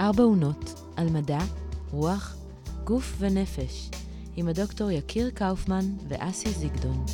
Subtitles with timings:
[0.00, 1.38] ארבע עונות על מדע,
[1.92, 2.36] רוח,
[2.84, 3.90] גוף ונפש,
[4.36, 7.04] עם הדוקטור יקיר קאופמן ואסי זיגדון.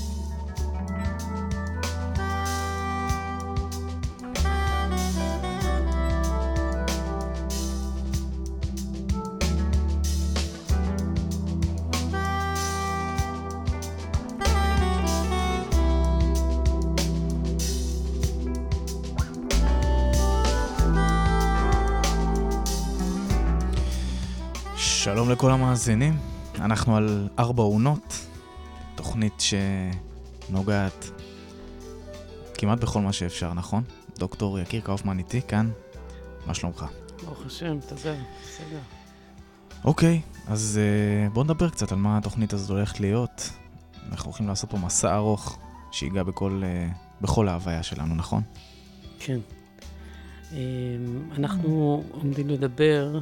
[25.46, 26.16] לכל המאזינים,
[26.54, 28.26] אנחנו על ארבע עונות,
[28.94, 29.42] תוכנית
[30.48, 31.10] שנוגעת
[32.54, 33.82] כמעט בכל מה שאפשר, נכון?
[34.18, 35.70] דוקטור יקיר קאופמן איתי כאן,
[36.46, 36.86] מה שלומך?
[37.24, 38.14] ברוך השם, תודה,
[38.44, 38.78] בסדר.
[39.84, 40.80] אוקיי, אז
[41.28, 43.50] uh, בואו נדבר קצת על מה התוכנית הזאת הולכת להיות.
[44.10, 45.58] אנחנו הולכים לעשות פה מסע ארוך
[45.92, 48.42] שיגע בכל, uh, בכל ההוויה שלנו, נכון?
[49.18, 49.38] כן.
[50.50, 50.54] Um,
[51.36, 53.20] אנחנו עומדים לדבר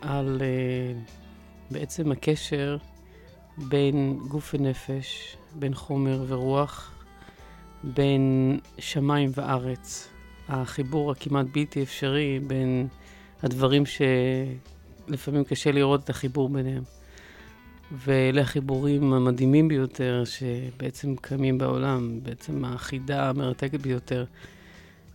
[0.00, 1.27] על uh,
[1.70, 2.76] בעצם הקשר
[3.58, 6.92] בין גוף ונפש, בין חומר ורוח,
[7.84, 10.08] בין שמיים וארץ.
[10.48, 12.88] החיבור הכמעט בלתי אפשרי בין
[13.42, 16.82] הדברים שלפעמים קשה לראות את החיבור ביניהם.
[17.92, 24.24] ואלה החיבורים המדהימים ביותר שבעצם קיימים בעולם, בעצם החידה המרתקת ביותר.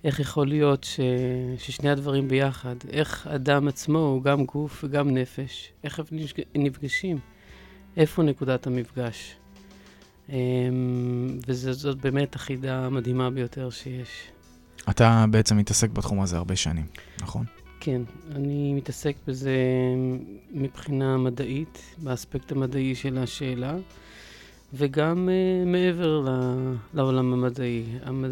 [0.04, 1.00] איך יכול להיות ש...
[1.58, 6.06] ששני הדברים ביחד, איך אדם עצמו הוא גם גוף וגם נפש, איך הם
[6.56, 7.18] נפגשים,
[7.98, 9.36] איפה נקודת המפגש.
[10.30, 14.10] אמ, וזאת באמת החידה המדהימה ביותר שיש.
[14.90, 16.86] אתה בעצם מתעסק בתחום הזה הרבה שנים,
[17.22, 17.46] נכון?
[17.80, 18.02] כן,
[18.36, 19.58] אני מתעסק בזה
[20.52, 23.76] מבחינה מדעית, באספקט המדעי של השאלה.
[24.76, 26.30] וגם uh, מעבר ל,
[26.94, 27.84] לעולם המדעי.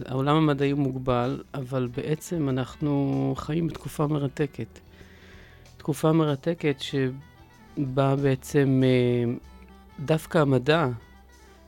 [0.06, 4.80] העולם המדעי מוגבל, אבל בעצם אנחנו חיים בתקופה מרתקת.
[5.78, 9.40] תקופה מרתקת שבה בעצם uh,
[10.06, 10.88] דווקא המדע,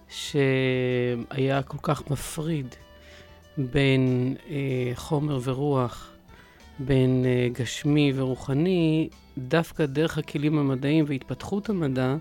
[0.09, 2.67] שהיה כל כך מפריד
[3.57, 4.51] בין uh,
[4.95, 6.11] חומר ורוח,
[6.79, 12.15] בין uh, גשמי ורוחני, דווקא דרך הכלים המדעיים והתפתחות המדע,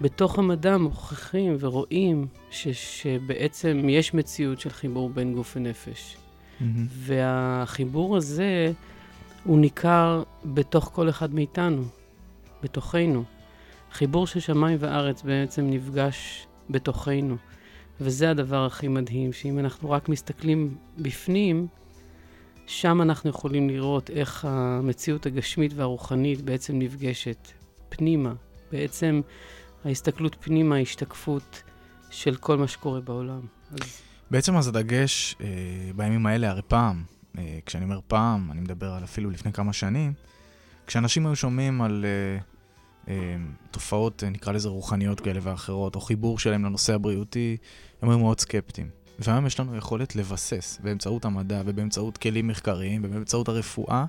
[0.00, 6.16] בתוך המדע מוכיחים ורואים ש, שבעצם יש מציאות של חיבור בין גוף ונפש.
[6.16, 6.64] Mm-hmm.
[6.88, 8.72] והחיבור הזה
[9.44, 11.82] הוא ניכר בתוך כל אחד מאיתנו,
[12.62, 13.24] בתוכנו.
[13.92, 17.36] חיבור של שמיים וארץ בעצם נפגש בתוכנו.
[18.00, 21.66] וזה הדבר הכי מדהים, שאם אנחנו רק מסתכלים בפנים,
[22.66, 27.48] שם אנחנו יכולים לראות איך המציאות הגשמית והרוחנית בעצם נפגשת
[27.88, 28.32] פנימה.
[28.72, 29.20] בעצם
[29.86, 31.62] ההסתכלות פנימה, ההשתקפות
[32.10, 33.40] של כל מה שקורה בעולם.
[34.30, 35.46] בעצם אז הדגש אה,
[35.96, 37.04] בימים האלה, הרי פעם,
[37.38, 40.12] אה, כשאני אומר פעם, אני מדבר על אפילו לפני כמה שנים,
[40.86, 42.38] כשאנשים היו שומעים על אה,
[43.08, 43.36] אה,
[43.70, 47.56] תופעות, אה, נקרא לזה רוחניות כאלה ואחרות, או חיבור שלהם לנושא הבריאותי,
[48.02, 48.88] הם היו מאוד סקפטיים.
[49.18, 54.04] והיום יש לנו יכולת לבסס באמצעות המדע ובאמצעות כלים מחקריים ובאמצעות הרפואה,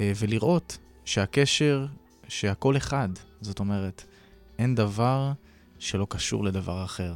[0.00, 1.86] אה, ולראות שהקשר,
[2.28, 3.08] שהכל אחד,
[3.40, 4.04] זאת אומרת,
[4.60, 5.32] אין דבר
[5.78, 7.14] שלא קשור לדבר אחר.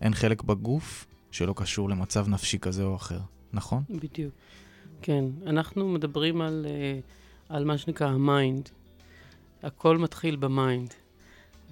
[0.00, 3.18] אין חלק בגוף שלא קשור למצב נפשי כזה או אחר,
[3.52, 3.82] נכון?
[3.90, 4.34] בדיוק.
[5.02, 8.68] כן, אנחנו מדברים על, uh, על מה שנקרא ה mind.
[9.62, 10.94] הכל מתחיל ב mind.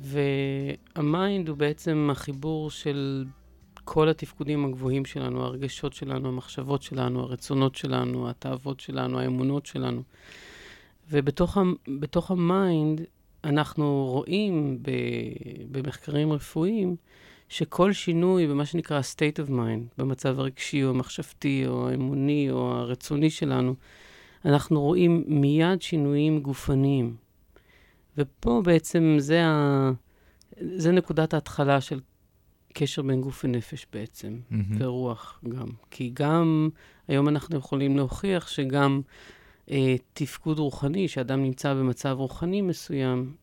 [0.00, 3.25] וה mind הוא בעצם החיבור של
[3.84, 10.03] כל התפקודים הגבוהים שלנו, הרגשות שלנו, המחשבות שלנו, הרצונות שלנו, התאוות שלנו, האמונות שלנו.
[11.11, 13.00] ובתוך ה mind
[13.44, 14.78] אנחנו רואים
[15.71, 16.97] במחקרים רפואיים
[17.49, 23.31] שכל שינוי במה שנקרא state of mind, במצב הרגשי או המחשבתי או האמוני או הרצוני
[23.31, 23.75] שלנו,
[24.44, 27.16] אנחנו רואים מיד שינויים גופניים.
[28.19, 29.91] ופה בעצם זה, ה...
[30.60, 32.01] זה נקודת ההתחלה של
[32.72, 34.54] קשר בין גוף ונפש בעצם, mm-hmm.
[34.78, 35.69] ורוח גם.
[35.91, 36.69] כי גם
[37.09, 39.01] היום אנחנו יכולים להוכיח שגם
[39.71, 43.34] אה, תפקוד רוחני, שאדם נמצא במצב רוחני מסוים,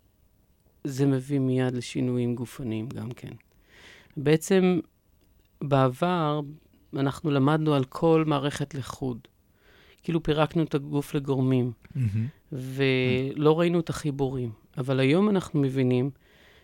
[0.83, 3.31] זה מביא מיד לשינויים גופניים גם כן.
[4.17, 4.79] בעצם
[5.61, 6.41] בעבר
[6.95, 9.27] אנחנו למדנו על כל מערכת לחוד.
[10.03, 11.99] כאילו פירקנו את הגוף לגורמים, mm-hmm.
[12.51, 14.51] ולא ראינו את החיבורים.
[14.77, 16.09] אבל היום אנחנו מבינים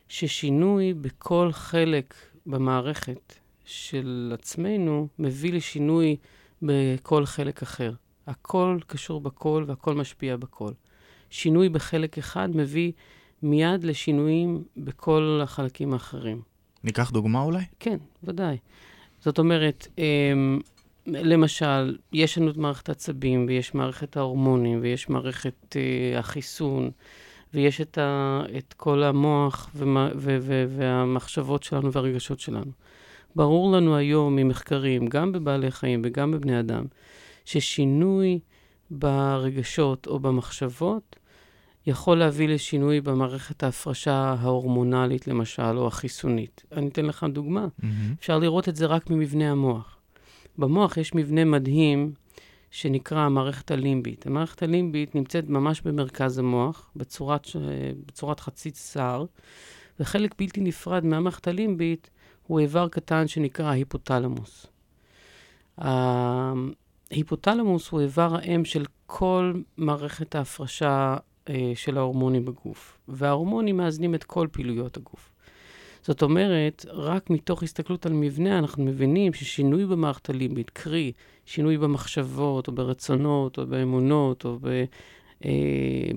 [0.07, 2.13] ששינוי בכל חלק
[2.45, 3.33] במערכת
[3.65, 6.15] של עצמנו מביא לשינוי
[6.61, 7.93] בכל חלק אחר.
[8.27, 10.71] הכל קשור בכל והכל משפיע בכל.
[11.29, 12.91] שינוי בחלק אחד מביא
[13.43, 16.41] מיד לשינויים בכל החלקים האחרים.
[16.83, 17.63] ניקח דוגמה אולי?
[17.79, 18.57] כן, ודאי.
[19.19, 20.59] זאת אומרת, אמ,
[21.07, 26.91] למשל, יש לנו את מערכת העצבים, ויש מערכת ההורמונים, ויש מערכת uh, החיסון,
[27.53, 32.71] ויש את, ה, את כל המוח ומה, ו, ו, והמחשבות שלנו והרגשות שלנו.
[33.35, 36.85] ברור לנו היום ממחקרים, גם בבעלי חיים וגם בבני אדם,
[37.47, 38.39] ששינוי
[38.91, 41.15] ברגשות או במחשבות
[41.87, 46.63] יכול להביא לשינוי במערכת ההפרשה ההורמונלית, למשל, או החיסונית.
[46.71, 47.65] אני אתן לך דוגמה.
[47.65, 47.85] Mm-hmm.
[48.19, 49.97] אפשר לראות את זה רק ממבנה המוח.
[50.57, 52.13] במוח יש מבנה מדהים
[52.71, 54.27] שנקרא המערכת הלימבית.
[54.27, 57.47] המערכת הלימבית נמצאת ממש במרכז המוח, בצורת,
[58.05, 59.25] בצורת חצי שער,
[59.99, 62.09] וחלק בלתי נפרד מהמערכת הלימבית
[62.47, 64.67] הוא איבר קטן שנקרא ההיפותלמוס.
[67.11, 71.17] ההיפותלמוס הוא איבר האם של כל מערכת ההפרשה
[71.49, 75.31] אה, של ההורמונים בגוף, וההורמונים מאזנים את כל פעילויות הגוף.
[76.01, 81.11] זאת אומרת, רק מתוך הסתכלות על מבנה, אנחנו מבינים ששינוי במערכת הלימבית, קרי,
[81.45, 84.67] שינוי במחשבות, או ברצונות, או באמונות, או ב,
[85.45, 85.51] אה,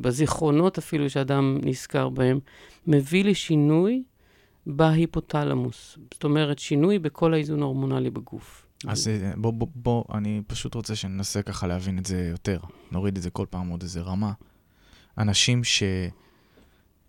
[0.01, 2.39] בזיכרונות אפילו שאדם נזכר בהם,
[2.87, 4.03] מביא לשינוי
[4.67, 5.99] בהיפותלמוס.
[6.15, 8.70] זאת אומרת, שינוי בכל האיזון ההורמונלי בגוף.
[8.87, 12.61] אז אה, בוא, בוא, בוא, אני פשוט רוצה שננסה ככה להבין את זה יותר.
[12.91, 14.32] נוריד את זה כל פעם עוד איזה רמה.
[15.19, 15.82] אנשים ש...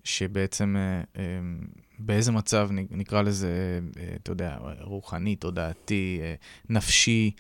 [0.04, 1.24] שבעצם אה, אה,
[2.00, 3.80] באיזה מצב נקרא לזה,
[4.16, 6.20] אתה יודע, רוחני, תודעתי,
[6.70, 7.32] נפשי,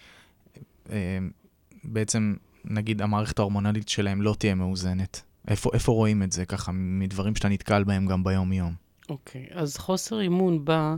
[1.84, 2.36] בעצם
[2.66, 5.22] נגיד המערכת ההורמונלית שלהם לא תהיה מאוזנת.
[5.48, 8.74] איפה, איפה רואים את זה ככה, מדברים שאתה נתקל בהם גם ביום-יום?
[9.10, 10.95] אוקיי, okay, אז חוסר אימון בא,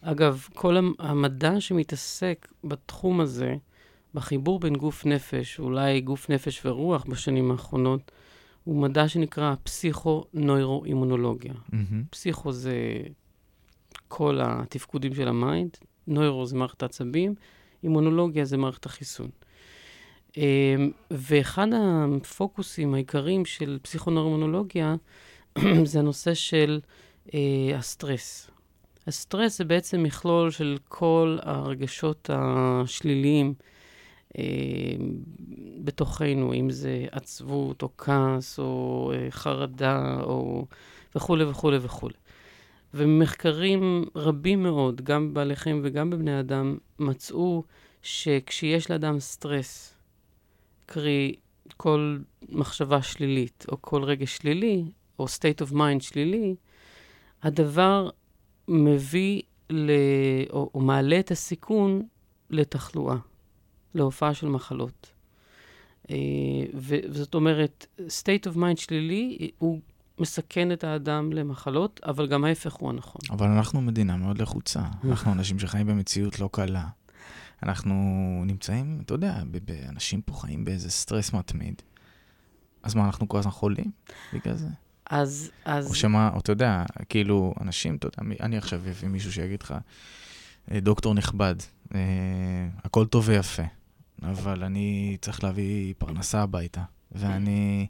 [0.00, 3.56] אגב, כל המדע שמתעסק בתחום הזה,
[4.14, 8.12] בחיבור בין גוף נפש, אולי גוף נפש ורוח בשנים האחרונות,
[8.64, 11.52] הוא מדע שנקרא פסיכו-נוירו-אימונולוגיה.
[11.52, 11.74] Mm-hmm.
[12.10, 12.74] פסיכו זה
[14.08, 15.76] כל התפקודים של ה mind,
[16.06, 17.34] נוירו זה מערכת העצבים,
[17.82, 19.30] אימונולוגיה זה מערכת החיסון.
[20.36, 24.96] אמ, ואחד הפוקוסים העיקריים של פסיכונוירואימונולוגיה
[25.84, 26.80] זה הנושא של
[27.34, 28.50] אה, הסטרס.
[29.06, 33.54] הסטרס זה בעצם מכלול של כל הרגשות השליליים
[34.38, 34.44] אה,
[35.84, 40.66] בתוכנו, אם זה עצבות או כעס או אה, חרדה או
[41.14, 42.14] וכולי וכולי וכולי.
[42.94, 47.64] ומחקרים רבים מאוד, גם בבעלי חיים וגם בבני אדם, מצאו
[48.02, 49.94] שכשיש לאדם סטרס,
[50.86, 51.34] קרי
[51.76, 52.18] כל
[52.48, 54.84] מחשבה שלילית או כל רגש שלילי,
[55.18, 56.54] או state of mind שלילי,
[57.42, 58.10] הדבר
[58.68, 59.90] מביא ל...
[60.50, 62.02] או, או מעלה את הסיכון
[62.50, 63.16] לתחלואה.
[63.94, 65.12] להופעה של מחלות.
[66.10, 66.16] אה,
[66.74, 69.80] וזאת אומרת, state of mind שלילי הוא
[70.18, 73.20] מסכן את האדם למחלות, אבל גם ההפך הוא הנכון.
[73.30, 74.82] אבל אנחנו מדינה מאוד לחוצה.
[75.04, 76.88] אנחנו אנשים שחיים במציאות לא קלה.
[77.62, 77.94] אנחנו
[78.46, 79.42] נמצאים, אתה יודע,
[79.88, 81.82] אנשים פה חיים באיזה סטרס מתמיד.
[82.82, 83.90] אז מה, אנחנו כל הזמן חולים
[84.32, 84.68] בגלל זה?
[85.10, 85.86] אז, אז...
[85.88, 89.74] או שמה, או אתה יודע, כאילו, אנשים, אתה יודע, אני עכשיו אביא מישהו שיגיד לך,
[90.70, 91.54] אה, דוקטור נכבד,
[91.94, 92.00] אה,
[92.84, 93.62] הכל טוב ויפה,
[94.22, 96.82] אבל אני צריך להביא פרנסה הביתה,
[97.12, 97.86] ואני,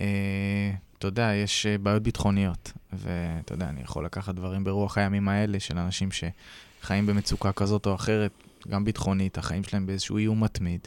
[0.00, 5.28] אה, אתה יודע, יש אה, בעיות ביטחוניות, ואתה יודע, אני יכול לקחת דברים ברוח הימים
[5.28, 8.32] האלה של אנשים שחיים במצוקה כזאת או אחרת,
[8.68, 10.80] גם ביטחונית, החיים שלהם באיזשהו איום מתמיד.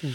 [0.00, 0.08] כן.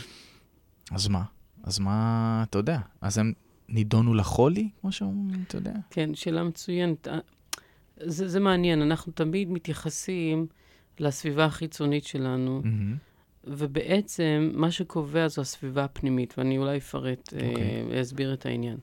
[0.92, 1.24] אז מה?
[1.64, 3.34] אז מה, אתה יודע, אז הם
[3.70, 5.74] נידונו לחולי, כמו שאומרים, אתה יודע?
[5.90, 7.08] כן, שאלה מצוינת.
[7.08, 7.20] אה,
[7.98, 10.48] זה, זה מעניין, אנחנו תמיד מתייחסים
[11.00, 12.62] לסביבה החיצונית שלנו.
[12.64, 13.14] Mm-hmm.
[13.44, 17.34] ובעצם מה שקובע זו הסביבה הפנימית, ואני אולי אפרט, okay.
[17.34, 17.92] אוקיי.
[17.92, 18.78] אה, אסביר את העניין.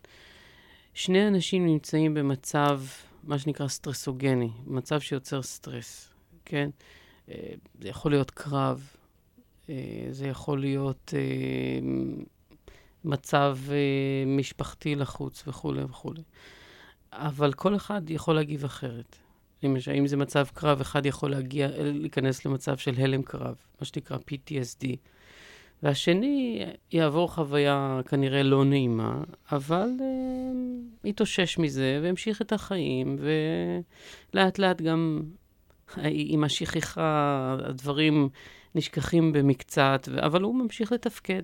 [0.95, 2.81] שני אנשים נמצאים במצב,
[3.25, 6.13] מה שנקרא סטרסוגני, מצב שיוצר סטרס,
[6.45, 6.71] כן?
[7.31, 7.35] אה,
[7.81, 8.89] זה יכול להיות קרב,
[9.69, 11.21] אה, זה יכול להיות אה,
[13.05, 13.77] מצב אה,
[14.27, 16.23] משפחתי לחוץ וכולי וכולי.
[17.13, 19.17] אבל כל אחד יכול להגיב אחרת.
[19.63, 24.17] למשל, אם זה מצב קרב, אחד יכול להגיע, להיכנס למצב של הלם קרב, מה שנקרא
[24.17, 24.87] PTSD.
[25.83, 34.81] והשני יעבור חוויה כנראה לא נעימה, אבל uh, יתאושש מזה וימשיך את החיים, ולאט לאט
[34.81, 35.23] גם
[36.05, 38.29] עם השכחה הדברים
[38.75, 41.43] נשכחים במקצת, אבל הוא ממשיך לתפקד.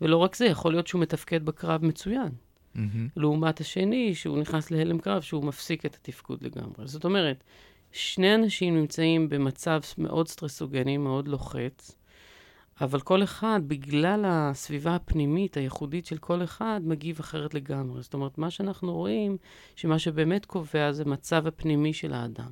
[0.00, 2.28] ולא רק זה, יכול להיות שהוא מתפקד בקרב מצוין.
[2.28, 2.78] Mm-hmm.
[3.16, 6.86] לעומת השני, שהוא נכנס להלם קרב, שהוא מפסיק את התפקוד לגמרי.
[6.86, 7.44] זאת אומרת,
[7.92, 11.98] שני אנשים נמצאים במצב מאוד סטרסוגני, מאוד לוחץ,
[12.80, 18.02] אבל כל אחד, בגלל הסביבה הפנימית הייחודית של כל אחד, מגיב אחרת לגמרי.
[18.02, 19.36] זאת אומרת, מה שאנחנו רואים,
[19.76, 22.50] שמה שבאמת קובע זה מצב הפנימי של האדם.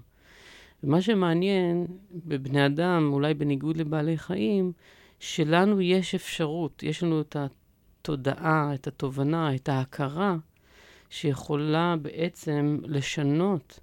[0.83, 4.73] ומה שמעניין בבני אדם, אולי בניגוד לבעלי חיים,
[5.21, 10.37] שלנו יש אפשרות, יש לנו את התודעה, את התובנה, את ההכרה,
[11.11, 13.81] שיכולה בעצם לשנות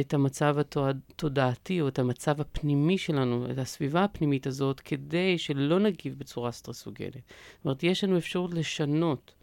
[0.00, 6.18] את המצב התודעתי או את המצב הפנימי שלנו, את הסביבה הפנימית הזאת, כדי שלא נגיב
[6.18, 7.14] בצורה סטרסוגלת.
[7.14, 9.34] זאת אומרת, יש לנו אפשרות לשנות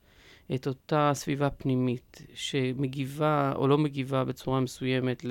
[0.55, 5.25] את אותה סביבה פנימית שמגיבה או לא מגיבה בצורה מסוימת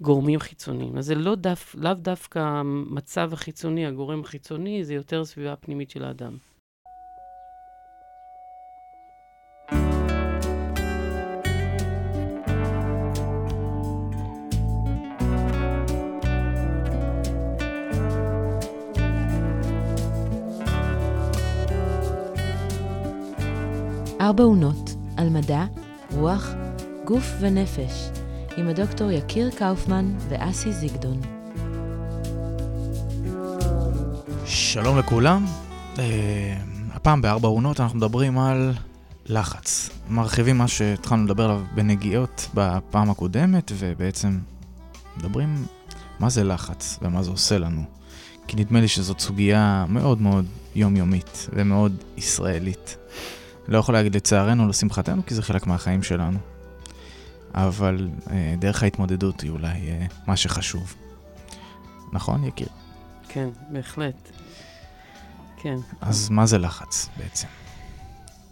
[0.00, 0.98] לגורמים חיצוניים.
[0.98, 6.04] אז זה לא דף, לאו דווקא המצב החיצוני, הגורם החיצוני, זה יותר סביבה פנימית של
[6.04, 6.36] האדם.
[24.20, 25.64] ארבע עונות על מדע,
[26.10, 26.54] רוח,
[27.04, 28.19] גוף ונפש,
[28.56, 31.20] עם הדוקטור יקיר קאופמן ואסי זיגדון.
[34.44, 35.46] שלום לכולם.
[35.96, 36.00] Uh,
[36.92, 38.72] הפעם בארבע עונות אנחנו מדברים על
[39.26, 39.90] לחץ.
[40.08, 44.38] מרחיבים מה שהתחלנו לדבר עליו בנגיעות בפעם הקודמת, ובעצם
[45.16, 45.64] מדברים
[46.20, 47.82] מה זה לחץ ומה זה עושה לנו.
[48.46, 52.96] כי נדמה לי שזאת סוגיה מאוד מאוד יומיומית ומאוד ישראלית.
[53.68, 56.38] לא יכול להגיד לצערנו, לשמחתנו, כי זה חלק מהחיים שלנו.
[57.54, 60.94] אבל אה, דרך ההתמודדות היא אולי אה, מה שחשוב.
[62.12, 62.68] נכון, יקיר?
[63.28, 64.30] כן, בהחלט.
[65.56, 65.76] כן.
[66.00, 67.48] אז מה זה לחץ בעצם?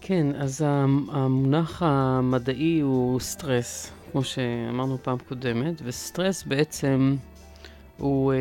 [0.01, 0.65] כן, אז
[1.13, 7.17] המונח המדעי הוא סטרס, כמו שאמרנו פעם קודמת, וסטרס בעצם
[7.97, 8.39] הוא אה,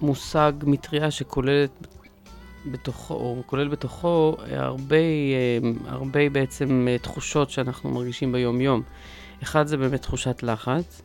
[0.00, 1.70] מושג מטריה שכוללת
[2.66, 8.82] בתוכו, או כולל בתוכו הרבה, אה, הרבה בעצם אה, תחושות שאנחנו מרגישים ביום-יום.
[9.42, 11.02] אחד זה באמת תחושת לחץ,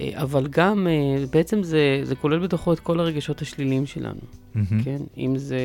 [0.00, 0.86] אה, אבל גם
[1.30, 4.84] בעצם זה, זה כולל בתוכו את כל הרגשות השליליים שלנו, mm-hmm.
[4.84, 4.98] כן?
[5.16, 5.58] אם זה,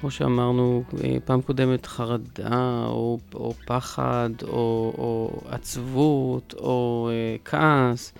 [0.00, 0.84] כמו שאמרנו
[1.24, 7.10] פעם קודמת, חרדה, או, או פחד, או, או עצבות, או
[7.44, 8.12] כעס.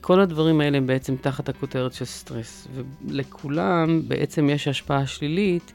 [0.00, 2.68] כל הדברים האלה הם בעצם תחת הכותרת של סטרס,
[3.06, 5.72] ולכולם בעצם יש השפעה שלילית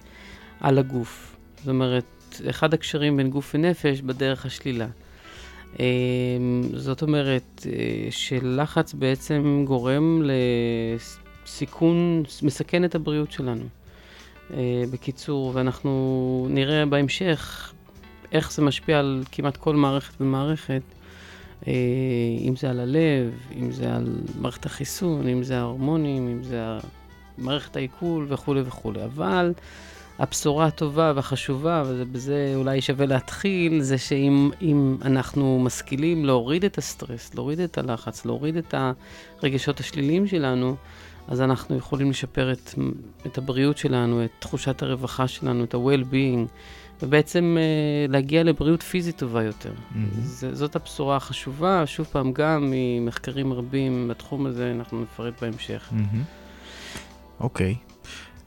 [0.60, 1.36] על הגוף.
[1.58, 2.06] זאת אומרת,
[2.50, 4.88] אחד הקשרים בין גוף ונפש בדרך השלילה.
[5.79, 10.22] אמ, זאת אומרת אה, שלחץ בעצם גורם
[11.46, 13.65] לסיכון, מסכן את הבריאות שלנו.
[14.53, 17.74] אה, בקיצור, ואנחנו נראה בהמשך
[18.32, 20.82] איך זה משפיע על כמעט כל מערכת ומערכת.
[21.67, 21.74] אה,
[22.39, 26.63] אם זה על הלב, אם זה על מערכת החיסון, אם זה ההורמונים, אם זה
[27.38, 29.03] מערכת העיכול וכולי וכולי.
[29.03, 29.53] אבל
[30.19, 37.60] הבשורה הטובה והחשובה, ובזה אולי שווה להתחיל, זה שאם אנחנו משכילים להוריד את הסטרס, להוריד
[37.60, 38.75] את הלחץ, להוריד את
[39.41, 40.75] הרגשות השליליים שלנו,
[41.27, 42.74] אז אנחנו יכולים לשפר את,
[43.25, 46.48] את הבריאות שלנו, את תחושת הרווחה שלנו, את ה-well-being.
[47.01, 49.72] ובעצם uh, להגיע לבריאות פיזית טובה יותר.
[49.72, 50.19] Mm-hmm.
[50.22, 55.93] ז, זאת הבשורה החשובה, שוב פעם, גם ממחקרים רבים בתחום הזה, אנחנו נפרט בהמשך.
[57.39, 57.74] אוקיי.
[57.74, 57.84] Mm-hmm.
[57.84, 57.95] Okay.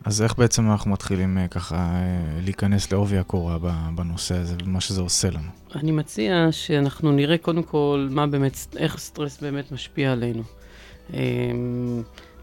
[0.04, 3.58] אז איך בעצם אנחנו מתחילים uh, ככה uh, להיכנס לעובי הקורה
[3.94, 5.48] בנושא הזה, ומה שזה עושה לנו?
[5.74, 10.42] אני מציע שאנחנו נראה קודם כל מה באמת, איך סטרס באמת משפיע עלינו.
[11.10, 11.14] Um,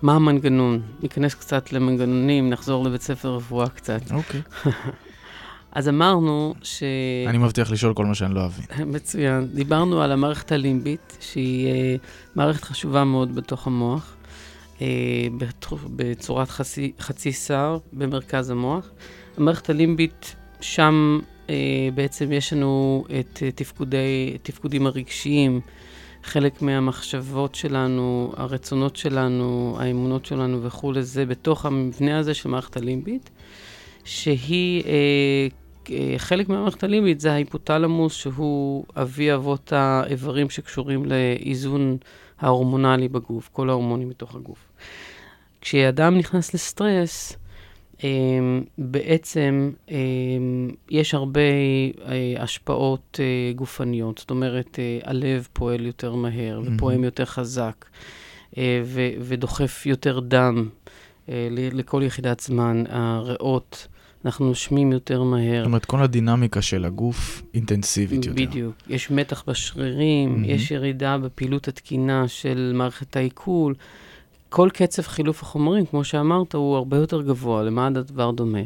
[0.02, 0.82] מה המנגנון?
[1.04, 4.02] ניכנס קצת למנגנונים, נחזור לבית ספר רפואה קצת.
[4.12, 4.42] אוקיי.
[4.64, 4.70] Okay.
[5.72, 6.84] אז אמרנו ש...
[7.28, 8.66] אני מבטיח לשאול כל מה שאני לא אבין.
[8.96, 9.48] מצוין.
[9.54, 12.02] דיברנו על המערכת הלימבית, שהיא uh,
[12.36, 14.15] מערכת חשובה מאוד בתוך המוח,
[15.96, 18.92] בצורת חצי, חצי שר במרכז המוח.
[19.38, 21.50] המערכת הלימבית, שם uh,
[21.96, 25.62] בעצם יש לנו את uh, תפקודי, תפקודים הרגשיים,
[26.24, 33.30] חלק מהמחשבות שלנו, הרצונות שלנו, האמונות שלנו וכולי, זה בתוך המבנה הזה של מערכת הלימבית.
[34.06, 35.48] שהיא אה,
[36.18, 41.98] חלק מהמערכת הלימבית זה ההיפותלמוס, שהוא אבי אבות האיברים שקשורים לאיזון
[42.40, 44.68] ההורמונלי בגוף, כל ההורמונים בתוך הגוף.
[45.62, 47.38] כשאדם נכנס לסטרס,
[48.04, 56.16] אמ, בעצם אמ, יש הרבה אה, השפעות אה, גופניות, זאת אומרת, אה, הלב פועל יותר
[56.16, 57.86] מהר ופועם יותר חזק
[59.20, 60.70] ודוחף יותר דם
[61.72, 63.88] לכל יחידת זמן, הריאות
[64.26, 65.62] אנחנו נושמים יותר מהר.
[65.62, 68.48] זאת אומרת, כל הדינמיקה של הגוף אינטנסיבית יותר.
[68.48, 68.76] בדיוק.
[68.88, 70.48] יש מתח בשרירים, mm-hmm.
[70.48, 73.76] יש ירידה בפעילות התקינה של מערכת העיכול.
[74.50, 78.60] כל קצב חילוף החומרים, כמו שאמרת, הוא הרבה יותר גבוה, למה הדבר דומה?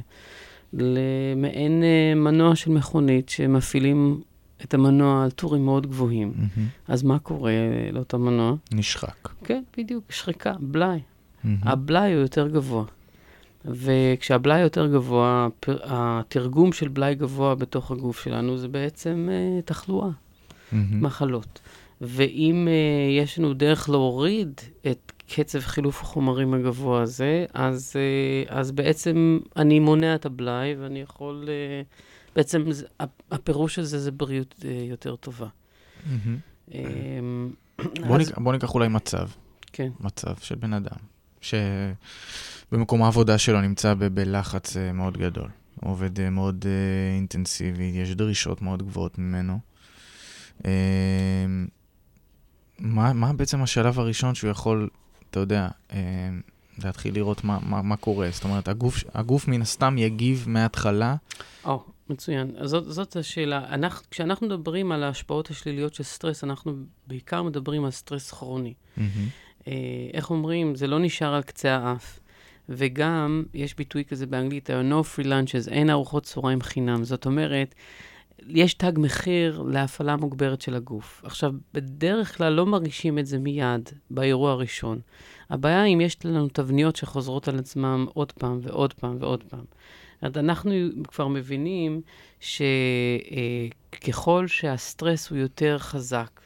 [0.74, 4.22] למעין uh, מנוע של מכונית שמפעילים
[4.64, 6.34] את המנוע על טורים מאוד גבוהים.
[6.36, 6.60] Mm-hmm.
[6.88, 7.52] אז מה קורה
[7.94, 8.56] לאותו מנוע?
[8.72, 9.30] נשחק.
[9.44, 11.00] כן, בדיוק, שחיקה, בלאי.
[11.00, 11.48] Mm-hmm.
[11.64, 12.84] הבלאי הוא יותר גבוה.
[13.72, 20.76] וכשהבלאי יותר גבוה, התרגום של בלאי גבוה בתוך הגוף שלנו זה בעצם uh, תחלואה, mm-hmm.
[20.92, 21.60] מחלות.
[22.02, 24.62] ואם uh, יש לנו דרך להוריד
[24.92, 31.00] את קצב חילוף החומרים הגבוה הזה, אז, uh, אז בעצם אני מונע את הבלאי ואני
[31.02, 31.46] יכול...
[31.46, 31.86] Uh,
[32.36, 32.86] בעצם זה,
[33.32, 35.48] הפירוש הזה זה בריאות uh, יותר טובה.
[35.48, 36.70] Mm-hmm.
[38.08, 38.30] בוא, אז...
[38.30, 39.28] נק, בוא ניקח אולי מצב.
[39.74, 39.90] כן.
[40.00, 40.98] מצב של בן אדם,
[42.70, 45.50] שבמקום העבודה שלו נמצא ב- בלחץ uh, מאוד גדול.
[45.82, 49.60] עובד uh, מאוד uh, אינטנסיבי, יש דרישות מאוד גבוהות ממנו.
[52.80, 54.90] מה, מה בעצם השלב הראשון שהוא יכול,
[55.30, 55.68] אתה יודע,
[56.84, 58.30] להתחיל לראות מה, מה, מה קורה?
[58.32, 61.16] זאת אומרת, הגוף, הגוף מן הסתם יגיב מההתחלה.
[61.66, 62.52] או, oh, מצוין.
[62.58, 63.66] אז זאת, זאת השאלה.
[63.70, 66.74] אנחנו, כשאנחנו מדברים על ההשפעות השליליות של סטרס, אנחנו
[67.08, 68.74] בעיקר מדברים על סטרס כרוני.
[68.74, 69.02] Mm-hmm.
[69.68, 69.74] אה,
[70.14, 70.76] איך אומרים?
[70.76, 72.19] זה לא נשאר על קצה האף.
[72.70, 77.04] וגם, יש ביטוי כזה באנגלית, no free lunches, אין ארוחות צהריים חינם.
[77.04, 77.76] זאת אומרת,
[78.48, 81.22] יש תג מחיר להפעלה מוגברת של הגוף.
[81.26, 85.00] עכשיו, בדרך כלל לא מרגישים את זה מיד, באירוע הראשון.
[85.50, 89.66] הבעיה אם יש לנו תבניות שחוזרות על עצמם עוד פעם ועוד פעם ועוד פעם.
[90.22, 90.72] אז אנחנו
[91.08, 92.02] כבר מבינים
[94.00, 96.42] שככל שהסטרס הוא יותר חזק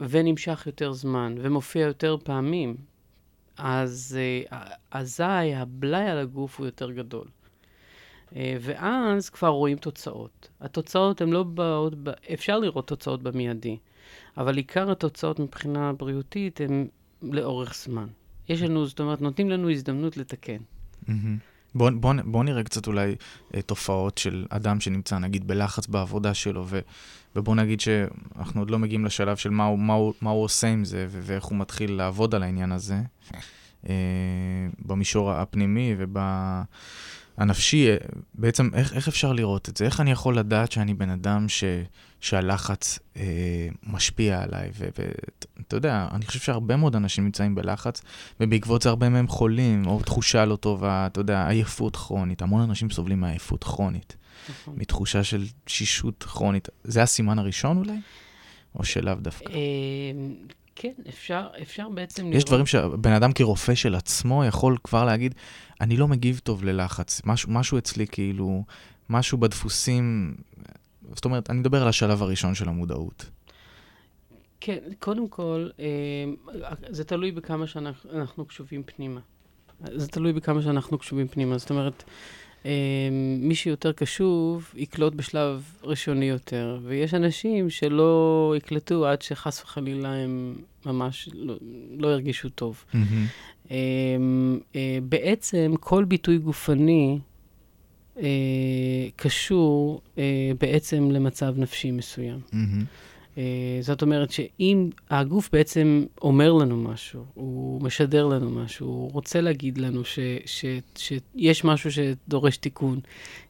[0.00, 2.76] ונמשך יותר זמן ומופיע יותר פעמים,
[3.58, 4.18] אז
[4.90, 7.26] אזי הבלאי על הגוף הוא יותר גדול.
[8.36, 10.48] ואז כבר רואים תוצאות.
[10.60, 11.92] התוצאות הן לא באות,
[12.34, 13.78] אפשר לראות תוצאות במיידי,
[14.36, 16.88] אבל עיקר התוצאות מבחינה בריאותית הן
[17.22, 18.06] לאורך זמן.
[18.48, 20.56] יש לנו, זאת אומרת, נותנים לנו הזדמנות לתקן.
[21.06, 21.10] Mm-hmm.
[21.74, 23.14] בוא, בוא, בוא נראה קצת אולי
[23.54, 26.80] אה, תופעות של אדם שנמצא נגיד בלחץ בעבודה שלו, ו,
[27.36, 30.66] ובוא נגיד שאנחנו עוד לא מגיעים לשלב של מה הוא, מה הוא, מה הוא עושה
[30.66, 33.00] עם זה, ו, ואיך הוא מתחיל לעבוד על העניין הזה,
[33.88, 33.94] אה,
[34.78, 36.18] במישור הפנימי וב...
[37.36, 37.96] הנפשי, אה,
[38.34, 39.84] בעצם איך, איך אפשר לראות את זה?
[39.84, 41.64] איך אני יכול לדעת שאני בן אדם ש,
[42.20, 44.70] שהלחץ אה, משפיע עליי?
[44.78, 48.02] ואתה יודע, אני חושב שהרבה מאוד אנשים נמצאים בלחץ,
[48.40, 52.42] ובעקבות זה הרבה מהם חולים, או תחושה לא טובה, אתה יודע, עייפות כרונית.
[52.42, 54.16] המון אנשים סובלים מעייפות כרונית,
[54.50, 54.74] נכון.
[54.76, 56.68] מתחושה של שישות כרונית.
[56.84, 58.00] זה הסימן הראשון אולי?
[58.74, 59.52] או שלאו דווקא?
[60.76, 62.36] כן, אפשר, אפשר בעצם לראות...
[62.36, 65.34] יש דברים שבן אדם כרופא של עצמו יכול כבר להגיד,
[65.80, 67.22] אני לא מגיב טוב ללחץ.
[67.24, 68.64] משהו, משהו אצלי כאילו,
[69.10, 70.34] משהו בדפוסים...
[71.14, 73.30] זאת אומרת, אני מדבר על השלב הראשון של המודעות.
[74.60, 75.84] כן, קודם כל, אה,
[76.88, 79.20] זה תלוי בכמה שאנחנו קשובים פנימה.
[79.80, 81.58] זה תלוי בכמה שאנחנו קשובים פנימה.
[81.58, 82.08] זאת אומרת, אמ,
[83.38, 86.78] מי שיותר קשוב, יקלוט בשלב ראשוני יותר.
[86.82, 91.54] ויש אנשים שלא יקלטו עד שחס וחלילה הם ממש לא,
[91.98, 92.84] לא ירגישו טוב.
[92.92, 93.72] Mm-hmm.
[95.08, 97.18] בעצם כל ביטוי גופני
[98.18, 102.40] אה, קשור אה, בעצם למצב נפשי מסוים.
[102.50, 102.84] Mm-hmm.
[103.34, 103.36] Uh,
[103.80, 109.78] זאת אומרת שאם הגוף בעצם אומר לנו משהו, הוא משדר לנו משהו, הוא רוצה להגיד
[109.78, 110.64] לנו ש, ש,
[110.96, 113.00] שיש משהו שדורש תיקון,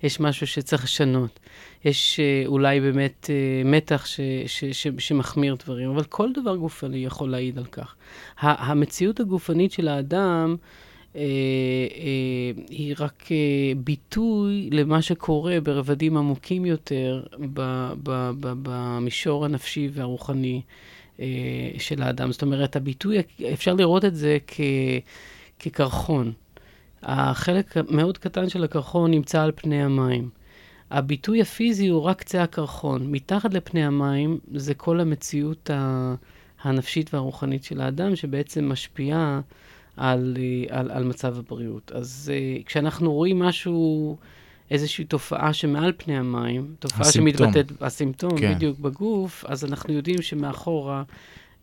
[0.02, 1.40] יש משהו שצריך לשנות,
[1.84, 7.04] יש uh, אולי באמת uh, מתח ש, ש, ש, שמחמיר דברים, אבל כל דבר גופני
[7.04, 7.94] יכול להעיד על כך.
[8.38, 10.83] המציאות הגופנית של האדם, אה, אה,
[12.70, 17.22] היא רק אה, ביטוי למה שקורה ברבדים עמוקים יותר
[18.40, 20.60] במישור הנפשי והרוחני
[21.78, 22.32] של האדם.
[22.32, 23.16] זאת אומרת, הביטוי,
[23.52, 24.38] אפשר לראות את זה
[25.58, 26.32] כקרחון.
[27.02, 30.28] החלק מאוד קטן של הקרחון נמצא על פני המים.
[30.90, 33.12] הביטוי הפיזי הוא רק קצה הקרחון.
[33.12, 35.70] מתחת לפני המים זה כל המציאות
[36.62, 39.40] הנפשית והרוחנית של האדם, שבעצם משפיעה
[39.96, 41.92] על, אה, על, על מצב הבריאות.
[41.94, 44.16] אז uh, כשאנחנו רואים משהו,
[44.70, 47.52] איזושהי תופעה שמעל פני המים, תופעה הסימפטום.
[47.52, 48.54] שמתבטאת, הסימפטום, כן.
[48.54, 51.02] בדיוק בגוף, אז אנחנו יודעים שמאחורה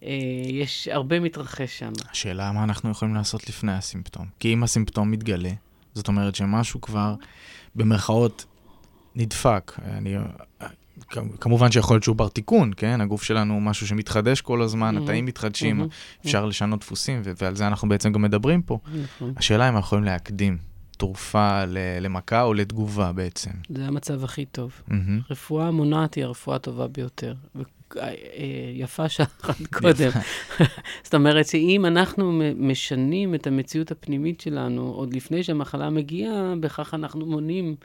[0.02, 0.06] uh,
[0.50, 1.92] יש הרבה מתרחש שם.
[2.12, 4.26] השאלה מה אנחנו יכולים לעשות לפני הסימפטום.
[4.40, 5.52] כי אם הסימפטום מתגלה,
[5.94, 7.16] זאת אומרת שמשהו כבר,
[7.76, 8.46] במרכאות,
[9.16, 9.72] נדפק.
[9.86, 10.16] אני
[11.40, 13.02] כמובן שיכול להיות שהוא בר תיקון, כן?
[13.02, 15.02] הגוף שלנו הוא משהו שמתחדש כל הזמן, mm-hmm.
[15.04, 16.26] התאים מתחדשים, mm-hmm.
[16.26, 16.48] אפשר mm-hmm.
[16.48, 18.80] לשנות דפוסים, ו- ועל זה אנחנו בעצם גם מדברים פה.
[18.86, 19.24] Mm-hmm.
[19.38, 20.58] השאלה אם אנחנו יכולים להקדים
[20.98, 21.62] תרופה
[22.02, 23.52] למכה או לתגובה בעצם.
[23.70, 24.82] זה המצב הכי טוב.
[24.90, 24.94] Mm-hmm.
[25.30, 27.34] רפואה מונעת היא הרפואה הטובה ביותר.
[27.98, 28.14] אה,
[28.74, 30.10] יפה שעה אחת קודם.
[31.04, 37.26] זאת אומרת שאם אנחנו משנים את המציאות הפנימית שלנו עוד לפני שהמחלה מגיעה, בכך אנחנו
[37.26, 37.76] מונעים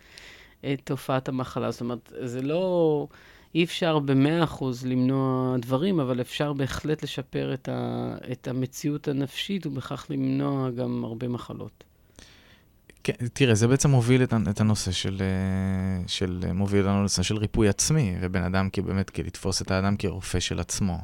[0.60, 1.70] את תופעת המחלה.
[1.70, 3.06] זאת אומרת, זה לא...
[3.54, 9.66] אי אפשר במאה אחוז למנוע דברים, אבל אפשר בהחלט לשפר את, ה, את המציאות הנפשית
[9.66, 11.84] ובכך למנוע גם הרבה מחלות.
[13.04, 17.36] כן, תראה, זה בעצם מוביל את, את הנושא של, אה, של, מוביל לנו לנושא של
[17.36, 20.98] ריפוי עצמי, ובן אדם כבאמת, כלתפוס את האדם כרופא של עצמו.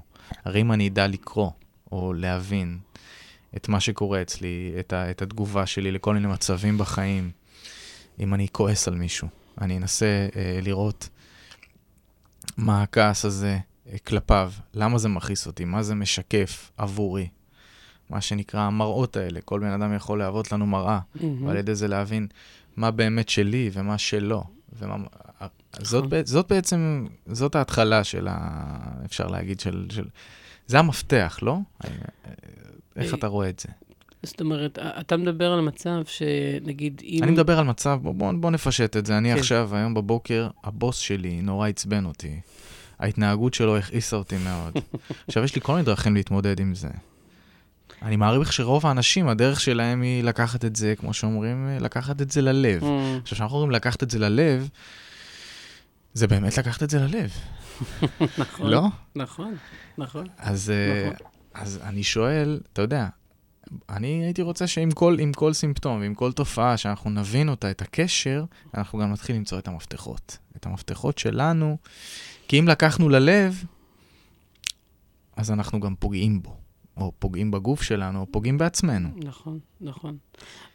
[0.45, 1.51] הרי אם אני אדע לקרוא,
[1.93, 2.79] או להבין
[3.57, 7.31] את מה שקורה אצלי, את, ה, את התגובה שלי לכל מיני מצבים בחיים,
[8.21, 9.29] אם אני כועס על מישהו,
[9.61, 11.09] אני אנסה אה, לראות
[12.57, 13.59] מה הכעס הזה
[13.93, 17.29] אה, כלפיו, למה זה מכעיס אותי, מה זה משקף עבורי.
[18.11, 19.41] מה שנקרא המראות האלה.
[19.41, 21.25] כל בן אדם יכול להוות לנו מראה, mm-hmm.
[21.45, 22.27] ועל ידי זה להבין
[22.77, 24.45] מה באמת שלי ומה שלו.
[24.79, 24.97] ומה...
[25.81, 26.25] זאת, נכון.
[26.25, 28.79] זאת בעצם, זאת ההתחלה של ה...
[29.05, 29.87] אפשר להגיד, של...
[29.91, 30.05] של...
[30.67, 31.59] זה המפתח, לא?
[32.97, 33.69] איך אתה רואה את זה?
[34.23, 37.21] זאת אומרת, אתה מדבר על מצב שנגיד אם...
[37.23, 39.19] אני מדבר על מצב, בוא, בוא, בוא נפשט את זה.
[39.19, 39.39] אני כן.
[39.39, 42.41] עכשיו, היום בבוקר, הבוס שלי נורא עצבן אותי.
[42.99, 44.73] ההתנהגות שלו הכעיסה אותי מאוד.
[45.29, 46.89] עכשיו, יש לי כל מיני דרכים להתמודד עם זה.
[48.03, 52.43] אני מעריך שרוב האנשים, הדרך שלהם היא לקחת את זה, כמו שאומרים, לקחת את זה
[52.43, 52.83] ללב.
[52.83, 52.87] Mm.
[53.23, 54.69] עכשיו, כשאנחנו אומרים לקחת את זה ללב,
[56.15, 57.31] זה באמת לקחת את זה ללב.
[58.39, 58.71] נכון.
[58.71, 58.83] לא?
[59.17, 59.55] נכון,
[59.99, 60.27] נכון.
[60.39, 61.27] אז, אה, נכון.
[61.55, 63.07] אז אני שואל, אתה יודע,
[63.91, 68.45] אני הייתי רוצה שעם כל, כל סימפטום ועם כל תופעה, שאנחנו נבין אותה, את הקשר,
[68.75, 70.39] אנחנו גם נתחיל למצוא את המפתחות.
[70.57, 71.77] את המפתחות שלנו,
[72.49, 73.65] כי אם לקחנו ללב,
[75.37, 76.57] אז אנחנו גם פוגעים בו.
[76.97, 79.09] או פוגעים בגוף שלנו, או פוגעים בעצמנו.
[79.25, 80.17] נכון, נכון.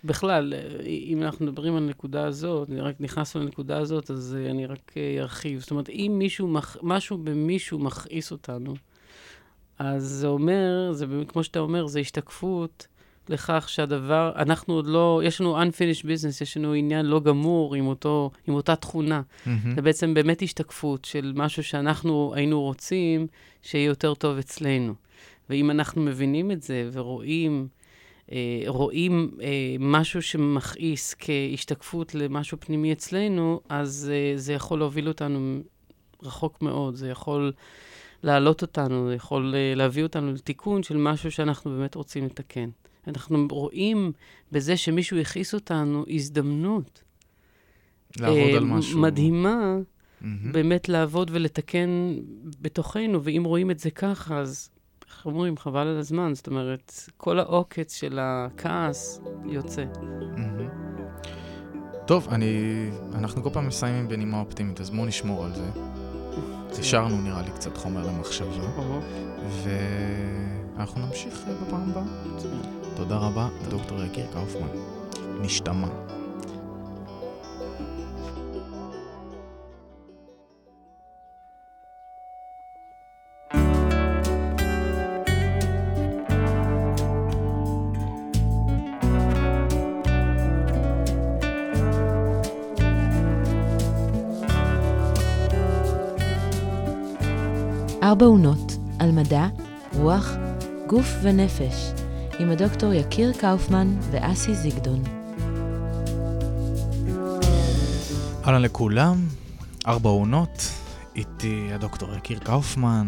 [0.04, 0.54] בכלל,
[0.86, 5.60] אם אנחנו מדברים על הנקודה הזאת, אני רק נכנסנו לנקודה הזאת, אז אני רק ארחיב.
[5.60, 6.78] זאת אומרת, אם מישהו, מח...
[6.82, 8.76] משהו במישהו מכעיס אותנו,
[9.80, 12.88] אז זה אומר, זה כמו שאתה אומר, זה השתקפות
[13.30, 17.88] לכך שהדבר, אנחנו עוד לא, יש לנו unfinished business, יש לנו עניין לא גמור עם,
[17.88, 19.22] אותו, עם אותה תכונה.
[19.22, 19.50] Mm-hmm.
[19.76, 23.28] זה בעצם באמת השתקפות של משהו שאנחנו היינו רוצים
[23.62, 24.94] שיהיה יותר טוב אצלנו.
[25.50, 27.68] ואם אנחנו מבינים את זה ורואים,
[28.32, 35.60] אה, רואים אה, משהו שמכעיס כהשתקפות למשהו פנימי אצלנו, אז אה, זה יכול להוביל אותנו
[36.24, 36.96] רחוק מאוד.
[36.96, 37.54] זה יכול
[38.24, 42.70] להעלות אותנו, יכול אה, להביא אותנו לתיקון של משהו שאנחנו באמת רוצים לתקן.
[43.08, 44.12] אנחנו רואים
[44.52, 47.04] בזה שמישהו הכעיס אותנו הזדמנות.
[48.20, 49.00] לעבוד אה, על משהו.
[49.00, 50.26] מדהימה, mm-hmm.
[50.52, 51.90] באמת לעבוד ולתקן
[52.62, 54.70] בתוכנו, ואם רואים את זה ככה, אז
[55.10, 56.36] איך אומרים, חבל על הזמן.
[56.36, 59.86] זאת אומרת, כל העוקץ של הכעס יוצא.
[62.08, 62.90] טוב, אני...
[63.14, 65.72] אנחנו כל פעם מסיימים בנימה אופטימית, אז בואו נשמור על זה.
[66.80, 68.82] השארנו נראה לי קצת חומר למחשבה,
[69.64, 72.04] ואנחנו נמשיך בפעם הבאה.
[72.96, 74.68] תודה רבה, דוקטור יקיר קאופמן.
[75.42, 75.88] נשתמע.
[98.08, 99.48] ארבע עונות על מדע,
[99.94, 100.32] רוח,
[100.90, 101.92] גוף ונפש,
[102.40, 105.04] עם הדוקטור יקיר קאופמן ואסי זיגדון.
[108.46, 109.18] אהלן לכולם,
[109.88, 110.72] ארבע עונות,
[111.16, 113.06] איתי הדוקטור יקיר קאופמן,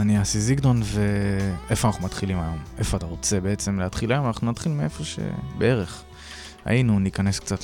[0.00, 2.58] אני אסי זיגדון, ואיפה אנחנו מתחילים היום?
[2.78, 4.26] איפה אתה רוצה בעצם להתחיל היום?
[4.26, 6.02] אנחנו נתחיל מאיפה שבערך
[6.64, 7.60] היינו, ניכנס קצת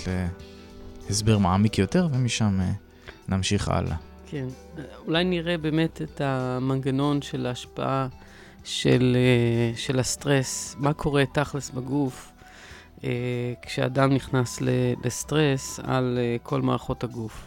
[1.08, 2.72] להסבר מעמיק יותר, ומשם אה,
[3.28, 3.96] נמשיך הלאה.
[4.26, 4.46] כן.
[5.06, 8.08] אולי נראה באמת את המנגנון של ההשפעה
[8.64, 12.32] של, אה, של הסטרס, מה קורה תכלס בגוף
[13.04, 13.10] אה,
[13.62, 14.58] כשאדם נכנס
[15.04, 17.46] לסטרס על אה, כל מערכות הגוף.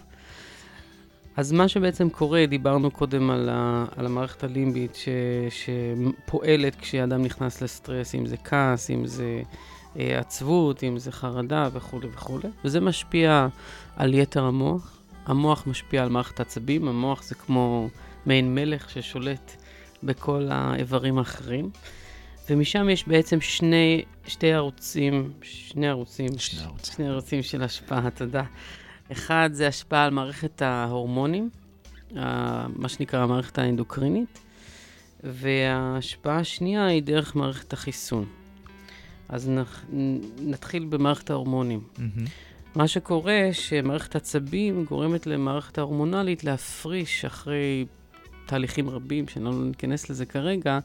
[1.38, 5.08] אז מה שבעצם קורה, דיברנו קודם על, ה, על המערכת הלימבית ש,
[5.50, 9.42] שפועלת כשאדם נכנס לסטרס, אם זה כעס, אם זה
[9.96, 13.48] עצבות, אם זה חרדה וכולי וכולי, וזה משפיע
[13.96, 14.99] על יתר המוח.
[15.26, 17.90] המוח משפיע על מערכת העצבים, המוח זה כמו
[18.26, 19.56] מעין מלך ששולט
[20.04, 21.70] בכל האיברים האחרים.
[22.50, 28.44] ומשם יש בעצם שני, שתי ערוצים, שני ערוצים, שני ערוצים, שני ערוצים של השפעה, תודה.
[29.12, 31.50] אחד זה השפעה על מערכת ההורמונים,
[32.76, 34.40] מה שנקרא המערכת האנדוקרינית,
[35.24, 38.26] וההשפעה השנייה היא דרך מערכת החיסון.
[39.30, 39.52] אז
[40.40, 41.82] נתחיל במערכת ההורמונים.
[41.96, 42.30] Mm-hmm.
[42.76, 47.86] מה שקורה, שמערכת עצבים גורמת למערכת ההורמונלית להפריש אחרי
[48.46, 50.80] תהליכים רבים, שאני לא ניכנס לזה כרגע,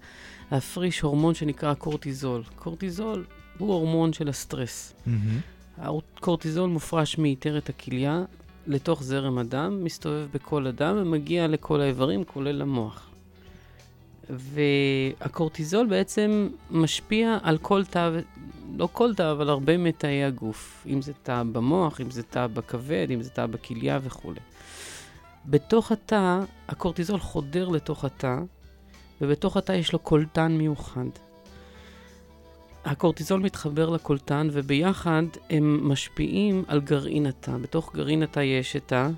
[0.53, 2.43] להפריש הורמון שנקרא קורטיזול.
[2.57, 3.25] קורטיזול
[3.59, 4.93] הוא הורמון של הסטרס.
[5.07, 5.11] Mm-hmm.
[5.79, 8.25] הקורטיזול מופרש מיתרת הכליה
[8.67, 13.11] לתוך זרם הדם, מסתובב בכל הדם ומגיע לכל האיברים, כולל המוח.
[14.31, 18.11] והקורטיזול בעצם משפיע על כל תא
[18.79, 20.87] לא כל תא, אבל הרבה מתאי הגוף.
[20.87, 24.41] אם זה תא במוח, אם זה תא בכבד, אם זה תא בכליה וכולי.
[25.47, 28.39] בתוך התא, הקורטיזול חודר לתוך התא,
[29.21, 31.05] ובתוך התא יש לו קולטן מיוחד.
[32.85, 37.57] הקורטיזול מתחבר לקולטן, וביחד הם משפיעים על גרעין התא.
[37.57, 39.09] בתוך גרעין התא יש את ה...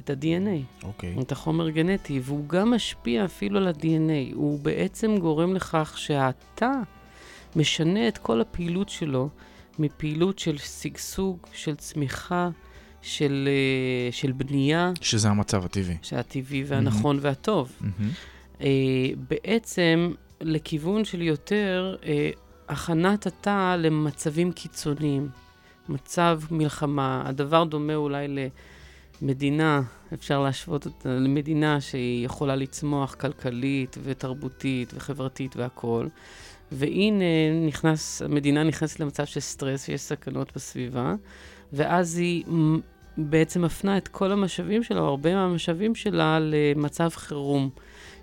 [0.00, 1.16] את ה-DNA, אוקיי.
[1.20, 4.34] את החומר גנטי, והוא גם משפיע אפילו על ה-DNA.
[4.34, 6.70] הוא בעצם גורם לכך שהתא
[7.56, 9.28] משנה את כל הפעילות שלו
[9.78, 12.50] מפעילות של שגשוג, של צמיחה,
[13.02, 15.96] של, אה, של בנייה, שזה המצב הטבעי.
[16.02, 17.72] שהטבעי והנכון והטוב.
[17.80, 18.10] מהמם.
[18.60, 18.66] אה,
[19.30, 22.30] בעצם לכיוון של יותר אה,
[22.68, 25.28] הכנת התא למצבים קיצוניים,
[25.88, 27.22] מצב מלחמה.
[27.26, 28.26] הדבר דומה אולי
[29.22, 29.82] למדינה,
[30.14, 36.08] אפשר להשוות אותה למדינה שהיא יכולה לצמוח כלכלית ותרבותית וחברתית והכול.
[36.74, 37.24] והנה
[37.66, 41.14] נכנס, המדינה נכנסת למצב של סטרס, יש סכנות בסביבה,
[41.72, 42.44] ואז היא
[43.16, 47.70] בעצם מפנה את כל המשאבים שלה, או הרבה מהמשאבים שלה, למצב חירום.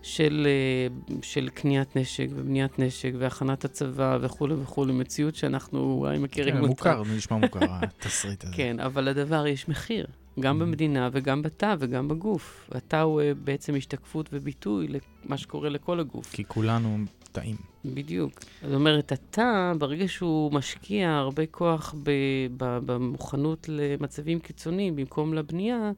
[0.04, 0.88] של, אה,
[1.22, 6.70] של קניית נשק ובניית נשק והכנת הצבא וכולי וכולי, מציאות שאנחנו אולי מכירים כן, אותה.
[6.70, 8.54] מוכר, נשמע מוכר, התסריט הזה.
[8.56, 10.06] כן, אבל לדבר יש מחיר,
[10.40, 10.62] גם Mhm.
[10.62, 12.70] במדינה וגם בתא וגם בגוף.
[12.72, 14.88] התא הוא אה, בעצם השתקפות וביטוי
[15.26, 16.32] למה שקורה לכל הגוף.
[16.32, 16.98] כי כולנו
[17.32, 17.56] טעים.
[17.86, 18.40] בדיוק.
[18.62, 22.12] זאת אומרת, התא, ברגע שהוא משקיע הרבה כוח ב,
[22.58, 25.92] ב, במוכנות למצבים קיצוניים במקום לבנייה,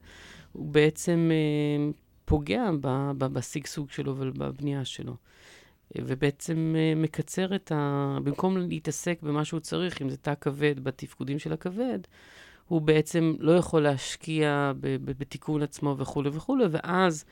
[0.52, 1.90] הוא בעצם אה,
[2.24, 5.16] פוגע ב, ב, בשגשוג שלו ובבנייה שלו.
[5.98, 8.18] ובעצם אה, מקצר את ה...
[8.24, 11.98] במקום להתעסק במה שהוא צריך, אם זה תא כבד, בתפקודים של הכבד,
[12.68, 14.72] הוא בעצם לא יכול להשקיע
[15.04, 17.24] בתיקון עצמו וכולי וכולי, ואז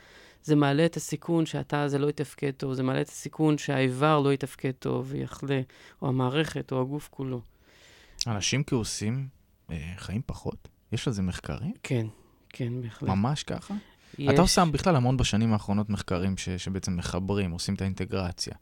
[0.45, 4.33] זה מעלה את הסיכון שהתא הזה לא יתפקד טוב, זה מעלה את הסיכון שהאיבר לא
[4.33, 5.61] יתפקד טוב ויחלה,
[6.03, 7.41] או המערכת, או הגוף כולו.
[8.27, 9.29] אנשים כעושים
[9.71, 10.69] אה, חיים פחות?
[10.93, 11.73] יש לזה מחקרים?
[11.83, 12.07] כן,
[12.49, 13.09] כן, בהחלט.
[13.09, 13.75] ממש ככה?
[14.19, 14.31] יש...
[14.35, 18.55] אתה עושה בכלל המון בשנים האחרונות מחקרים ש, שבעצם מחברים, עושים את האינטגרציה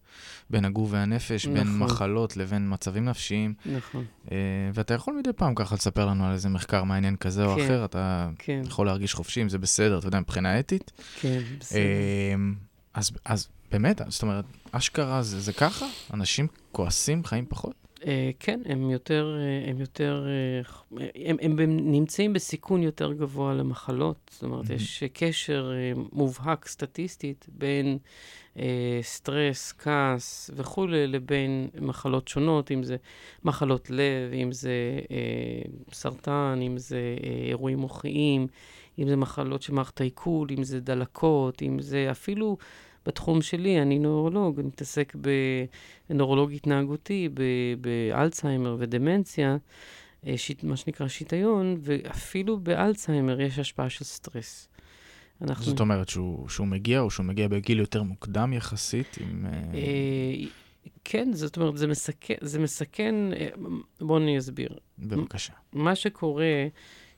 [0.51, 1.79] בין הגוף והנפש, בין נכון.
[1.79, 4.37] מחלות לבין מצבים נפשיים, נכון, אה,
[4.75, 7.65] ואתה יכול מדי פעם ככה לספר לנו על איזה מחקר מעניין כזה או כן.
[7.65, 10.93] אחר, אתה כן, יכול להרגיש חופשי אם זה בסדר, אתה יודע, מבחינה אתית.
[11.21, 11.79] כן, בסדר.
[11.79, 12.35] אה,
[12.95, 15.87] אז, אז באמת, זאת אומרת, אשכרה זה, זה ככה?
[16.15, 17.80] אנשים כועסים, חיים פחות?
[18.07, 23.55] אה, כן, הם יותר, אה, הם יותר, אה, הם, הם, הם נמצאים בסיכון יותר גבוה
[23.55, 24.31] למחלות.
[24.33, 24.77] זאת אומרת, מהמם.
[24.77, 25.73] יש קשר
[26.13, 27.99] מובהק סטטיסטית בין
[28.59, 32.97] אה, סטרס, כעס וכולי, לבין מחלות שונות, אם זה
[33.45, 38.47] מחלות לב, אם זה אה, סרטן, אם זה אה, אירועים מוחיים,
[38.99, 42.57] אם זה מחלות של מערכת העיכול, אם זה דלקות, אם זה אפילו...
[43.07, 45.17] בתחום שלי, אני נוירולוג, אני מתעסק
[46.11, 47.29] בנוירולוג התנהגותי,
[47.81, 49.57] באלצהיימר ודמנציה,
[50.27, 54.69] אה, שיט, מה שנקרא שיטיון, ואפילו באלצהיימר יש השפעה של סטרס.
[55.43, 55.65] אנחנו...
[55.65, 59.47] זאת אומרת שהוא, שהוא מגיע, או שהוא מגיע בגיל יותר מוקדם יחסית, עם...
[59.47, 60.49] אה, אה,
[61.05, 63.15] כן, זאת אומרת, זה מסכן, זה מסכן,
[64.01, 64.69] בואו אני אסביר.
[64.99, 65.53] בבקשה.
[65.73, 66.67] מה שקורה,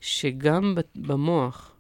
[0.01, 1.75] שגם במוח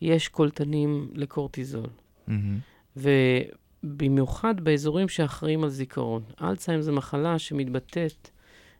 [0.00, 1.86] יש קולטנים לקורטיזול.
[2.26, 2.58] מהמם.
[2.98, 6.22] ובמיוחד באזורים שאחראים על זיכרון.
[6.42, 8.30] אלצהיים זו מחלה שמתבטאת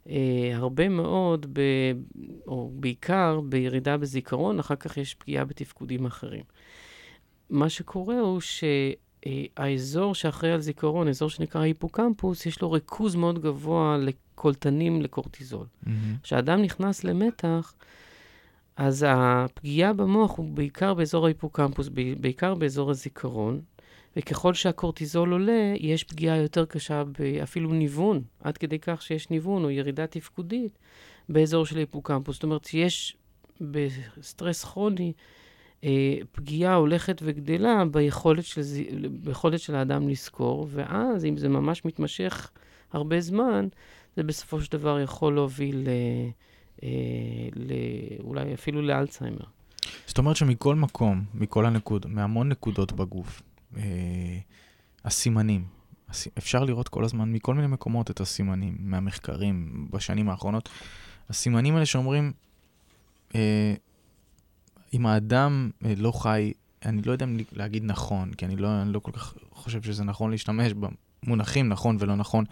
[0.08, 1.60] אה, הרבה מאוד, ב,
[2.46, 6.42] או בעיקר בירידה בזיכרון, אחר כך יש פגיעה בתפקודים אחרים.
[7.50, 13.96] מה שקורה הוא שהאזור שאחראי על זיכרון, אזור שנקרא היפוקמפוס, יש לו ריכוז מאוד גבוה
[13.98, 15.66] לקולטנים לקורטיזול.
[15.82, 16.16] מהמם.
[16.22, 17.74] כשאדם נכנס למתח,
[18.76, 21.88] אז הפגיעה במוח הוא בעיקר באזור ההיפוקמפוס,
[22.20, 23.60] בעיקר באזור הזיכרון,
[24.18, 27.02] וככל שהקורטיזול עולה, יש פגיעה יותר קשה,
[27.42, 30.78] אפילו ניוון, עד כדי כך שיש ניוון או ירידה תפקודית
[31.28, 32.36] באזור של ההיפוקמפוס.
[32.36, 33.16] זאת אומרת, יש
[33.60, 35.12] בסטרס כרוני
[35.84, 38.62] אה, פגיעה הולכת וגדלה ביכולת של,
[39.10, 42.50] ביכולת של האדם לזכור, ואז, אם זה ממש מתמשך
[42.92, 43.68] הרבה זמן,
[44.16, 46.28] זה בסופו של דבר יכול להוביל אה,
[46.82, 46.88] אה,
[47.56, 47.72] ל...
[48.20, 49.44] אולי אפילו לאלצהיימר.
[50.06, 53.42] זאת אומרת שמכל מקום, מכל הנקוד, מהמון נקודות בגוף,
[55.04, 55.64] הסימנים,
[56.08, 60.68] הס- אפשר לראות כל הזמן מכל מיני מקומות את הסימנים, מהמחקרים בשנים האחרונות.
[61.30, 62.32] הסימנים האלה שאומרים,
[63.34, 63.74] אה,
[64.94, 66.52] אם האדם אה, לא חי,
[66.84, 70.04] אני לא יודע אם להגיד נכון, כי אני לא, אני לא כל כך חושב שזה
[70.04, 70.72] נכון להשתמש
[71.22, 72.44] במונחים נכון ולא נכון,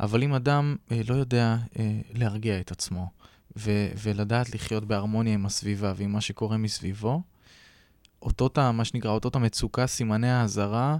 [0.00, 3.10] אבל אם אדם אה, לא יודע אה, להרגיע את עצמו,
[3.56, 7.22] ו- ולדעת לחיות בהרמוניה עם הסביבה ועם מה שקורה מסביבו,
[8.22, 10.96] אותות, מה שנקרא, אותות המצוקה, סימני האזהרה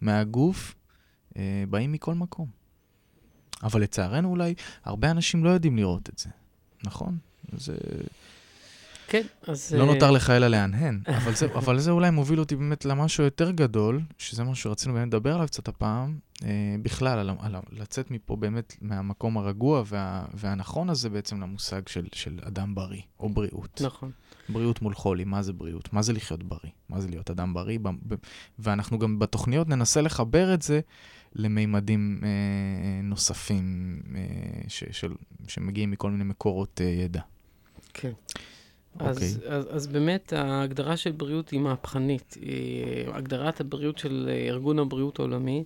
[0.00, 0.74] מהגוף,
[1.36, 2.46] אה, באים מכל מקום.
[3.62, 4.54] אבל לצערנו אולי
[4.84, 6.30] הרבה אנשים לא יודעים לראות את זה,
[6.84, 7.18] נכון?
[7.52, 7.76] זה...
[9.08, 9.74] כן, אז...
[9.74, 13.24] לא אה, נותר לך אלא להנהן, אבל זה, אבל זה אולי מוביל אותי באמת למשהו
[13.24, 18.10] יותר גדול, שזה משהו שרצינו באמת לדבר עליו קצת הפעם, אה, בכלל, על, על, לצאת
[18.10, 23.80] מפה באמת מהמקום הרגוע וה, והנכון הזה בעצם למושג של, של אדם בריא, או בריאות.
[23.84, 24.10] נכון.
[24.48, 25.92] בריאות מול חולי, מה זה בריאות?
[25.92, 26.70] מה זה לחיות בריא?
[26.88, 27.78] מה זה להיות אדם בריא?
[28.58, 30.80] ואנחנו גם בתוכניות ננסה לחבר את זה
[31.34, 34.20] למימדים אה, אה, נוספים אה,
[34.68, 35.12] ש, של,
[35.48, 37.20] שמגיעים מכל מיני מקורות אה, ידע.
[37.94, 38.12] כן.
[38.94, 39.08] אוקיי.
[39.08, 42.36] אז, אז, אז באמת ההגדרה של בריאות היא מהפכנית.
[42.40, 45.64] היא, הגדרת הבריאות של ארגון הבריאות העולמי,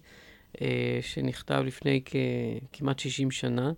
[0.61, 2.17] אה, שנכתב לפני כ,
[2.73, 3.73] כמעט 60 שנה,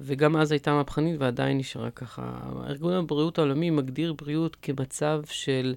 [0.00, 2.38] וגם אז הייתה מהפכנית ועדיין נשארה ככה.
[2.66, 5.74] ארגון הבריאות העולמי מגדיר בריאות כמצב של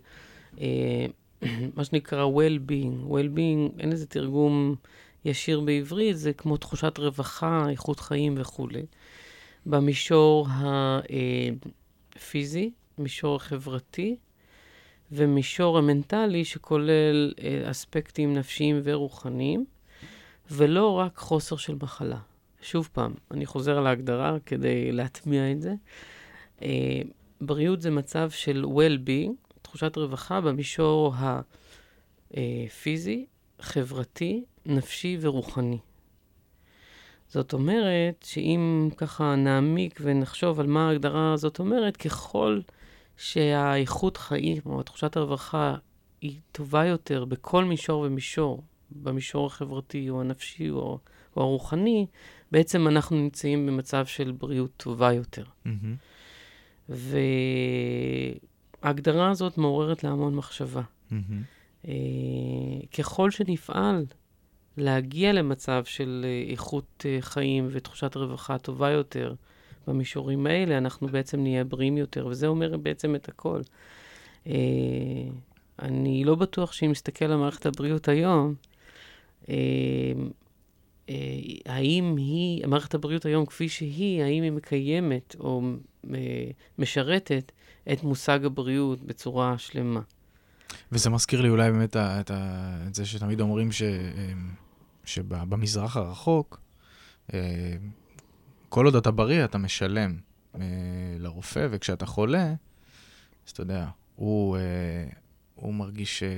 [0.62, 1.06] אה,
[1.76, 3.12] מה שנקרא well-being.
[3.12, 4.76] well-being, אין איזה תרגום
[5.26, 8.86] ישיר בעברית, זה כמו תחושת רווחה, איכות חיים וכולי.
[9.66, 10.48] במישור
[12.16, 14.16] הפיזי, מישור החברתי
[15.12, 19.66] ומישור המנטלי שכולל אה, אספקטים נפשיים ורוחניים,
[20.52, 22.20] ולא רק חוסר של מחלה.
[22.62, 25.74] שוב פעם, אני חוזר על ההגדרה כדי להטמיע את זה.
[26.62, 27.02] אה,
[27.42, 31.14] בריאות זה מצב של well-being, תחושת רווחה במישור
[32.32, 33.26] הפיזי,
[33.60, 35.78] חברתי, נפשי ורוחני.
[37.28, 42.60] זאת אומרת שאם ככה נעמיק ונחשוב על מה ההגדרה הזאת אומרת, ככל
[43.18, 45.76] שהאיכות חיים או תחושת הרווחה
[46.22, 51.00] היא טובה יותר בכל מישור ומישור, במישור החברתי או הנפשי או,
[51.38, 52.06] או הרוחני,
[52.52, 55.44] בעצם אנחנו נמצאים במצב של בריאות טובה יותר.
[55.66, 55.96] מהמם.
[58.84, 60.82] וההגדרה הזאת מעוררת להמון מחשבה.
[61.88, 61.94] אה,
[62.98, 64.06] ככל שנפעל
[64.78, 69.34] להגיע למצב של אה, איכות אה, חיים ותחושת רווחה טובה יותר
[69.88, 73.62] במישורים האלה, אנחנו בעצם נהיה בריאים יותר, וזה אומר בעצם את הכל.
[75.80, 78.56] אני לא בטוח שאם נסתכל על מערכת הבריאות היום,
[81.66, 85.62] האם היא, מערכת הבריאות היום כפי שהיא, האם היא מקיימת או
[86.14, 86.18] אה,
[86.78, 87.52] משרתת
[87.92, 90.02] את מושג הבריאות בצורה שלמה.
[90.92, 92.32] וזה מזכיר לי אולי באמת את,
[92.88, 94.50] את זה שתמיד אומרים ש, אמ,
[95.06, 96.62] שבמזרח הרחוק,
[97.34, 97.76] אה,
[98.70, 100.18] כל עוד אתה בריא, אתה משלם
[100.56, 100.62] אה,
[101.20, 102.54] לרופא, וכשאתה חולה,
[103.48, 104.62] אז אתה יודע, הוא, אה,
[105.60, 106.30] הוא מרגיש, אה,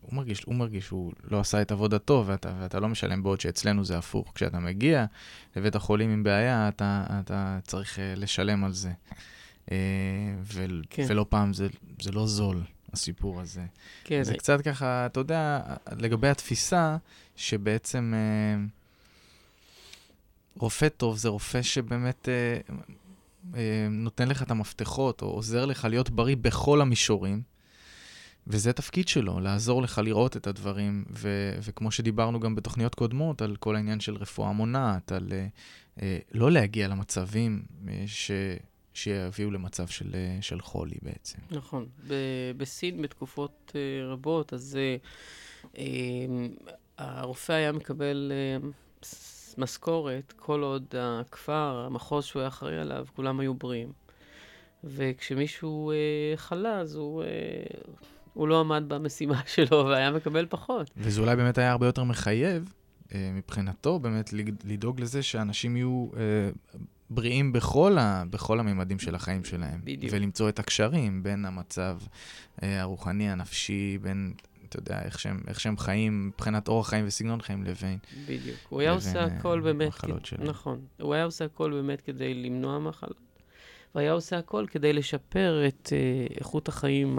[0.00, 3.84] הוא מרגיש, הוא מרגיש שהוא לא עשה את עבודתו, ואתה, ואתה לא משלם, בעוד שאצלנו
[3.84, 4.32] זה הפוך.
[4.34, 5.04] כשאתה מגיע
[5.56, 8.92] לבית החולים עם בעיה, אתה, אתה צריך אה, לשלם על זה.
[9.70, 9.76] אה,
[10.42, 11.04] ו, כן.
[11.08, 11.68] ולא פעם זה,
[12.00, 13.64] זה לא זול, הסיפור הזה.
[14.04, 15.60] כן, זה קצת ככה, אתה יודע,
[15.98, 16.96] לגבי התפיסה,
[17.36, 18.14] שבעצם
[20.56, 22.28] רופא טוב זה רופא שבאמת
[23.90, 27.42] נותן לך את המפתחות, או עוזר לך להיות בריא בכל המישורים,
[28.46, 33.56] וזה תפקיד שלו, לעזור לך לראות את הדברים, ו- וכמו שדיברנו גם בתוכניות קודמות, על
[33.56, 35.46] כל העניין של רפואה מונעת, על אה,
[36.02, 38.30] אה, לא להגיע למצבים אה, ש...
[38.94, 41.38] שיביאו למצב של, אה, של חולי בעצם.
[41.50, 41.86] נכון.
[42.08, 42.14] ב-
[42.56, 44.96] בסין בתקופות אה, רבות, אז אה,
[45.78, 45.84] אה,
[46.98, 48.32] הרופא היה מקבל
[49.02, 53.92] ס- משכורת כל עוד הכפר, המחוז שהוא היה אחראי עליו, כולם היו בריאים.
[54.84, 55.96] וכשמישהו אה,
[56.36, 57.28] חלה, אז הוא, אה,
[58.32, 60.90] הוא לא עמד במשימה שלו והיה מקבל פחות.
[60.96, 62.72] וזה אולי באמת היה הרבה יותר מחייב,
[63.14, 64.30] אה, מבחינתו, באמת
[64.64, 66.20] לדאוג לזה שאנשים יהיו אה,
[67.10, 69.80] בריאים בכל, ה, בכל הממדים של החיים שלהם.
[69.84, 70.12] בדיוק.
[70.14, 71.98] ולמצוא את הקשרים בין המצב
[72.62, 74.32] אה, הרוחני, הנפשי, בין,
[74.68, 77.98] אתה יודע, איך שהם, איך שהם חיים, מבחינת אורח חיים וסגנון חיים, לבין...
[78.26, 78.56] בדיוק.
[78.68, 79.88] הוא היה עושה אה, הכל באמת...
[79.88, 80.48] מחלות כ- שלהם.
[80.48, 80.80] נכון.
[81.00, 83.16] הוא היה עושה הכל באמת כדי למנוע מחלות,
[83.94, 87.18] והיה עושה הכל כדי לשפר את אה, איכות החיים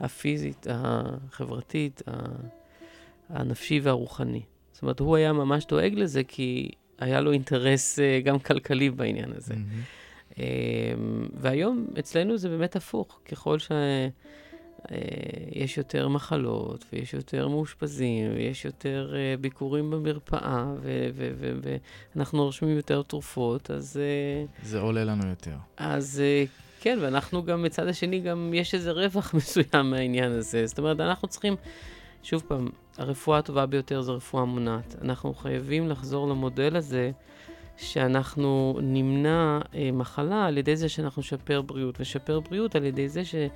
[0.00, 2.02] הפיזית, החברתית,
[3.28, 4.42] הנפשי והרוחני.
[4.72, 9.32] זאת אומרת, הוא היה ממש דואג לזה, כי היה לו אינטרס אה, גם כלכלי בעניין
[9.36, 9.54] הזה.
[10.38, 10.42] אמ,
[11.34, 13.20] והיום אצלנו זה באמת הפוך.
[13.24, 13.58] ככל
[14.88, 20.64] שיש יותר מחלות, ויש יותר מאושפזים, ויש יותר אה, ביקורים במרפאה,
[22.14, 25.56] ואנחנו רושמים יותר תרופות, אז, אה, זה עולה לנו יותר.
[25.76, 26.44] אז אה,
[26.80, 30.66] כן, ואנחנו גם, מצד השני, גם יש איזה רווח מסוים מהעניין הזה.
[30.66, 31.56] זאת אומרת, אנחנו צריכים,
[32.22, 32.68] שוב פעם,
[32.98, 34.96] הרפואה הטובה ביותר זה רפואה מונעת.
[35.02, 37.10] אנחנו חייבים לחזור למודל הזה.
[37.78, 43.22] שאנחנו נמנע אה, מחלה על ידי זה שאנחנו נשפר בריאות, ונשפר בריאות על ידי זה
[43.24, 43.50] שבאמת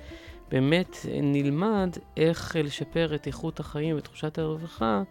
[0.53, 5.01] אה, נלמד איך אה, לשפר את איכות החיים ותחושת הרווחה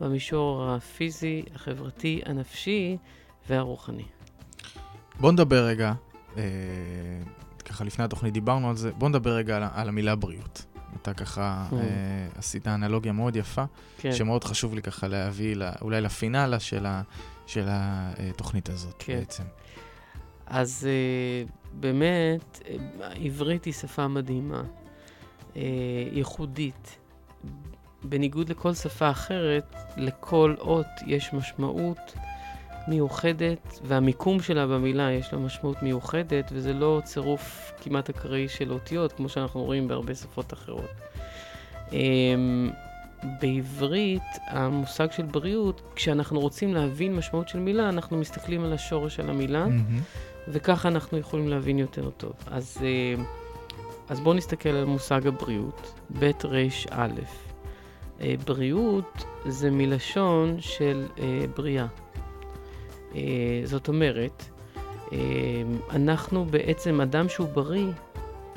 [0.00, 2.96] במישור הפיזי, החברתי, הנפשי,
[3.48, 4.04] והרוחני.
[5.20, 5.92] בוא נדבר רגע,
[6.36, 6.42] אה,
[7.64, 10.64] ככה לפני התוכנית דיברנו על זה, בוא נדבר רגע על, על המילה בריאות.
[11.02, 11.74] אתה ככה Mm.
[11.74, 11.78] אה,
[12.38, 13.64] עשית אנלוגיה מאוד יפה,
[13.98, 17.02] כן, שמאוד חשוב לי ככה להביא לה, אולי לפינאלה של, ה,
[17.46, 19.18] של התוכנית הזאת כן.
[19.18, 19.42] בעצם.
[20.46, 24.62] אז אה, באמת, אה, העברית היא שפה מדהימה,
[25.56, 25.62] אה,
[26.12, 26.98] ייחודית.
[28.04, 32.14] בניגוד לכל שפה אחרת, לכל אות יש משמעות
[32.88, 39.12] מיוחדת, והמיקום שלה במילה יש לה משמעות מיוחדת, וזה לא צירוף כמעט אקראי של אותיות,
[39.12, 40.90] כמו שאנחנו רואים בהרבה שפות אחרות.
[41.92, 42.70] אמ,
[43.40, 49.30] בעברית, המושג של בריאות, כשאנחנו רוצים להבין משמעות של מילה, אנחנו מסתכלים על השורש של
[49.30, 50.00] המילה, מהמם.
[50.48, 52.32] וככה אנחנו יכולים להבין יותר טוב.
[52.46, 53.22] אז, אה,
[54.10, 56.56] אז בואו נסתכל על מושג הבריאות, ב' ר'
[56.90, 57.20] א'.
[58.20, 61.86] אה, בריאות זה מלשון של אה, בריאה.
[63.14, 63.20] אה,
[63.64, 64.44] זאת אומרת,
[65.12, 65.18] אה,
[65.90, 67.92] אנחנו בעצם, אדם שהוא בריא,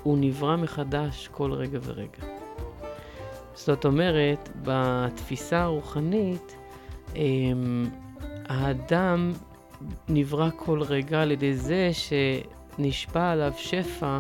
[0.04, 2.28] הוא נברא מחדש כל רגע ורגע.
[3.54, 6.56] זאת אומרת, בתפיסה הרוחנית,
[7.16, 7.22] אה,
[8.46, 9.32] האדם
[10.10, 14.20] נברא כל רגע על ידי זה שנשפע עליו שפע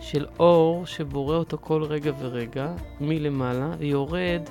[0.00, 4.42] של אור שבורא אותו כל רגע ורגע מלמעלה, ויורד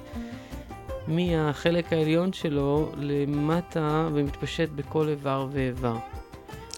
[1.07, 5.97] מהחלק העליון שלו למטה ומתפשט בכל איבר ואיבר.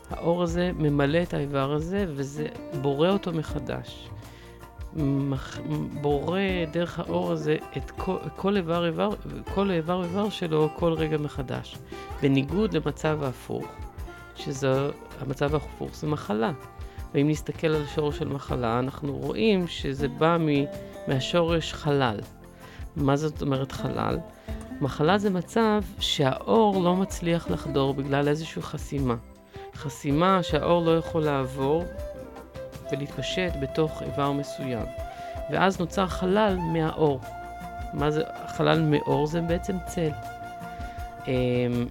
[0.09, 2.47] האור הזה ממלא את האיבר הזה וזה
[2.81, 4.09] בורא אותו מחדש.
[4.95, 5.59] מח...
[6.01, 6.39] בורא
[6.71, 9.09] דרך האור הזה את כל, כל איבר איבר,
[9.53, 11.77] כל איבר איבר שלו כל רגע מחדש.
[12.21, 13.65] בניגוד למצב ההפוך,
[14.35, 14.89] שזה,
[15.21, 16.51] המצב ההפוך זה מחלה.
[17.13, 20.47] ואם נסתכל על שורש של מחלה, אנחנו רואים שזה בא מ,
[21.07, 22.19] מהשורש חלל.
[22.95, 24.17] מה זאת אומרת חלל?
[24.81, 29.15] מחלה זה מצב שהאור לא מצליח לחדור בגלל איזושהי חסימה.
[29.75, 31.83] חסימה שהאור לא יכול לעבור
[32.91, 34.85] ולהתפשט בתוך איבר מסוים.
[35.51, 37.19] ואז נוצר חלל מהאור.
[37.93, 39.27] מה זה חלל מאור?
[39.27, 40.11] זה בעצם צל.
[41.27, 41.85] אמ,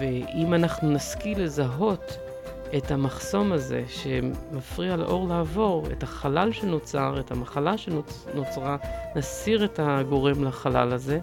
[0.00, 2.18] ואם אנחנו נשכיל לזהות
[2.76, 8.76] את המחסום הזה שמפריע לאור לעבור, את החלל שנוצר, את המחלה שנוצרה,
[9.16, 11.20] נסיר את הגורם לחלל הזה,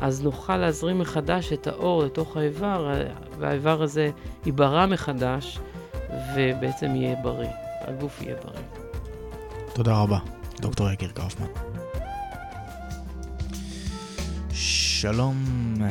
[0.00, 2.94] אז נוכל להזרים מחדש את האור לתוך האיבר,
[3.38, 4.10] והאיבר הזה
[4.46, 5.58] ייברא מחדש,
[6.34, 7.50] ובעצם יהיה בריא.
[7.80, 8.64] הגוף יהיה בריא.
[9.74, 10.18] תודה רבה,
[10.60, 11.46] דוקטור יקיר קאופמן.
[15.00, 15.44] שלום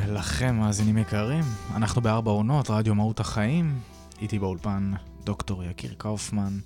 [0.07, 1.43] לכם, מאזינים יקרים.
[1.75, 3.96] אנחנו בארבע עונות, רדיו מהות החיים.
[4.21, 4.91] איתי באולפן
[5.23, 6.59] דוקטור יקיר קאופמן.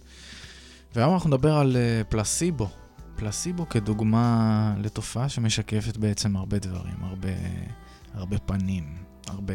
[0.95, 2.67] והיום אנחנו נדבר על uh, פלסיבו.
[3.15, 7.29] פלסיבו כדוגמה לתופעה שמשקפת בעצם הרבה דברים, הרבה,
[8.13, 8.83] הרבה פנים,
[9.27, 9.53] הרבה...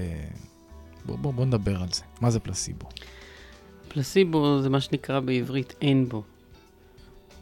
[1.06, 2.02] בואו בוא, בוא נדבר על זה.
[2.20, 2.88] מה זה פלסיבו?
[3.88, 6.22] פלסיבו זה מה שנקרא בעברית אין בו.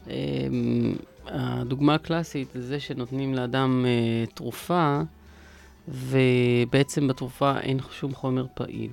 [0.05, 0.09] Um,
[1.25, 5.01] הדוגמה הקלאסית זה זה שנותנים לאדם uh, תרופה,
[5.87, 8.91] ובעצם בתרופה אין שום חומר פעיל.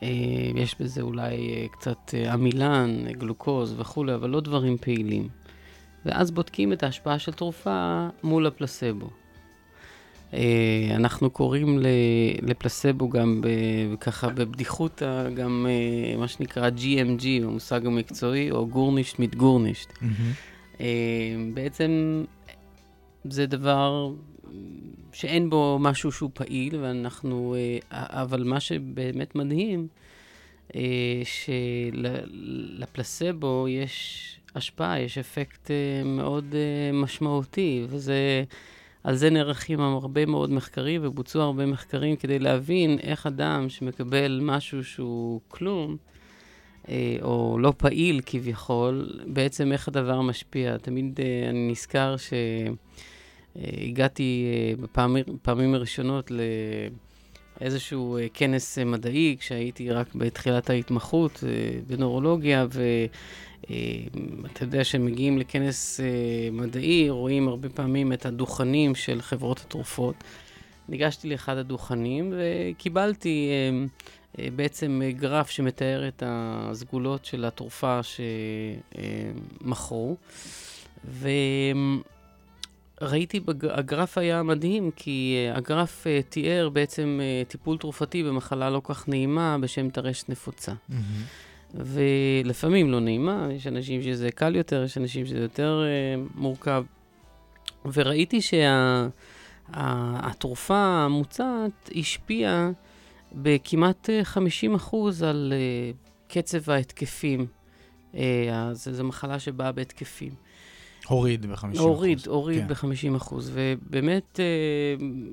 [0.00, 0.02] Uh,
[0.56, 5.28] יש בזה אולי uh, קצת uh, עמילן, גלוקוז וכולי, אבל לא דברים פעילים.
[6.06, 9.10] ואז בודקים את ההשפעה של תרופה מול הפלסבו.
[10.96, 11.78] אנחנו קוראים
[12.42, 13.48] לפלסבו גם ב,
[14.00, 15.66] ככה בבדיחותא, גם
[16.18, 19.92] מה שנקרא GMG, המושג המקצועי, או גורנישט מיט גורנישט.
[19.92, 20.78] Mm-hmm.
[21.54, 22.24] בעצם
[23.24, 24.12] זה דבר
[25.12, 29.88] שאין בו משהו שהוא פעיל, ואנחנו, uh, אבל מה שבאמת מדהים,
[30.68, 30.74] uh,
[32.74, 36.54] שלפלסבו יש השפעה, יש אפקט uh, מאוד
[36.92, 38.44] משמעותי, וזה...
[39.04, 44.84] על זה נערכים הרבה מאוד מחקרים, ובוצעו הרבה מחקרים כדי להבין איך אדם שמקבל משהו
[44.84, 45.96] שהוא כלום,
[46.88, 50.78] אה, או לא פעיל כביכול, בעצם איך הדבר משפיע.
[50.78, 52.76] תמיד אה, אני נזכר שהגעתי
[53.56, 54.72] אה,
[55.26, 56.30] בפעמים הראשונות
[57.60, 61.44] לאיזשהו כנס מדעי, כשהייתי רק בתחילת ההתמחות
[61.86, 62.82] בנורולוגיה, ו...
[64.46, 66.00] אתה יודע שמגיעים לכנס
[66.52, 70.14] מדעי, רואים הרבה פעמים את הדוכנים של חברות התרופות.
[70.88, 73.50] ניגשתי לאחד הדוכנים וקיבלתי
[74.38, 78.00] בעצם גרף שמתאר את הסגולות של התרופה
[79.62, 80.16] שמכרו.
[83.00, 83.40] וראיתי,
[83.70, 90.28] הגרף היה מדהים, כי הגרף תיאר בעצם טיפול תרופתי במחלה לא כך נעימה בשם טרשת
[90.28, 90.72] נפוצה.
[90.72, 90.94] Mm-hmm.
[91.74, 95.84] ולפעמים לא נעימה, יש אנשים שזה קל יותר, יש אנשים שזה יותר uh,
[96.34, 96.84] מורכב.
[97.92, 98.40] וראיתי
[99.70, 102.70] שהתרופה שה, המוצעת השפיעה
[103.32, 105.52] בכמעט 50 אחוז על
[106.28, 107.46] קצב ההתקפים.
[108.72, 110.32] זו מחלה שבאה בהתקפים.
[111.10, 111.78] הוריד ב-50 אחוז.
[111.78, 112.68] הוריד, הוריד כן.
[112.68, 114.40] ב-50 אחוז, ובאמת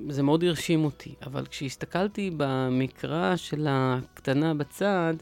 [0.08, 1.14] זה מאוד הרשים אותי.
[1.26, 5.14] אבל כשהסתכלתי במקרא של הקטנה בצד,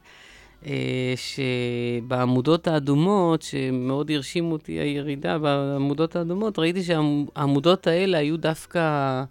[0.67, 9.25] אה, שבעמודות האדומות, שמאוד הרשימו אותי הירידה בעמודות האדומות, ראיתי שהעמודות האלה היו דווקא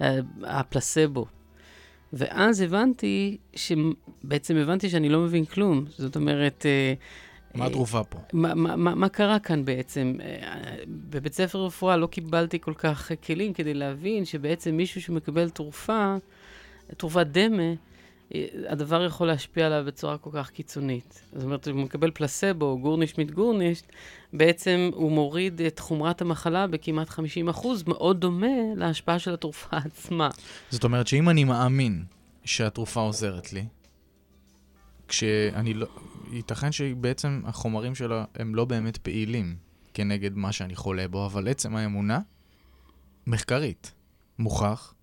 [0.00, 1.26] אה, הפלסבו.
[2.12, 3.36] ואז הבנתי,
[4.24, 5.84] בעצם הבנתי שאני לא מבין כלום.
[5.98, 6.66] זאת אומרת...
[7.54, 8.18] אה, מה התרופה פה?
[8.32, 10.14] מה, מה, מה קרה כאן בעצם?
[10.86, 16.16] בבית ספר רפואה לא קיבלתי כל כך כלים כדי להבין שבעצם מישהו שמקבל תרופה,
[16.96, 17.72] תרופת דמה,
[18.68, 21.22] הדבר יכול להשפיע עליו בצורה כל כך קיצונית.
[21.32, 23.86] זאת אומרת, הוא מקבל פלסבו, גורנישט מיט גורנישט,
[24.32, 28.46] בעצם הוא מוריד את חומרת המחלה בכמעט 50 אחוז, מאוד דומה
[28.76, 30.28] להשפעה של התרופה עצמה.
[30.70, 32.04] זאת אומרת שאם אני מאמין
[32.44, 33.64] שהתרופה עוזרת לי,
[35.10, 35.86] כשאני לא...
[36.32, 39.56] ייתכן שבעצם החומרים שלה הם לא באמת פעילים
[39.94, 42.20] כנגד מה שאני חולה בו, אבל עצם האמונה,
[43.26, 43.92] מחקרית,
[44.38, 44.94] מוכח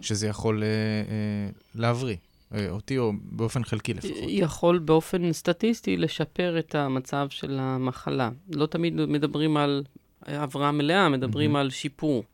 [0.00, 2.16] שזה יכול אה, אה, להבריא.
[2.54, 4.12] אה, אותי או באופן חלקי לפחות.
[4.28, 8.30] יכול באופן סטטיסטי לשפר את המצב של המחלה.
[8.54, 9.84] לא תמיד מדברים על
[10.22, 11.58] הבראה מלאה, מדברים mm-hmm.
[11.58, 12.24] על שיפור.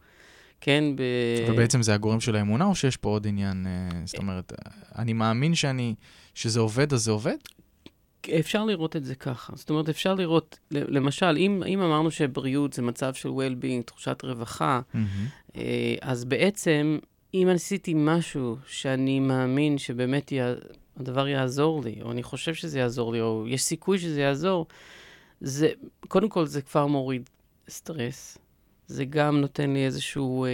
[0.61, 1.03] כן, ב...
[1.49, 3.67] ובעצם זה הגורם של האמונה, או שיש פה עוד עניין?
[3.67, 4.53] אה, זאת אומרת,
[4.99, 5.95] אני מאמין שאני,
[6.35, 7.37] שזה עובד, אז זה עובד?
[8.41, 9.53] אפשר לראות את זה ככה.
[9.57, 14.81] זאת אומרת, אפשר לראות, למשל, אם, אם אמרנו שבריאות זה מצב של well-being, תחושת רווחה,
[14.95, 15.59] mm-hmm.
[16.01, 16.99] אז בעצם
[17.35, 20.55] אם עשיתי משהו שאני מאמין שבאמת יה...
[20.97, 24.67] הדבר יעזור לי, או אני חושב שזה יעזור לי, או יש סיכוי שזה יעזור,
[25.41, 25.71] זה,
[26.09, 27.31] קודם כל זה כבר מוריד
[27.69, 28.39] סטרס.
[28.87, 30.51] זה גם נותן לי איזשהו, אה,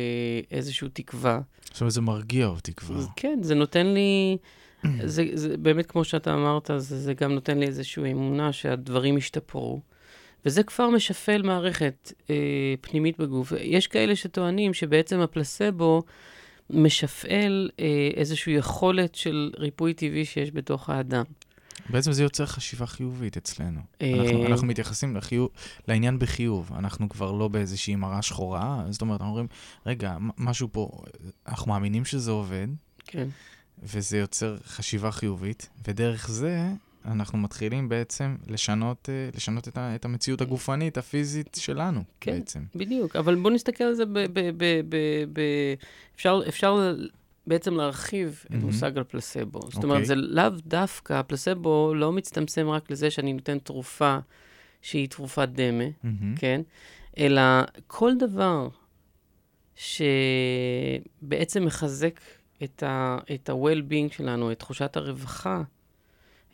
[0.51, 1.41] איזשהו תקווה.
[1.65, 3.05] זאת אומרת, זה מרגיע אותי כבר.
[3.17, 4.37] כן, זה נותן לי...
[5.05, 9.81] זה, זה באמת, כמו שאתה אמרת, זה, זה גם נותן לי איזושהי אמונה שהדברים ישתפרו.
[10.47, 12.35] וזה כבר משפל מערכת אה,
[12.81, 13.53] פנימית בגוף.
[13.61, 16.03] יש כאלה שטוענים שבעצם הפלסבו
[16.71, 21.25] משפעל אה, איזושהי יכולת של ריפוי טבעי שיש בתוך האדם.
[21.91, 23.81] בעצם זה יוצר חשיבה חיובית אצלנו.
[24.03, 24.13] אה...
[24.21, 25.51] אנחנו, אנחנו מתייחסים לחיוב,
[25.89, 26.71] לעניין בחיוב.
[26.79, 29.47] אנחנו כבר לא באיזושהי מראה שחורה, זאת אומרת, אנחנו אומרים,
[29.87, 30.91] רגע, משהו פה,
[31.49, 32.69] אנחנו מאמינים שזה עובד,
[33.07, 33.29] כן.
[33.83, 36.69] וזה יוצר חשיבה חיובית, ודרך זה
[37.05, 42.61] אנחנו מתחילים בעצם לשנות, אה, לשנות את, ה, את המציאות הגופנית, הפיזית שלנו כן, בעצם.
[42.73, 43.17] כן, בדיוק.
[43.17, 44.13] אבל בואו נסתכל על זה ב...
[44.13, 44.97] ב, ב, ב,
[45.33, 45.41] ב
[46.15, 46.95] אפשר, אפשר
[47.47, 48.55] בעצם להרחיב mm-hmm.
[48.57, 49.61] את מושג הפלסבו.
[49.71, 50.03] זאת אומרת, okay.
[50.03, 50.05] אוקיי.
[50.07, 54.19] זה לאו דווקא, הפלסבו לא מצטמצם רק לזה שאני נותן תרופה
[54.83, 56.39] שהיא תרופת דמה, mm-hmm.
[56.41, 56.61] כן?
[57.19, 57.43] אלא
[57.87, 58.69] כל דבר
[59.77, 62.21] שבעצם מחזק
[62.65, 62.83] את
[63.49, 65.63] ה-well-being שלנו, את תחושת הרווחה,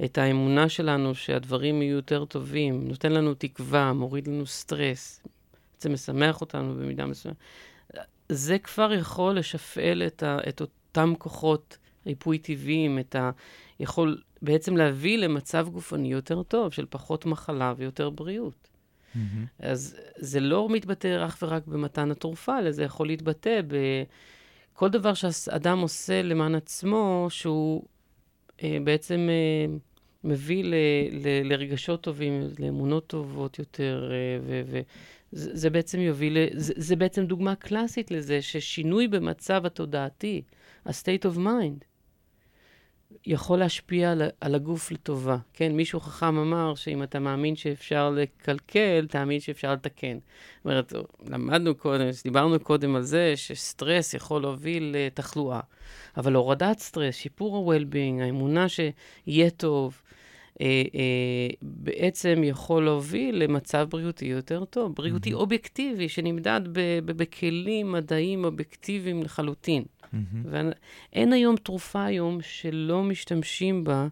[0.04, 5.20] את האמונה שלנו שהדברים יהיו יותר טובים, נותן לנו תקווה, מוריד לנו סטרס,
[5.74, 7.36] בעצם משמח אותנו במידה מסוימת.
[8.28, 13.30] זה כבר יכול לשפעל את, ה, את אותם כוחות ריפוי טבעיים, את ה...
[13.80, 18.68] יכול בעצם להביא למצב גופני יותר טוב, של פחות מחלה ויותר בריאות.
[19.14, 19.18] Mm-hmm.
[19.58, 23.60] אז זה לא מתבטא אך ורק במתן התרופה, אלא זה יכול להתבטא
[24.74, 27.84] בכל דבר שאדם עושה למען עצמו, שהוא
[28.62, 29.76] אה, בעצם אה,
[30.24, 30.74] מביא ל,
[31.10, 34.72] ל, לרגשות טובים, לאמונות טובות יותר, אה,
[35.32, 40.42] וזה בעצם יוביל, זה, זה בעצם דוגמה קלאסית לזה ששינוי במצב התודעתי,
[40.84, 41.84] ה-state of mind,
[43.26, 45.36] יכול להשפיע על, על הגוף לטובה.
[45.52, 50.18] כן, מישהו חכם אמר שאם אתה מאמין שאפשר לקלקל, תאמין שאפשר לתקן.
[50.18, 50.92] זאת אומרת,
[51.28, 55.60] למדנו קודם, דיברנו קודם על זה שסטרס יכול להוביל לתחלואה.
[56.16, 60.02] אבל הורדת סטרס, שיפור ה-well-being, האמונה שיהיה טוב,
[60.60, 65.36] אה, אה, בעצם יכול להוביל למצב בריאותי יותר טוב, בריאותי mm-hmm.
[65.36, 66.60] אובייקטיבי, שנמדד
[67.04, 69.84] בכלים מדעיים אובייקטיביים לחלוטין.
[70.14, 70.48] Mm-hmm.
[71.12, 74.06] ואין היום תרופה היום שלא משתמשים בה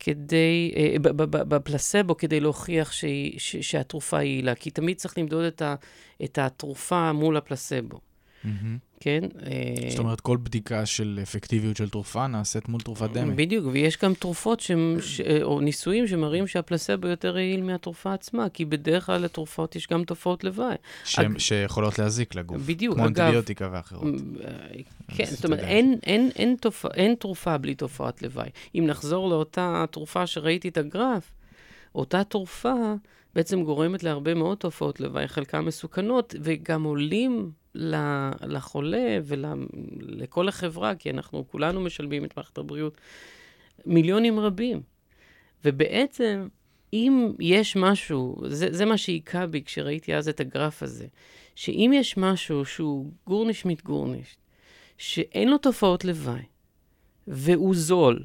[0.00, 0.96] כדי, אה,
[1.28, 5.74] בפלסבו, כדי להוכיח שהיא, ש, שהתרופה יעילה, כי תמיד צריך למדוד את, ה,
[6.24, 8.00] את התרופה מול הפלסבו.
[8.44, 8.48] Mm-hmm.
[9.00, 9.20] כן?
[9.88, 13.34] זאת אומרת, כל בדיקה של אפקטיביות של תרופה נעשית מול תרופת דמה.
[13.34, 14.70] בדיוק, ויש גם תרופות ש...
[15.00, 15.20] ש...
[15.42, 20.44] או ניסויים שמראים שהפלסבו יותר יעיל מהתרופה עצמה, כי בדרך כלל לתרופות יש גם תופעות
[20.44, 20.74] לוואי.
[21.04, 21.18] ש...
[21.18, 21.38] אג...
[21.38, 22.62] שיכולות להזיק לגוף.
[22.66, 23.14] בדיוק, כמו אגב...
[23.14, 24.14] כמו אנטיביוטיקה ואחרות.
[25.16, 26.86] כן, זאת אומרת, אין, אין, אין, תופ...
[26.86, 28.48] אין תרופה בלי תופעת לוואי.
[28.74, 31.32] אם נחזור לאותה תרופה שראיתי את הגרף,
[31.94, 32.74] אותה תרופה
[33.34, 37.50] בעצם גורמת להרבה מאוד תופעות לוואי, חלקן מסוכנות, וגם עולים
[38.42, 43.00] לחולה ולכל החברה, כי אנחנו כולנו משלמים את מערכת הבריאות,
[43.86, 44.82] מיליונים רבים.
[45.64, 46.48] ובעצם,
[46.92, 51.06] אם יש משהו, זה, זה מה שהיכה בי כשראיתי אז את הגרף הזה,
[51.54, 54.36] שאם יש משהו שהוא גורניש מת גורניש,
[54.98, 56.42] שאין לו תופעות לוואי,
[57.26, 58.24] והוא זול,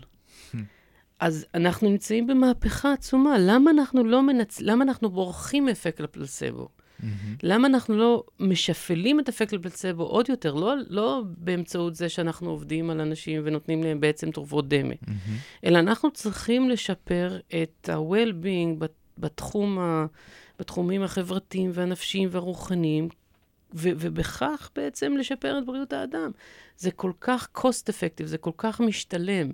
[1.20, 3.36] אז אנחנו נמצאים במהפכה עצומה.
[3.40, 4.62] למה אנחנו לא מנצ...
[4.62, 6.70] למה אנחנו בורחים מאפקט לפלסבו?
[7.02, 7.40] Mm-hmm.
[7.44, 10.54] למה אנחנו לא משפלים את אפקט לפלסבו עוד יותר?
[10.54, 15.66] לא, לא באמצעות זה שאנחנו עובדים על אנשים ונותנים להם בעצם תרופות דמה, mm-hmm.
[15.66, 18.86] אלא אנחנו צריכים לשפר את ה-well-being
[19.18, 20.06] בתחום ה...
[20.60, 23.10] בתחומים החברתיים והנפשיים והרוחניים,
[23.74, 26.32] ו- ובכך בעצם לשפר את בריאות האדם.
[26.78, 29.52] זה כל כך cost effective, זה כל כך משתלם.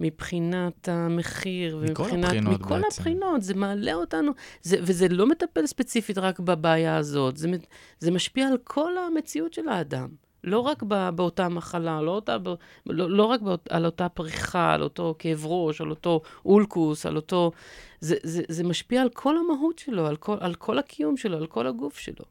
[0.00, 2.24] מבחינת המחיר, מכל ומבחינת...
[2.24, 2.86] הבחינות מכל בעצם.
[2.86, 4.32] הבחינות, זה מעלה אותנו,
[4.62, 7.48] זה, וזה לא מטפל ספציפית רק בבעיה הזאת, זה,
[7.98, 10.08] זה משפיע על כל המציאות של האדם.
[10.44, 12.36] לא רק בא, באותה מחלה, לא, אותה,
[12.86, 17.16] לא, לא רק באות, על אותה פריחה, על אותו כאב ראש, על אותו אולקוס, על
[17.16, 17.52] אותו...
[18.00, 21.46] זה, זה, זה משפיע על כל המהות שלו, על כל, על כל הקיום שלו, על
[21.46, 22.24] כל הגוף שלו.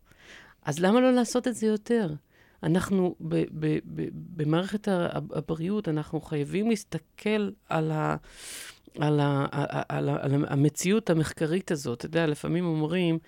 [0.66, 2.09] אז למה לא לעשות את זה יותר?
[2.66, 8.16] אנחנו, ב, ב, ב, במערכת הבריאות, אנחנו חייבים להסתכל על, ה,
[8.99, 9.45] על, ה,
[9.89, 11.97] על, ה, על המציאות המחקרית הזאת.
[11.97, 13.20] אתה יודע, לפעמים אומרים,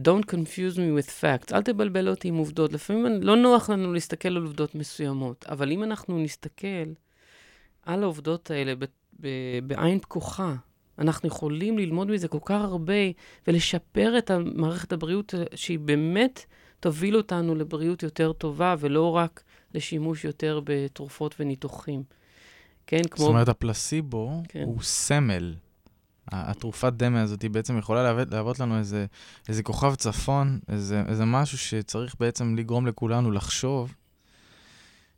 [0.00, 1.54] Don't confuse me with facts.
[1.54, 2.72] אל תבלבל אותי עם עובדות.
[2.72, 6.92] לפעמים לא נוח לנו להסתכל על עובדות מסוימות, אבל אם אנחנו נסתכל
[7.82, 8.84] על העובדות האלה ב,
[9.20, 9.28] ב,
[9.66, 10.54] בעין פקוחה,
[10.98, 12.94] אנחנו יכולים ללמוד מזה כל כך הרבה
[13.46, 16.44] ולשפר את מערכת הבריאות שהיא באמת
[16.82, 19.42] תוביל אותנו לבריאות יותר טובה, ולא רק
[19.74, 22.02] לשימוש יותר בתרופות וניתוחים.
[22.86, 23.24] כן, כמו...
[23.24, 24.62] זאת אומרת, הפלסיבו כן.
[24.66, 25.54] הוא סמל.
[26.28, 29.06] התרופת דמה הזאת היא בעצם יכולה להוות, להוות לנו איזה,
[29.48, 33.94] איזה כוכב צפון, איזה, איזה משהו שצריך בעצם לגרום לכולנו לחשוב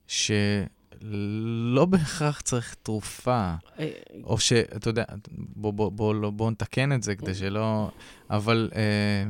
[0.06, 3.90] שלא בהכרח צריך תרופה, אה,
[4.24, 7.90] או שאתה יודע, בוא, בוא, בוא, בוא, בוא נתקן את זה כדי שלא...
[8.30, 9.24] אבל אה,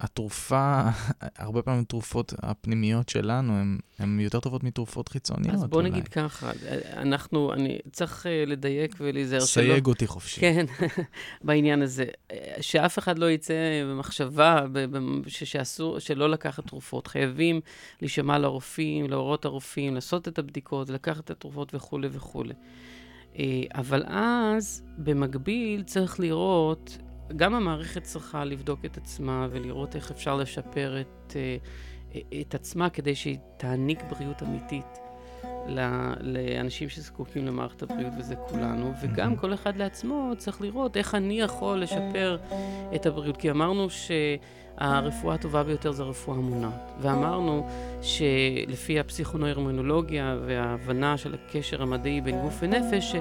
[0.00, 0.82] התרופה,
[1.38, 3.62] הרבה פעמים תרופות הפנימיות שלנו
[3.98, 5.54] הן יותר טובות מתרופות חיצוניות.
[5.54, 5.90] אז בוא אולי.
[5.90, 6.50] נגיד ככה,
[6.96, 9.62] אנחנו, אני צריך uh, לדייק ולהיזהר שלא...
[9.62, 10.40] סייג אותי חופשי.
[10.40, 10.66] כן,
[11.44, 12.04] בעניין הזה.
[12.60, 14.66] שאף אחד לא יצא במחשבה
[15.26, 17.06] שאסור, שלא לקחת תרופות.
[17.06, 17.60] חייבים
[18.00, 22.54] להישמע לרופאים, להורות הרופאים, לעשות את הבדיקות, לקחת את התרופות וכולי וכולי.
[23.38, 26.98] אה, אבל אז, במקביל, צריך לראות
[27.36, 31.56] גם המערכת צריכה לבדוק את עצמה ולראות איך אפשר לשפר את, אה,
[32.40, 34.98] את עצמה כדי שהיא תעניק בריאות אמיתית
[36.30, 41.80] לאנשים שזקוקים למערכת הבריאות, וזה כולנו, וגם כל אחד לעצמו צריך לראות איך אני יכול
[41.80, 42.38] לשפר
[42.94, 43.36] את הבריאות.
[43.36, 44.10] כי אמרנו ש...
[44.80, 46.92] הרפואה הטובה ביותר זה הרפואה המונעת.
[47.00, 47.68] ואמרנו
[48.02, 53.14] שלפי הפסיכונוירמונולוגיה וההבנה של הקשר המדעי בין גוף ונפש,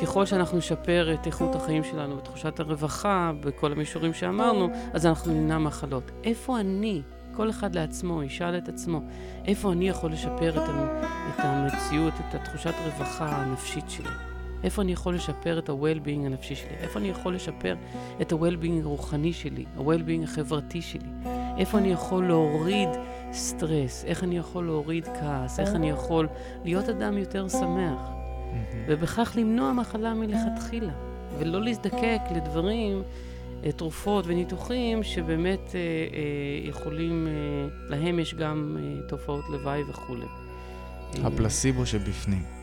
[0.00, 5.58] שככל שאנחנו נשפר את איכות החיים שלנו ותחושת הרווחה בכל המישורים שאמרנו, אז אנחנו נמנע
[5.58, 6.10] מחלות.
[6.24, 7.02] איפה אני,
[7.36, 9.00] כל אחד לעצמו, ישאל את עצמו,
[9.44, 14.31] איפה אני יכול לשפר את המציאות, את התחושת הרווחה הנפשית שלי?
[14.64, 16.74] איפה אני יכול לשפר את ה-well-being הנפשי שלי?
[16.80, 17.74] איפה אני יכול לשפר
[18.20, 21.08] את ה-well-being הרוחני שלי, ה-well-being החברתי שלי?
[21.58, 22.88] איפה אני יכול להוריד
[23.32, 24.04] סטרס?
[24.04, 25.60] איך אני יכול להוריד כעס?
[25.60, 26.28] איך אני יכול
[26.64, 28.00] להיות אדם יותר שמח?
[28.86, 30.92] ובכך למנוע מחלה מלכתחילה,
[31.38, 33.02] ולא להזדקק לדברים,
[33.64, 37.32] אה, תרופות וניתוחים שבאמת אה, אה, יכולים, אה,
[37.88, 40.26] להם יש גם אה, תופעות לוואי וכולי.
[41.24, 42.61] הפלסיבו שבפנים.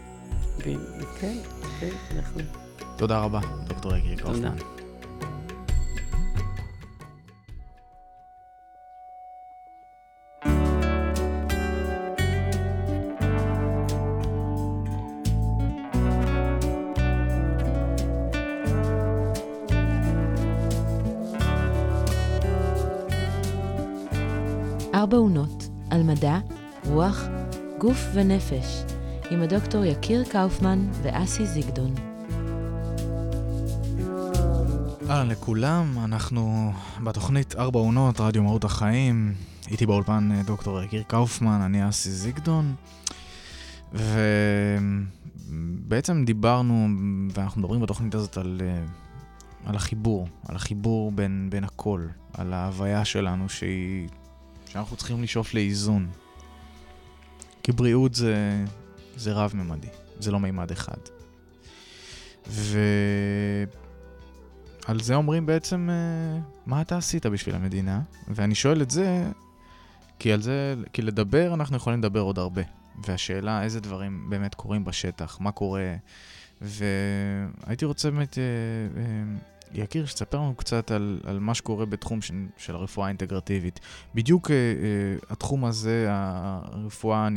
[0.59, 1.37] כן,
[1.79, 2.41] כן, נכון.
[2.97, 4.55] תודה רבה, דוקטור יקרי קופמן.
[24.93, 26.37] ארבע עונות על מדע,
[26.85, 27.27] רוח,
[27.77, 28.98] גוף ונפש.
[29.31, 31.95] עם הדוקטור יקיר קאופמן ואסי זיגדון.
[35.09, 36.73] אהלן לכולם, אנחנו
[37.03, 39.33] בתוכנית ארבע עונות, רדיו מהות החיים.
[39.71, 42.75] איתי באולפן אה, דוקטור יקיר קאופמן, אני אסי זיגדון.
[45.47, 46.87] ובעצם דיברנו,
[47.33, 48.81] ואנחנו מדברים בתוכנית הזאת על, אה,
[49.65, 54.07] על החיבור, על החיבור בין, בין הכל, על ההוויה שלנו שהיא,
[54.65, 56.07] שאנחנו צריכים לשאוף לאיזון.
[57.63, 58.65] כי בריאות זה,
[59.19, 59.87] זה רב-ממדי,
[60.19, 60.97] זה לא מימד אחד.
[62.47, 63.69] ועל
[64.99, 68.01] זה אומרים בעצם, אה, מה אתה עשית בשביל המדינה?
[68.27, 69.31] ואני שואל את זה
[70.19, 72.61] כי על זה, כי לדבר, אנחנו יכולים לדבר עוד הרבה.
[73.05, 75.95] והשאלה איזה דברים באמת קורים בשטח, מה קורה,
[76.61, 78.43] והייתי רוצה באמת, אה,
[79.01, 79.23] אה,
[79.73, 83.79] יקיר, שתספר לנו קצת על, על מה שקורה בתחום של, של הרפואה האינטגרטיבית.
[84.15, 84.51] בדיוק
[85.29, 87.27] התחום הזה, הרפואה,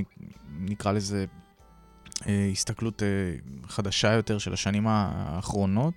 [0.59, 1.27] נקרא לזה
[2.53, 3.09] הסתכלות אה,
[3.69, 5.95] חדשה יותר של השנים האחרונות,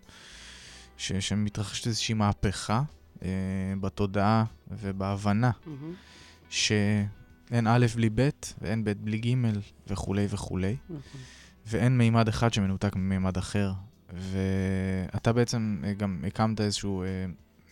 [0.98, 2.82] ש, שמתרחשת איזושהי מהפכה
[3.24, 3.30] אה,
[3.82, 5.70] בתודעה ובהבנה, mm-hmm.
[6.50, 8.30] שאין א' בלי ב'
[8.62, 9.36] ואין ב' בלי ג'
[9.88, 10.76] וכולי וכולי.
[10.76, 11.18] Mm-hmm.
[11.68, 13.72] ואין מימד אחד שמנותק ממימד אחר.
[14.14, 17.08] ואתה בעצם אה, גם הקמת איזשהו אה,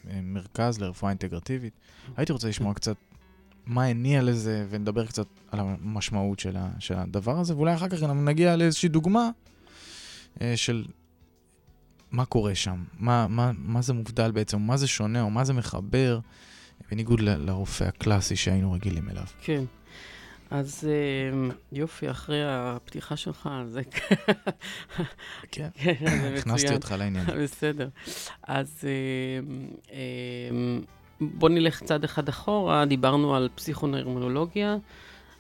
[0.10, 1.74] אה, מרכז לרפואה אינטגרטיבית.
[2.18, 2.96] הייתי רוצה לשמוע קצת
[3.66, 8.04] מה הניע לזה, ונדבר קצת על המשמעות של, ה, של הדבר הזה, ואולי אחר כך
[8.04, 9.30] נגיע לאיזושהי דוגמה
[10.42, 10.86] אה, של
[12.12, 15.54] מה קורה שם, מה, מה, מה זה מובדל בעצם, מה זה שונה, או מה זה
[15.54, 16.20] מחבר,
[16.92, 19.26] בניגוד ל, לרופא הקלאסי שהיינו רגילים אליו.
[19.42, 19.64] כן.
[20.54, 20.88] אז
[21.34, 23.82] אמ, יופי, אחרי הפתיחה שלך, זה...
[25.52, 25.70] כן,
[26.38, 27.26] הכנסתי אותך לעניין.
[27.44, 27.90] בסדר.
[28.44, 28.88] אז
[30.52, 30.82] אמ,
[31.22, 34.78] בוא נלך צעד אחד אחורה, דיברנו על פסיכונרמונולוגיה,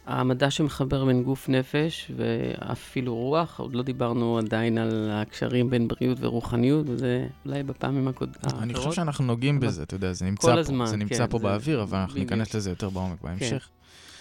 [0.06, 6.18] המדע שמחבר בין גוף נפש ואפילו רוח, עוד לא דיברנו עדיין על הקשרים בין בריאות
[6.22, 8.54] ורוחניות, וזה אולי בפעמים הקודמות.
[8.60, 11.84] אני חושב שאנחנו נוגעים בזה, אתה יודע, זה נמצא פה, זה נמצא כן, פה באוויר,
[11.84, 13.70] אבל אנחנו ניכנס לזה יותר בעומק בהמשך.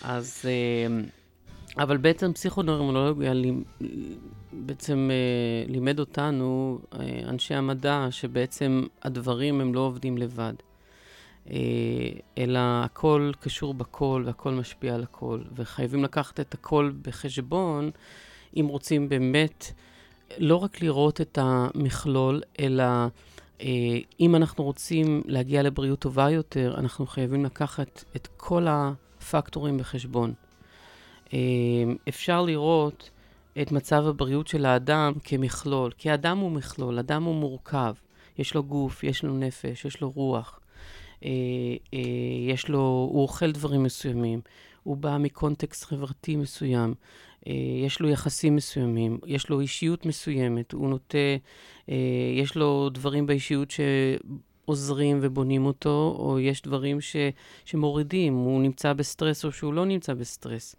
[0.01, 0.09] כן.
[0.09, 0.45] אז...
[0.87, 1.03] אמ,
[1.79, 3.33] אבל בעצם פסיכונורמולוגיה
[4.53, 10.53] בעצם אה, לימד אותנו, אה, אנשי המדע, שבעצם הדברים הם לא עובדים לבד.
[11.51, 11.57] אה,
[12.39, 17.91] אלא הכל קשור בכל והכל משפיע על הכל, וחייבים לקחת את הכל בחשבון
[18.57, 19.73] אם רוצים באמת
[20.39, 22.85] לא רק לראות את המכלול, אלא
[24.21, 28.93] אם אנחנו רוצים להגיע לבריאות טובה יותר, אנחנו חייבים לקחת את כל ה...
[29.31, 30.33] פקטורים בחשבון.
[31.33, 31.39] אה,
[32.09, 33.11] אפשר לראות
[33.63, 37.95] את מצב הבריאות של האדם כמכלול, כי אדם הוא מכלול, אדם הוא מורכב.
[38.39, 40.62] יש לו גוף, יש לו נפש, יש לו רוח, אה, אה,
[42.49, 44.41] יש לו, הוא אוכל דברים מסוימים,
[44.83, 46.95] הוא בא מקונטקסט חברתי מסוים,
[47.85, 51.19] יש לו יחסים מסוימים, יש לו אישיות מסוימת, הוא נוטה,
[52.37, 53.81] יש לו דברים באישיות ש...
[54.65, 57.17] עוזרים ובונים אותו, או יש דברים ש,
[57.65, 60.77] שמורידים, הוא נמצא בסטרס או שהוא לא נמצא בסטרס.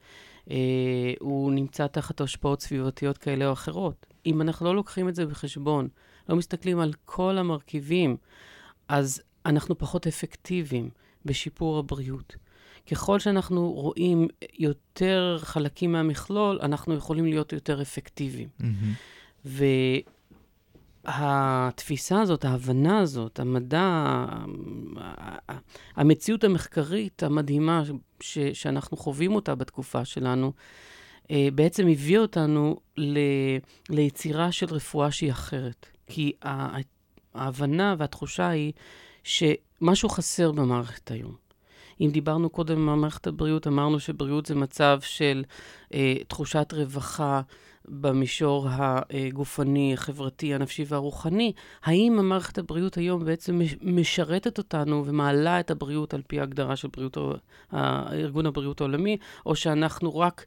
[0.52, 4.06] אה, הוא נמצא תחת השפעות סביבתיות כאלה או אחרות.
[4.26, 5.88] אם אנחנו לא לוקחים את זה בחשבון,
[6.30, 8.18] לא מסתכלים על כל המרכיבים,
[8.88, 10.90] אז אנחנו פחות אפקטיביים
[11.26, 12.36] בשיפור הבריאות.
[12.92, 14.28] ככל שאנחנו רואים
[14.60, 18.50] יותר חלקים מהמכלול, אנחנו יכולים להיות יותר אפקטיביים.
[18.62, 19.54] Mm-hmm.
[21.06, 24.16] התפיסה הזאת, ההבנה הזאת, המדע,
[25.96, 27.84] המציאות המחקרית המדהימה
[28.20, 30.54] ש, שאנחנו חווים אותה בתקופה שלנו,
[31.32, 33.18] אה, בעצם הביא אותנו ל,
[33.90, 35.86] ליצירה של רפואה שהיא אחרת.
[36.08, 36.32] כי
[37.34, 38.74] ההבנה והתחושה היא
[39.24, 41.36] שמשהו חסר במערכת היום.
[42.02, 45.44] אם דיברנו קודם על מערכת הבריאות, אמרנו שבריאות זה מצב של
[45.94, 47.42] אה, תחושת רווחה,
[47.88, 51.54] במישור הגופני, החברתי, הנפשי והרוחני,
[51.84, 57.18] האם המערכת הבריאות היום בעצם משרתת אותנו ומעלה את הבריאות על פי ההגדרה של בריאות,
[58.12, 60.46] ארגון הבריאות העולמי, או שאנחנו רק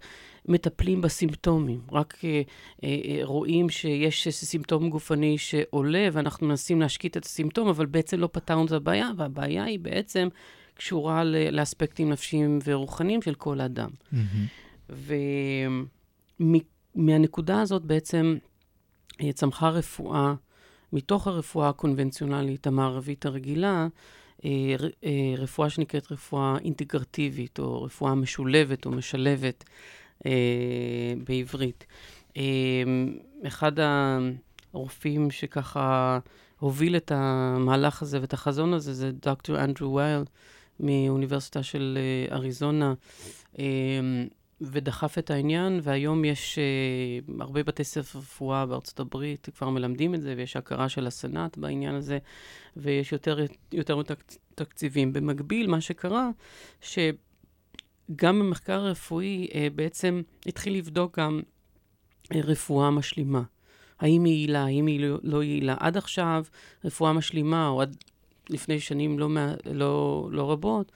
[0.48, 2.42] מטפלים בסימפטומים, רק אה,
[2.84, 8.28] אה, אה רואים שיש סימפטום גופני שעולה ואנחנו מנסים להשקיט את הסימפטום, אבל בעצם לא
[8.32, 10.28] פתרנו את הבעיה, והבעיה היא בעצם
[10.74, 13.90] קשורה לאספקטים נפשיים ורוחניים של כל אדם.
[14.12, 14.96] Mm-hmm.
[16.94, 18.36] מהנקודה הזאת בעצם
[19.34, 20.34] צמחה רפואה,
[20.92, 23.88] מתוך הרפואה הקונבנציונלית המערבית הרגילה,
[24.44, 24.50] אה,
[25.04, 29.64] אה, רפואה שנקראת רפואה אינטגרטיבית, או רפואה משולבת או משלבת
[31.24, 31.86] בעברית.
[33.46, 33.72] אחד
[34.72, 36.18] הרופאים שככה
[36.58, 40.22] הוביל את המהלך הזה ואת החזון הזה זה דוקטור אנדרו וייל
[40.80, 41.98] מאוניברסיטה של
[42.32, 42.94] אריזונה.
[44.60, 46.58] ודחף את העניין, והיום יש
[47.40, 51.94] הרבה בתי ספר רפואה בארצות הברית כבר מלמדים את זה, ויש הכרה של הסנאט בעניין
[51.94, 52.18] הזה,
[52.76, 53.38] ויש יותר,
[53.72, 54.02] יותר
[54.54, 55.12] תקציבים.
[55.12, 56.30] במקביל, מה שקרה,
[58.10, 61.40] שגם במחקר הרפואי uh, בעצם התחיל לבדוק גם
[62.24, 63.42] uh, רפואה משלימה.
[64.00, 65.74] האם היא יעילה, האם היא לא, לא יעילה.
[65.80, 66.44] עד עכשיו,
[66.84, 67.96] רפואה משלימה, או עד
[68.50, 69.28] לפני שנים לא,
[69.64, 70.92] לא, לא רבות,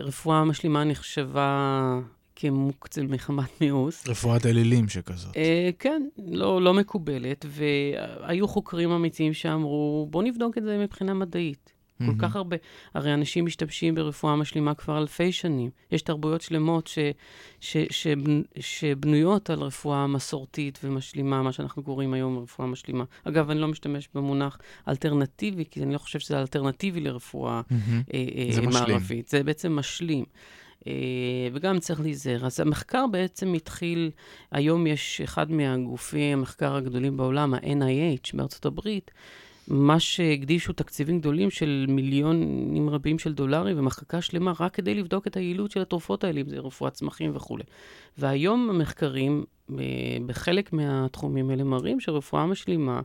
[0.00, 2.00] רפואה משלימה נחשבה
[2.38, 4.08] כמוקצה מחמת מיאוס.
[4.08, 5.36] רפואת אלילים שכזאת.
[5.36, 11.72] אה, כן, לא, לא מקובלת, והיו חוקרים אמיתיים שאמרו, בואו נבדוק את זה מבחינה מדעית.
[12.06, 12.56] כל כך הרבה,
[12.94, 15.70] הרי אנשים משתמשים ברפואה משלימה כבר אלפי שנים.
[15.92, 16.98] יש תרבויות שלמות ש,
[17.60, 18.06] ש, ש,
[18.60, 23.04] שבנויות על רפואה מסורתית ומשלימה, מה שאנחנו קוראים היום רפואה משלימה.
[23.24, 27.74] אגב, אני לא משתמש במונח אלטרנטיבי, כי אני לא חושב שזה אלטרנטיבי לרפואה אה,
[28.14, 28.88] אה, זה משלים.
[28.88, 29.28] מערבית.
[29.28, 30.24] זה בעצם משלים.
[30.86, 30.92] אה,
[31.52, 32.46] וגם צריך להיזהר.
[32.46, 34.10] אז המחקר בעצם התחיל,
[34.50, 39.10] היום יש אחד מהגופי המחקר הגדולים בעולם, ה-NIH בארצות הברית,
[39.70, 45.36] מה שהקדישו תקציבים גדולים של מיליונים רבים של דולרים ומחלקה שלמה רק כדי לבדוק את
[45.36, 47.64] היעילות של התרופות האלה, אם זה רפואת צמחים וכולי.
[48.18, 49.44] והיום המחקרים
[49.78, 49.84] אה,
[50.26, 53.00] בחלק מהתחומים האלה מראים שרפואה משלימה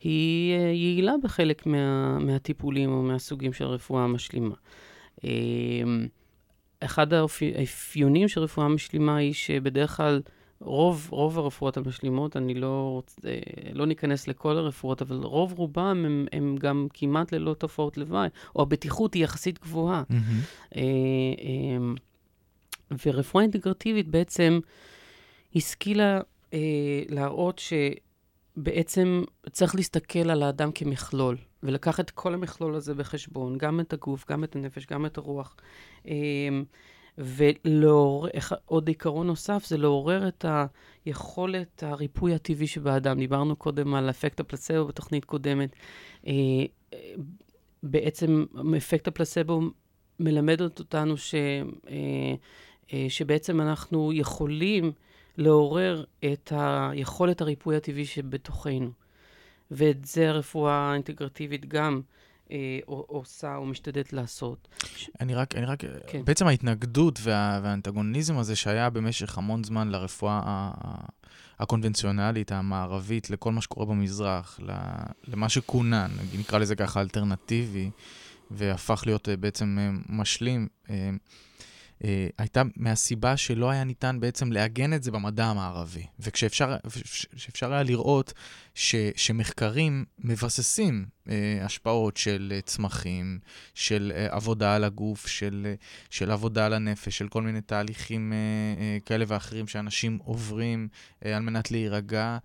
[0.00, 4.54] היא אה, יעילה בחלק מה, מהטיפולים או מהסוגים של רפואה משלימה.
[5.24, 5.30] אה,
[6.80, 10.20] אחד האפיונים של רפואה משלימה היא שבדרך כלל
[10.60, 13.28] רוב, רוב הרפואות המשלימות, אני לא רוצה,
[13.72, 18.62] לא ניכנס לכל הרפואות, אבל רוב רובם הם, הם גם כמעט ללא תופעות לוואי, או
[18.62, 20.02] הבטיחות היא יחסית גבוהה.
[20.10, 20.76] Mm-hmm.
[23.06, 24.60] ורפואה אינטגרטיבית בעצם
[25.54, 26.20] השכילה
[26.54, 27.60] אה, להראות
[28.56, 34.24] שבעצם צריך להסתכל על האדם כמכלול, ולקח את כל המכלול הזה בחשבון, גם את הגוף,
[34.30, 35.56] גם את הנפש, גם את הרוח.
[37.18, 40.44] ועוד עיקרון נוסף זה לעורר את
[41.06, 43.18] היכולת הריפוי הטבעי שבאדם.
[43.18, 45.76] דיברנו קודם על אפקט הפלסבו בתוכנית קודמת.
[46.26, 46.32] אה,
[47.82, 48.44] בעצם
[48.76, 49.60] אפקט הפלסבו
[50.20, 52.34] מלמד אותנו ש, אה,
[52.92, 54.92] אה, שבעצם אנחנו יכולים
[55.36, 58.90] לעורר את היכולת הריפוי הטבעי שבתוכנו.
[59.70, 62.00] ואת זה הרפואה האינטגרטיבית גם
[62.86, 64.68] עושה או משתדלת לעשות.
[65.20, 66.24] אני רק, אני רק, כן.
[66.24, 70.70] בעצם ההתנגדות וה, והאנטגוניזם הזה שהיה במשך המון זמן לרפואה
[71.58, 74.60] הקונבנציונלית, המערבית, לכל מה שקורה במזרח,
[75.28, 77.90] למה שכונן, נקרא לזה ככה אלטרנטיבי,
[78.50, 80.68] והפך להיות אה, בעצם אה, משלים.
[82.04, 86.06] אה, הייתה מהסיבה שלא היה ניתן בעצם לעגן את זה במדע המערבי.
[86.20, 88.32] וכשאפשר היה לראות
[88.74, 93.38] ש, שמחקרים מבססים אה, השפעות של אה, צמחים,
[93.74, 95.74] של אה, עבודה על הגוף, של, אה,
[96.10, 98.36] של עבודה על הנפש, של כל מיני תהליכים אה,
[98.82, 100.88] אה, כאלה ואחרים שאנשים עוברים
[101.24, 102.38] אה, על מנת להירגע,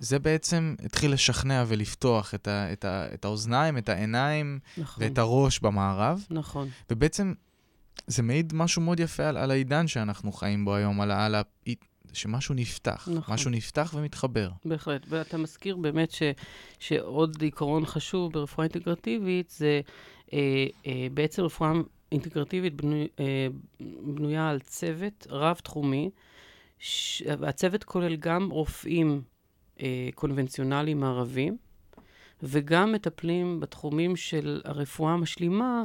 [0.00, 5.04] זה בעצם התחיל לשכנע ולפתוח את, ה, את, ה, את האוזניים, את העיניים נכון.
[5.04, 6.26] ואת הראש במערב.
[6.30, 6.68] נכון.
[6.90, 7.32] ובעצם
[8.06, 11.42] זה מעיד משהו מאוד יפה על, על העידן שאנחנו חיים בו היום, על, על ה...
[12.12, 13.34] שמשהו נפתח, נכון.
[13.34, 14.50] משהו נפתח ומתחבר.
[14.64, 16.22] בהחלט, ואתה מזכיר באמת ש,
[16.78, 19.80] שעוד עיקרון חשוב ברפואה אינטגרטיבית זה
[20.32, 21.72] אה, אה, בעצם רפואה
[22.12, 23.46] אינטגרטיבית בנוי, אה,
[24.00, 26.10] בנויה על צוות רב-תחומי,
[27.38, 29.22] והצוות כולל גם רופאים
[29.80, 31.56] אה, קונבנציונליים ערבים,
[32.42, 35.84] וגם מטפלים בתחומים של הרפואה המשלימה,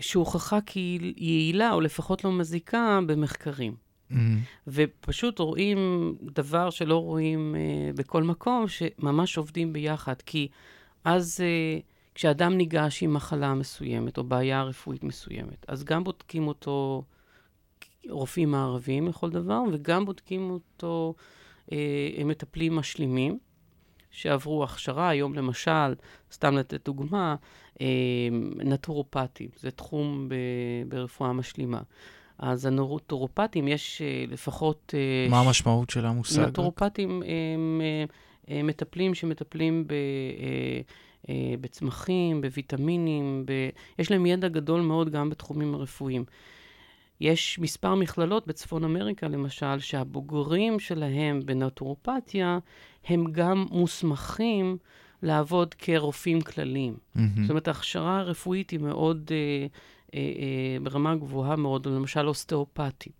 [0.00, 3.74] שהוכחה כיעילה, או לפחות לא מזיקה, במחקרים.
[4.10, 4.14] Mm-hmm.
[4.66, 10.22] ופשוט רואים דבר שלא רואים אה, בכל מקום, שממש עובדים ביחד.
[10.26, 10.48] כי
[11.04, 11.80] אז אה,
[12.14, 17.04] כשאדם ניגש עם מחלה מסוימת, או בעיה רפואית מסוימת, אז גם בודקים אותו
[18.08, 21.14] רופאים מערבים לכל דבר, וגם בודקים אותו
[21.72, 23.38] אה, מטפלים משלימים.
[24.10, 25.94] שעברו הכשרה, היום למשל,
[26.32, 27.36] סתם לתת דוגמה, אה,
[28.56, 30.34] נטורופטים, זה תחום ב,
[30.88, 31.80] ברפואה משלימה.
[32.38, 34.94] אז הנטורופטים, יש אה, לפחות...
[34.96, 36.40] אה, מה המשמעות של המושג?
[36.40, 37.80] נטורופטים הם,
[38.48, 39.94] הם מטפלים שמטפלים ב...
[41.60, 43.52] בצמחים, בוויטמינים, ב...
[43.98, 46.24] יש להם ידע גדול מאוד גם בתחומים הרפואיים.
[47.20, 52.58] יש מספר מכללות בצפון אמריקה, למשל, שהבוגרים שלהם בנטורופתיה
[53.04, 54.76] הם גם מוסמכים
[55.22, 56.96] לעבוד כרופאים כלליים.
[56.96, 57.20] Mm-hmm.
[57.40, 59.66] זאת אומרת, ההכשרה הרפואית היא מאוד, אה,
[60.14, 63.12] אה, אה, ברמה גבוהה מאוד, למשל אוסטאופטים.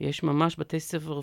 [0.00, 1.20] יש ממש בתי ספר.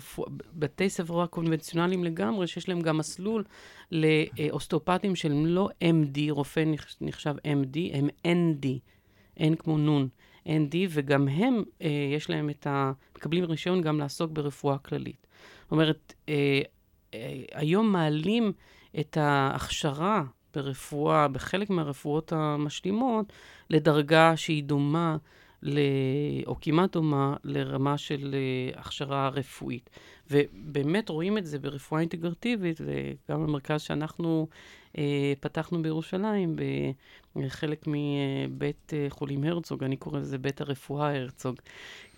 [0.52, 3.44] בתי ספר קונבנציונליים לגמרי, שיש להם גם מסלול
[3.92, 6.64] לאוסטאופטים שהם לא MD, רופא
[7.00, 8.66] נחשב MD, הם ND,
[9.38, 10.08] N כמו נון.
[10.46, 12.92] ND, וגם הם, אה, יש להם את ה...
[13.16, 15.26] מקבלים רישיון גם לעסוק ברפואה כללית.
[15.62, 16.60] זאת אומרת, אה,
[17.14, 18.52] אה, היום מעלים
[19.00, 20.24] את ההכשרה
[20.54, 23.32] ברפואה, בחלק מהרפואות המשלימות,
[23.70, 25.16] לדרגה שהיא דומה
[25.62, 25.78] ל...
[26.46, 28.34] או כמעט דומה לרמה של
[28.74, 29.90] uh, הכשרה רפואית.
[30.30, 34.48] ובאמת רואים את זה ברפואה אינטגרטיבית, וגם במרכז שאנחנו
[35.40, 36.56] פתחנו בירושלים,
[37.36, 41.56] בחלק מבית uh, חולים הרצוג, אני קורא לזה בית הרפואה הרצוג,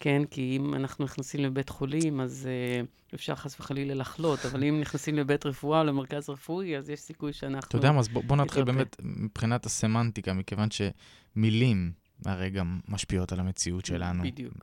[0.01, 0.22] כן?
[0.31, 2.49] כי אם אנחנו נכנסים לבית חולים, אז
[2.83, 7.33] uh, אפשר חס וחלילה לחלות, אבל אם נכנסים לבית רפואה, למרכז רפואי, אז יש סיכוי
[7.33, 7.68] שאנחנו...
[7.68, 11.93] אתה יודע מה, אז בוא, בוא נתחיל באמת מבחינת הסמנטיקה, מכיוון שמילים...
[12.24, 14.22] הרי גם משפיעות על המציאות שלנו.
[14.22, 14.55] בדיוק.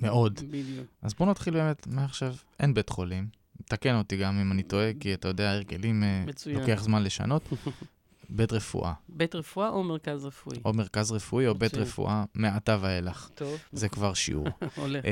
[0.00, 0.40] מאוד.
[0.50, 0.86] בדיוק.
[1.02, 3.28] אז בואו נתחיל באמת מעכשיו, אין בית חולים.
[3.64, 6.60] תקן אותי גם אם אני טועה, כי אתה יודע, הרגלים אה, מצוין.
[6.60, 7.48] לוקח זמן לשנות.
[8.28, 8.92] בית רפואה.
[9.08, 10.58] בית רפואה או מרכז רפואי?
[10.64, 11.74] או מרכז רפואי או בית.
[11.74, 13.30] רפואה, מעתה ואילך.
[13.34, 13.58] טוב.
[13.72, 14.48] זה כבר שיעור.
[14.76, 15.04] הולך.
[15.04, 15.10] אה,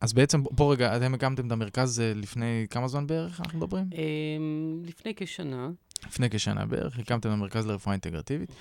[0.00, 3.90] אז בעצם, בוא רגע, אתם הקמתם את המרכז אה, לפני כמה זמן בערך אנחנו מדברים?
[4.84, 5.70] לפני כשנה,
[6.06, 8.52] לפני כשנה בערך, הקמתם את המרכז לרפואה אינטגרטיבית.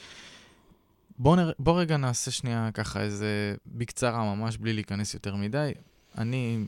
[1.17, 1.51] בוא, נר...
[1.59, 5.71] בוא רגע נעשה שנייה ככה איזה, בקצרה ממש, בלי להיכנס יותר מדי.
[6.17, 6.65] אני,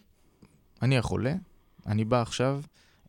[0.82, 1.34] אני החולה,
[1.86, 2.61] אני בא עכשיו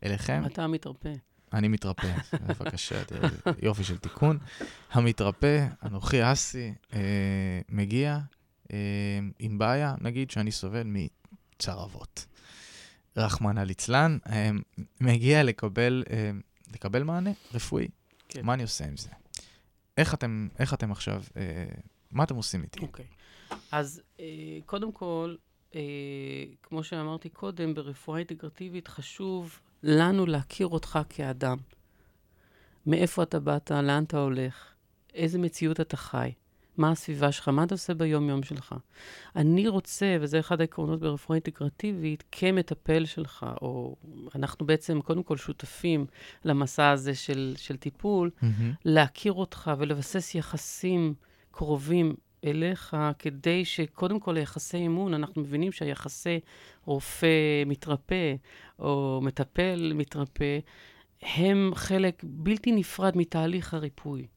[0.03, 1.13] אליכם, אתה מתרפא.
[1.53, 2.15] אני מתרפא.
[2.47, 3.01] בבקשה,
[3.61, 4.37] יופי של תיקון.
[4.91, 6.99] המתרפא, אנוכי אסי, אה,
[7.69, 8.19] מגיע
[8.73, 8.77] אה,
[9.39, 12.25] עם בעיה, נגיד שאני סובל מצרבות.
[13.17, 14.49] רחמנא ליצלן, אה,
[15.01, 16.31] מגיע לקבל, אה,
[16.73, 17.87] לקבל מענה רפואי.
[18.29, 18.45] כן.
[18.45, 19.09] מה אני עושה עם זה?
[19.97, 21.65] איך אתם, איך אתם עכשיו, אה,
[22.11, 22.79] מה אתם עושים איתי?
[22.79, 23.05] אוקיי.
[23.71, 24.25] אז אה,
[24.65, 25.35] קודם כל,
[25.75, 25.81] אה,
[26.63, 31.57] כמו שאמרתי קודם, ברפואה אינטגרטיבית חשוב לנו להכיר אותך כאדם.
[32.85, 34.73] מאיפה אתה באת, לאן אתה הולך,
[35.13, 36.31] איזה מציאות אתה חי,
[36.77, 38.75] מה הסביבה שלך, מה אתה עושה ביום-יום שלך.
[39.35, 43.95] אני רוצה, וזה אחד העקרונות ברפואה אינטגרטיבית, כמטפל שלך, או
[44.35, 46.05] אנחנו בעצם קודם כל שותפים
[46.45, 48.73] למסע הזה של, של טיפול, מהמם.
[48.85, 51.13] להכיר אותך ולבסס יחסים
[51.51, 52.15] קרובים
[52.49, 56.39] אליך, כדי שקודם כל ליחסי אמון, אנחנו מבינים שהיחסי
[56.85, 58.35] רופא מתרפא,
[58.79, 60.59] או מטפל מתרפא,
[61.21, 64.27] הם חלק בלתי נפרד מתהליך הריפוי.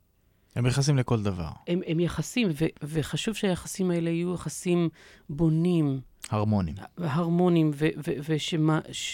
[0.56, 1.48] הם נכנסים לכל דבר.
[1.68, 4.88] הם, הם יחסים, ו, וחשוב שהיחסים האלה יהיו יחסים
[5.30, 6.00] בונים,
[6.30, 6.74] הרמונים.
[6.98, 7.70] הרמוניים,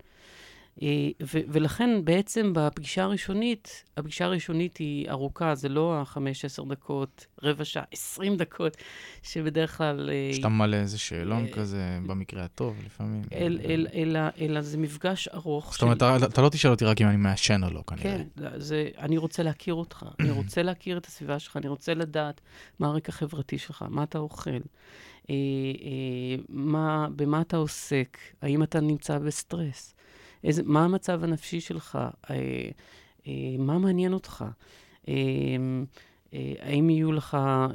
[0.82, 0.88] אה,
[1.22, 7.66] ו- ולכן בעצם בפגישה הראשונית, הפגישה הראשונית היא ארוכה, זה לא החמש, עשר דקות, רבע
[7.66, 8.78] שעה, עשרים דקות,
[9.24, 10.10] שבדרך כלל...
[10.10, 13.22] אה, שאתה ממלא איזה שאלון אה, כזה, במקרה הטוב לפעמים.
[13.34, 15.72] אל, אל, אלא, אלא זה מפגש ארוך.
[15.74, 18.04] זאת אומרת, אתה- אתה לא תשאל אותי רק אם אני מעשן או לא, כנראה.
[18.04, 18.24] כן,
[18.58, 22.42] זה, אני רוצה להכיר אותך, אני רוצה להכיר את הסביבה שלך, אני רוצה לדעת
[22.80, 24.60] מה הרקע החברתי שלך, מה אתה אוכל, אה,
[25.30, 25.36] אה,
[26.50, 29.94] מה, במה אתה עוסק, האם אתה נמצא בסטרס,
[30.44, 32.36] איזה, מה המצב הנפשי שלך, אה,
[33.28, 34.46] אה, מה מעניין אותך,
[35.10, 35.14] אה,
[36.34, 37.70] אה, האם יהיו לך, אה,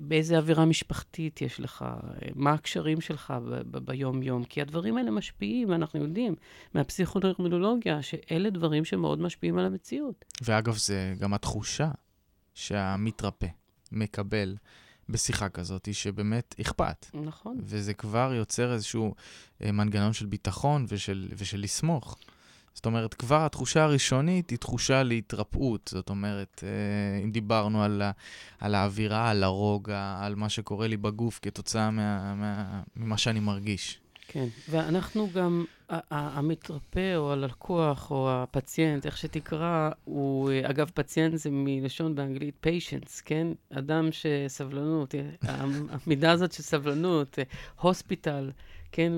[0.00, 3.34] באיזה אווירה משפחתית יש לך, אה, מה הקשרים שלך
[3.84, 6.34] ביום-יום, כי הדברים האלה משפיעים, אנחנו יודעים,
[6.74, 10.24] מהפסיכונeuroביולוגיה, שאלה דברים שמאוד משפיעים על המציאות.
[10.42, 11.90] ואגב, זה גם התחושה
[12.54, 13.46] שהמתרפא
[13.92, 14.56] מקבל
[15.12, 17.06] בשיחה כזאת, שבאמת אכפת.
[17.14, 17.58] נכון.
[17.62, 19.14] וזה כבר יוצר איזשהו
[19.64, 22.18] אה, מנגנון של ביטחון ושל, ושל לסמוך.
[22.74, 25.90] זאת אומרת, כבר התחושה הראשונית היא תחושה להתרפאות.
[25.94, 28.02] זאת אומרת, אה, אם דיברנו על,
[28.58, 34.00] על האווירה, על הרוגע, על מה שקורה לי בגוף כתוצאה מה, מה, ממה שאני מרגיש.
[34.32, 35.64] כן, ואנחנו גם,
[36.10, 43.46] המתרפא או הלקוח או הפציינט, איך שתקרא, הוא, אגב, פציינט זה מלשון באנגלית patience, כן?
[43.72, 47.38] אדם שסבלנות, המ- המידה הזאת של סבלנות,
[47.80, 48.50] הוספיטל,
[48.92, 49.12] כן?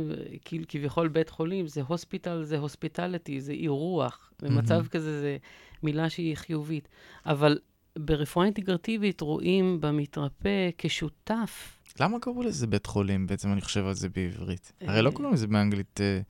[0.68, 4.32] כביכול בית חולים, זה הוספיטל, זה הוספיטליטי, זה אירוח.
[4.42, 4.86] במצב מהמם.
[4.88, 5.36] כזה זה
[5.82, 6.88] מילה שהיא חיובית.
[7.26, 7.58] אבל
[7.98, 13.26] ברפואה אינטגרטיבית רואים במתרפא כשותף למה קראו לזה בית חולים?
[13.26, 14.72] בעצם אני חושב על זה בעברית.
[14.80, 16.20] הרי לא אה, קוראים לזה באנגלית, אה,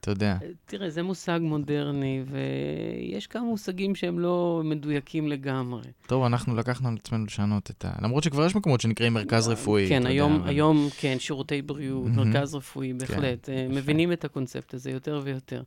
[0.00, 0.36] אתה יודע.
[0.66, 5.82] תראה, זה מושג מודרני, ויש כמה מושגים שהם לא מדויקים לגמרי.
[6.06, 7.92] טוב, אנחנו לקחנו על עצמנו לשנות את ה...
[8.02, 9.88] למרות שכבר יש מקומות שנקראים מרכז רפואי.
[9.88, 12.10] כן, היום, יודע, היום, כן, שירותי בריאות.
[12.10, 13.48] מרכז רפואי, בהחלט.
[13.48, 13.74] אה, יפה.
[13.74, 15.62] מבינים את הקונספט הזה יותר ויותר.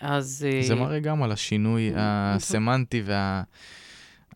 [0.00, 0.46] אז...
[0.50, 2.02] אה, זה מראה גם על השינוי נכון.
[2.02, 3.02] הסמנטי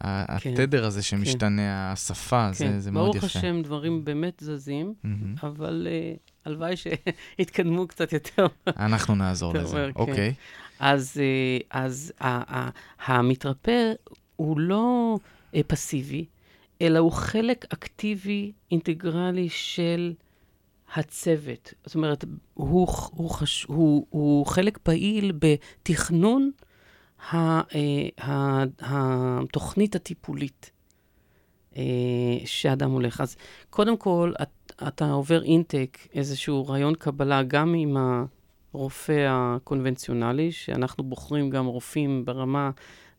[0.05, 3.27] והתדר הזה שמשתנה, השפה, זה- כן, מאוד ברוך יפה.
[3.27, 4.95] השם, דברים באמת זזים.
[5.43, 8.47] אבל אה, הלוואי שיתקדמו קצת יותר.
[8.67, 9.77] אנחנו נעזור לזה.
[9.95, 10.01] כן.
[10.01, 10.35] אוקיי.
[10.81, 11.21] אז,
[12.21, 12.69] אה,
[13.07, 13.93] המתרפא
[14.37, 15.19] הוא לא
[15.55, 16.25] אה, פסיבי,
[16.83, 20.13] אלא הוא חלק אקטיבי, אינטגרלי של
[20.95, 21.75] הצוות.
[21.87, 22.25] זאת אומרת,
[22.55, 26.51] הוא, הוא, חש, הוא, הוא חלק פעיל בתכנון
[28.81, 30.71] התוכנית הטיפולית.
[31.77, 31.83] אה,
[32.45, 33.21] שאדם הולך.
[33.21, 33.37] אז
[33.71, 37.97] קודם כל, את, אתה עובר אינטק, איזשהו רעיון קבלה, גם עם
[38.73, 42.71] הרופא הקונבנציונלי, שאנחנו בוחרים גם רופאים ברמה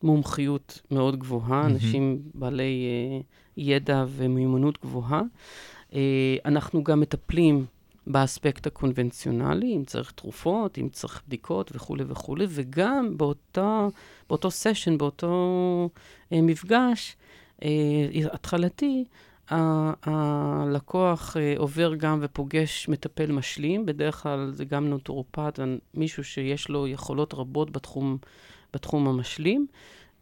[0.03, 1.65] מומחיות מאוד גבוהה, mm-hmm.
[1.65, 3.21] אנשים בעלי אה,
[3.57, 5.21] ידע ומיומנות גבוהה.
[5.93, 7.65] אה, אנחנו גם מטפלים
[8.07, 13.91] באספקט הקונבנציונלי, אם צריך תרופות, אם צריך בדיקות וכולי וכולי, וגם באותו,
[14.29, 15.89] באותו סשן, באותו
[16.33, 17.17] אה, מפגש
[17.63, 17.69] אה,
[18.33, 19.05] התחלתי,
[19.49, 25.59] הלקוח אה, עובר גם ופוגש מטפל משלים, בדרך כלל זה גם נוטורופט,
[25.93, 28.17] מישהו שיש לו יכולות רבות בתחום,
[28.73, 29.67] בתחום המשלים.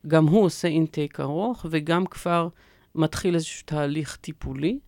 [0.07, 2.47] גם הוא עושה אינטייק ארוך, וגם כבר
[2.95, 4.79] מתחיל איזשהו תהליך טיפולי.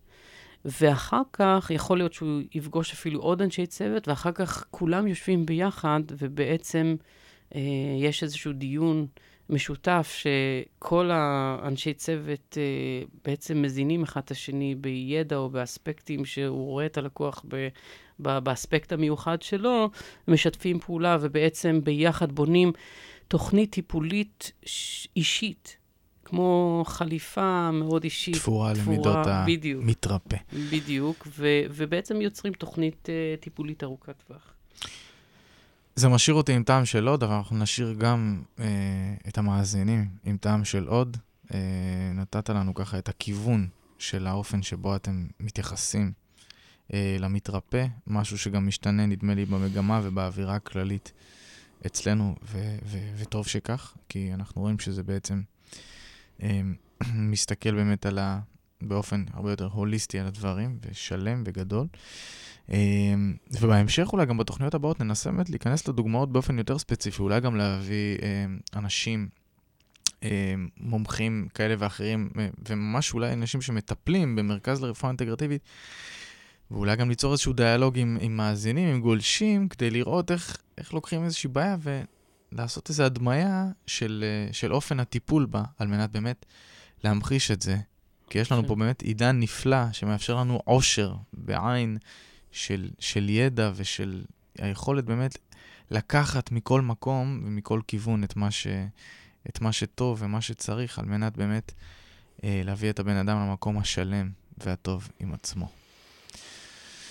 [0.64, 6.00] ואחר כך, יכול להיות שהוא יפגוש אפילו עוד אנשי צוות, ואחר כך כולם יושבים ביחד,
[6.18, 6.96] ובעצם
[7.54, 7.60] אה,
[7.98, 9.06] יש איזשהו דיון
[9.50, 16.86] משותף, שכל האנשי צוות אה, בעצם מזינים אחד את השני בידע או באספקטים שהוא רואה
[16.86, 17.68] את הלקוח ב,
[18.18, 19.90] באספקט המיוחד שלו,
[20.28, 22.72] משתפים פעולה ובעצם ביחד בונים
[23.28, 24.52] תוכנית טיפולית
[25.16, 25.79] אישית.
[26.30, 28.34] כמו חליפה מאוד אישית.
[28.34, 30.36] תפורה, תפורה למידות המתרפא.
[30.70, 34.52] בדיוק, ו, ובעצם יוצרים תוכנית uh, טיפולית ארוכת טווח.
[35.96, 38.60] זה משאיר אותי עם טעם של עוד, אבל אנחנו נשאיר גם uh,
[39.28, 41.16] את המאזינים עם טעם של עוד.
[41.48, 41.52] Uh,
[42.14, 43.68] נתת לנו ככה את הכיוון
[43.98, 46.12] של האופן שבו אתם מתייחסים
[46.88, 51.12] uh, למתרפא, משהו שגם משתנה, נדמה לי, במגמה ובאווירה הכללית
[51.86, 55.42] אצלנו, ו- ו- וטוב שכך, כי אנחנו רואים שזה בעצם
[57.14, 58.40] מסתכל באמת על ה...
[58.82, 61.86] באופן הרבה יותר הוליסטי על הדברים, ושלם וגדול.
[62.70, 67.56] אמ, ובהמשך אולי גם בתוכניות הבאות ננסה באמת להיכנס לדוגמאות באופן יותר ספציפי, אולי גם
[67.56, 69.28] להביא אמ, אנשים,
[70.80, 72.30] מומחים כאלה ואחרים,
[72.68, 75.62] וממש אולי אנשים שמטפלים במרכז לרפואה אינטגרטיבית,
[76.70, 81.24] ואולי גם ליצור איזשהו דיאלוג עם, עם מאזינים, עם גולשים, כדי לראות איך, איך לוקחים
[81.24, 81.76] איזושהי בעיה
[82.52, 86.46] לעשות איזו הדמיה של, אה, של אופן הטיפול בה, על מנת באמת
[87.04, 87.76] להמחיש את זה.
[88.30, 91.98] כי יש לנו פה באמת עידן נפלא שמאפשר לנו עושר בעין
[92.52, 94.24] של, של ידע ושל
[94.58, 95.38] היכולת באמת
[95.90, 98.66] לקחת מכל מקום ומכל כיוון את מה, ש,
[99.48, 101.72] את מה שטוב ומה שצריך, על מנת באמת
[102.44, 105.68] אה, להביא את הבן אדם למקום השלם והטוב עם עצמו.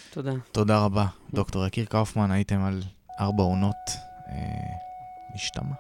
[0.10, 0.32] תודה.
[0.52, 2.84] תודה רבה, דוקטור יקיר קאופמן, הייתם על
[3.20, 3.76] ארבע עונות.
[4.30, 4.89] אה,
[5.36, 5.76] נשתמע.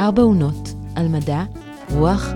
[0.00, 1.42] ארבע עונות על מדע,
[1.90, 2.28] רוח,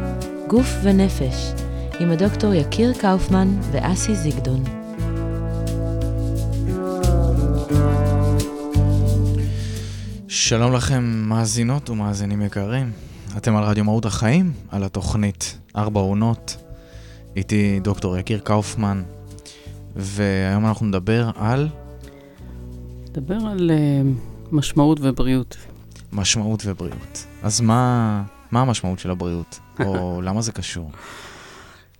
[0.47, 1.53] גוף ונפש,
[2.01, 4.78] עם הדוקטור יקיר קאופמן ואסי זיגדון.
[10.31, 12.93] שלום לכם, מאזינות ומאזינים יקרים.
[13.37, 16.57] אתם על רדיו מהות החיים, על התוכנית ארבע עונות.
[17.37, 19.03] איתי דוקטור יקיר קאופמן,
[19.97, 21.69] והיום אנחנו נדבר על...
[23.09, 25.57] נדבר על uh, משמעות ובריאות.
[26.13, 27.27] משמעות ובריאות.
[27.43, 29.59] אז מה, מה המשמעות של הבריאות?
[29.87, 30.91] או למה זה קשור?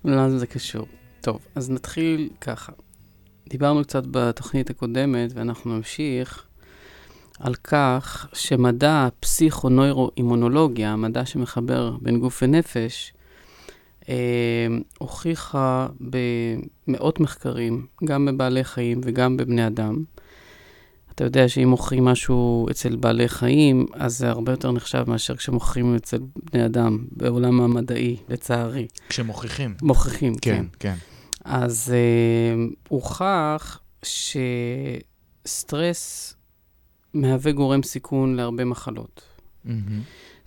[0.05, 0.87] למה זה קשור?
[1.21, 2.73] טוב, אז נתחיל ככה.
[3.49, 6.48] דיברנו קצת בתוכנית הקודמת, ואנחנו נמשיך.
[7.41, 13.13] על כך שמדע הפסיכו-נוירו-אימונולוגיה, המדע שמחבר בין גוף ונפש,
[14.09, 14.67] אה,
[14.99, 20.05] הוכיחה במאות מחקרים, גם בבעלי חיים וגם בבני אדם.
[21.15, 25.97] אתה יודע שאם מוכרים משהו אצל בעלי חיים, אז זה הרבה יותר נחשב מאשר כשמוכרים
[25.97, 26.19] אצל
[26.53, 28.87] בני אדם, בעולם המדעי, לצערי.
[29.09, 29.75] כשמוכיחים.
[29.83, 30.57] מוכיחים, כן.
[30.57, 30.95] כן, כן.
[31.45, 33.81] אז אה, הוכח
[35.45, 36.35] שסטרס
[37.21, 39.23] מהווה גורם סיכון להרבה מחלות.
[39.67, 39.71] Mm-hmm.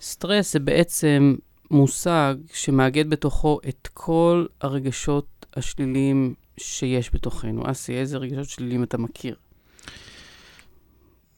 [0.00, 1.34] סטרס זה בעצם
[1.70, 7.70] מושג שמאגד בתוכו את כל הרגשות השליליים שיש בתוכנו.
[7.70, 9.36] אסי, איזה רגשות שליליים אתה מכיר?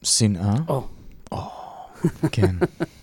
[0.03, 0.55] שנאה.
[0.67, 0.87] או.
[1.31, 1.51] או,
[2.31, 2.55] כן.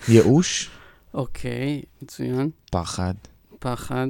[0.09, 0.70] ייאוש.
[1.14, 2.50] אוקיי, מצוין.
[2.70, 3.14] פחד.
[3.59, 4.09] פחד.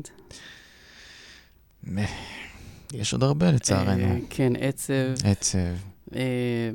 [2.93, 4.03] יש עוד הרבה לצערנו.
[4.03, 4.95] אה, כן, עצב.
[5.25, 5.59] עצב.
[6.15, 6.71] אה,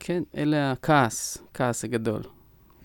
[0.00, 2.22] כן, אלה הכעס, כעס הגדול.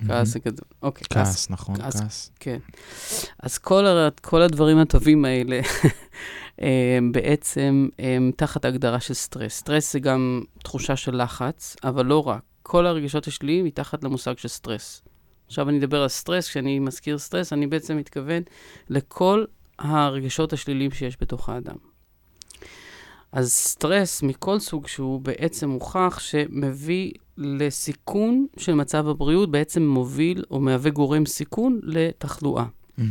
[0.08, 0.66] כעס הגדול.
[0.84, 1.50] אוקיי, כעס.
[1.50, 2.32] נכון, כעס.
[2.40, 2.60] כן.
[3.44, 5.60] אז כל, הדברים הטובים האלה
[6.98, 9.54] הם בעצם הם תחת הגדרה של סטרס.
[9.54, 12.42] סטרס זה גם תחושה של לחץ, אבל לא רק.
[12.64, 15.02] כל הרגשות השליליים מתחת למושג של סטרס.
[15.48, 18.44] עכשיו אני אדבר על סטרס, כשאני מזכיר סטרס, אני בעצם מתכוון
[18.90, 19.46] לכל
[19.80, 21.76] הרגשות השליליים שיש בתוך האדם.
[23.32, 30.60] אז סטרס מכל סוג שהוא בעצם מוכח שמביא לסיכון של מצב הבריאות, בעצם מוביל או
[30.60, 32.66] מהווה גורם סיכון לתחלואה.
[33.00, 33.02] Mm-hmm.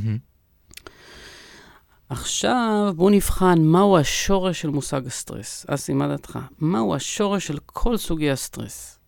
[2.08, 5.66] עכשיו בואו נבחן מהו השורש של מושג הסטרס.
[5.68, 6.38] אסי, מה דעתך?
[6.58, 8.98] מהו השורש של כל סוגי הסטרס?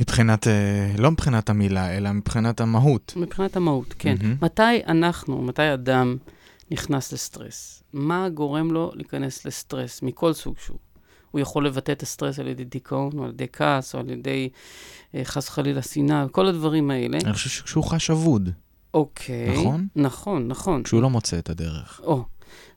[0.00, 3.12] מבחינת, אה, לא מבחינת המילה, אלא מבחינת המהות.
[3.16, 4.14] מבחינת המהות, כן.
[4.22, 4.36] מהמם.
[4.42, 6.16] מתי אנחנו, מתי אדם
[6.70, 7.82] נכנס לסטרס?
[7.92, 10.78] מה גורם לו להיכנס לסטרס מכל סוג שהוא?
[11.30, 14.48] הוא יכול לבטא את הסטרס על ידי דיכאון, או על ידי כעס, או על ידי
[15.14, 17.18] אה, חס וחלילה שנאה, כל הדברים האלה.
[17.24, 18.50] אני חושב שכשהוא חש אבוד,
[18.94, 19.60] אוקיי.
[19.60, 19.86] נכון?
[19.96, 20.82] נכון, נכון.
[20.82, 22.00] כשהוא לא מוצא את הדרך.
[22.04, 22.24] או.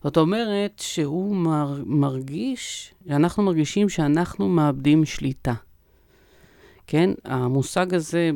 [0.03, 5.53] זאת אומרת שהוא מר, מרגיש, אנחנו מרגישים שאנחנו מאבדים שליטה.
[6.87, 7.09] כן?
[7.25, 8.31] המושג הזה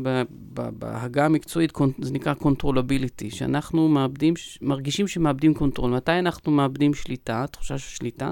[0.53, 5.91] בהגדרה המקצועית, זה נקרא controllability, שאנחנו מאבדים, מרגישים שמאבדים control.
[5.91, 8.31] מתי אנחנו מאבדים שליטה, תחושה של שליטה?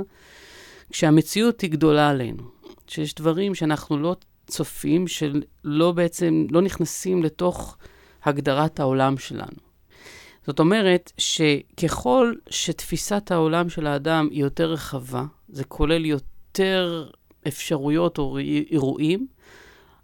[0.90, 2.44] כשהמציאות היא גדולה עלינו.
[2.88, 4.16] שיש דברים שאנחנו לא
[4.48, 7.78] צופים, שלא בעצם, לא נכנסים לתוך
[8.24, 9.58] הגדרת העולם שלנו.
[10.48, 17.10] זאת אומרת שככל שתפיסת העולם של האדם היא יותר רחבה, זה כולל יותר
[17.48, 18.38] אפשרויות או
[18.72, 19.28] אירועים,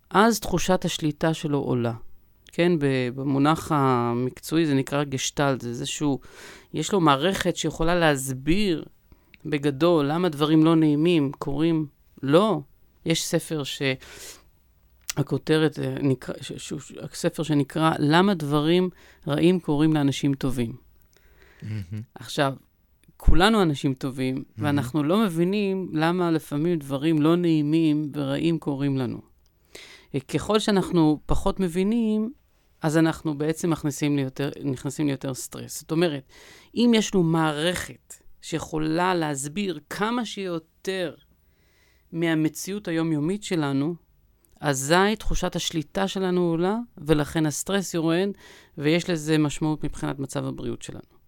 [0.10, 1.94] אז תחושת השליטה שלו עולה.
[2.52, 2.72] כן,
[3.16, 6.20] במונח המקצועי זה נקרא גשטלט, זה איזשהו,
[6.74, 8.86] יש לו מערכת שיכולה להסביר
[9.46, 11.88] בגדול למה דברים לא נעימים קורים.
[12.24, 12.62] לא.
[13.06, 13.64] יש ספר
[15.14, 16.34] שהכותרת אה, נקרא,
[17.02, 18.90] הספר שנקרא למה דברים
[19.28, 20.76] רעים קורים לאנשים טובים.
[22.16, 22.54] עכשיו,
[23.18, 29.29] כולנו אנשים טובים, ואנחנו לא מבינים למה לפעמים דברים לא נעימים ורעים קורים לנו.
[30.18, 32.34] ככל שאנחנו פחות מבינים,
[32.82, 35.80] אז אנחנו בעצם מכניסים ליותר, נכנסים ליותר סטרס.
[35.80, 36.24] זאת אומרת,
[36.76, 41.16] אם יש לנו מערכת שיכולה להסביר כמה שיותר
[42.12, 43.96] מהמציאות היומיומית שלנו,
[44.60, 48.30] אזי תחושת השליטה שלנו עולה, ולכן הסטרס יורד,
[48.78, 51.20] ויש לזה משמעות מבחינת מצב הבריאות שלנו.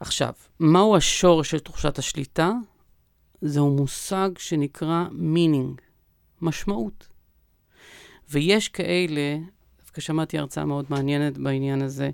[0.00, 2.52] עכשיו, מהו השורש של תחושת השליטה?
[3.40, 5.80] זהו מושג שנקרא meaning,
[6.40, 7.11] משמעות.
[8.32, 9.38] ויש כאלה,
[9.80, 12.10] דווקא שמעתי הרצאה מאוד מעניינת בעניין הזה,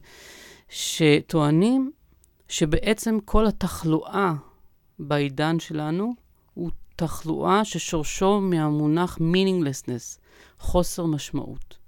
[0.69, 1.93] שטוענים
[2.49, 4.32] שבעצם כל התחלואה
[4.99, 6.15] בעידן שלנו
[6.55, 10.19] הוא תחלואה ששורשו מהמונח meaninglessness,
[10.59, 11.78] חוסר משמעות.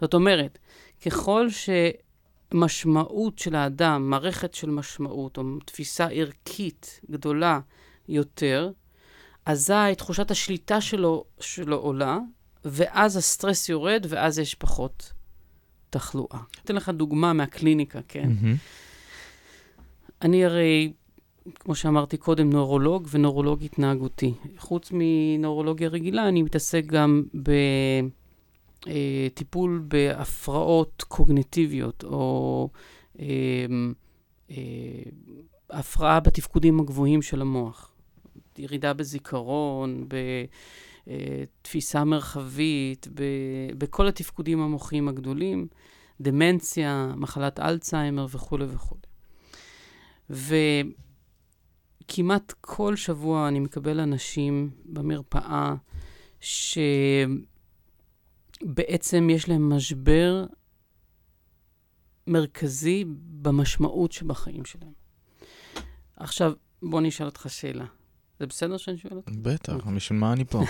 [0.00, 0.58] זאת אומרת,
[1.06, 1.46] ככל
[2.52, 7.60] שמשמעות של האדם, מערכת של משמעות, או תפיסה ערכית גדולה
[8.08, 8.70] יותר,
[9.46, 12.18] אזי תחושת השליטה שלו, שלו עולה,
[12.66, 15.12] ואז הסטרס יורד, ואז יש פחות
[15.90, 16.38] תחלואה.
[16.64, 18.28] אתן לך דוגמה מהקליניקה, כן?
[18.28, 18.56] מהמם.
[20.22, 20.92] אני הרי,
[21.54, 24.34] כמו שאמרתי קודם, נורולוג ונורולוג התנהגותי.
[24.58, 27.22] חוץ מנורולוגיה רגילה, אני מתעסק גם
[28.86, 32.68] בטיפול בהפרעות קוגניטיביות, או
[33.20, 33.26] אה,
[34.50, 34.56] אה,
[35.70, 37.92] הפרעה בתפקודים הגבוהים של המוח.
[38.58, 40.08] ירידה בזיכרון,
[41.06, 45.66] בתפיסה מרחבית, ב- בכל התפקודים המוחיים הגדולים,
[46.20, 49.00] דמנציה, מחלת אלצהיימר וכולי וכולי.
[52.04, 55.74] וכמעט כל שבוע אני מקבל אנשים במרפאה
[56.40, 57.40] שבעצם
[59.30, 60.46] יש להם משבר
[62.26, 63.04] מרכזי
[63.42, 64.92] במשמעות שבחיים שלהם.
[66.16, 66.52] עכשיו,
[66.82, 67.86] בוא אני אשאל אותך שאלה.
[68.40, 69.28] זה בסדר שאני שואל אותך?
[69.42, 69.94] בטח, אוקיי.
[69.94, 70.62] בשביל מה אני פה?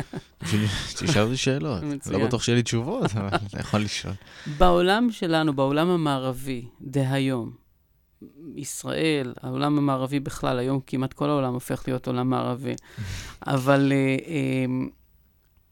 [0.88, 1.82] שתשאל אותי שאלות.
[1.82, 2.20] מצוין.
[2.20, 4.14] לא בטוח שיהיה לי תשובות, אבל אתה יכול לשאול.
[4.58, 7.52] בעולם שלנו, בעולם המערבי, דהיום,
[8.54, 12.74] ישראל, העולם המערבי בכלל, היום כמעט כל העולם הופך להיות עולם מערבי,
[13.46, 14.64] אבל אה, אה,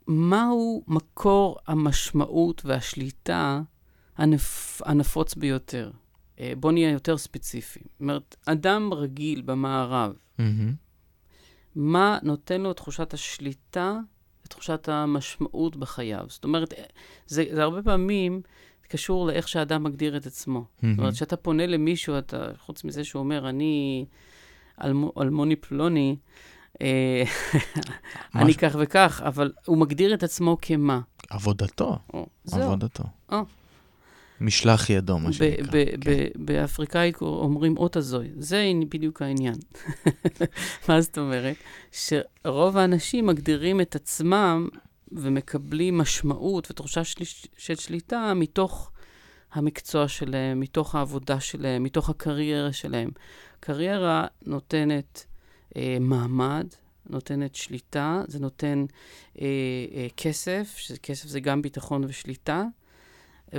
[0.07, 3.61] מהו מקור המשמעות והשליטה
[4.16, 5.91] הנפ, הנפוץ ביותר?
[6.41, 7.85] אה, בואו נהיה יותר ספציפיים.
[7.91, 10.12] זאת אומרת, אדם רגיל במערב.
[11.76, 13.98] מה נותן לו את תחושת השליטה
[14.46, 16.24] ותחושת המשמעות בחייו?
[16.28, 16.74] זאת אומרת,
[17.26, 18.42] זה, זה הרבה פעמים
[18.88, 20.64] קשור לאיך שהאדם מגדיר את עצמו.
[20.74, 20.98] זאת מהמם.
[20.98, 24.05] אומרת, כשאתה פונה למישהו, אתה, חוץ מזה שהוא אומר, אני
[24.84, 26.16] אלמו, אלמוני פלוני,
[26.80, 27.22] אה,
[28.34, 31.01] אני כך וכך, אבל הוא מגדיר את עצמו כמה?
[31.30, 32.62] עבודתו, או, זהו.
[32.62, 33.05] עבודתו.
[33.32, 33.38] או.
[34.40, 35.65] משלח ידו, מה שנקרא.
[36.01, 36.27] כן.
[36.36, 38.28] באפריקאית אומרים אוטזוי.
[38.39, 39.55] זה בדיוק העניין.
[40.89, 41.56] מה זאת אומרת?
[41.93, 44.69] שרוב האנשים מגדירים את עצמם
[45.12, 47.24] ומקבלים משמעות ותחושה של,
[47.56, 48.90] של שליטה מתוך
[49.52, 53.11] המקצוע שלהם, מתוך העבודה שלהם, מתוך הקריירה שלהם.
[53.61, 55.27] קריירה נותנת
[55.77, 56.66] אה, מעמד,
[57.11, 58.85] נותנת שליטה, זה נותן
[59.40, 59.47] אה,
[59.94, 62.65] אה, כסף, שכסף זה גם ביטחון ושליטה,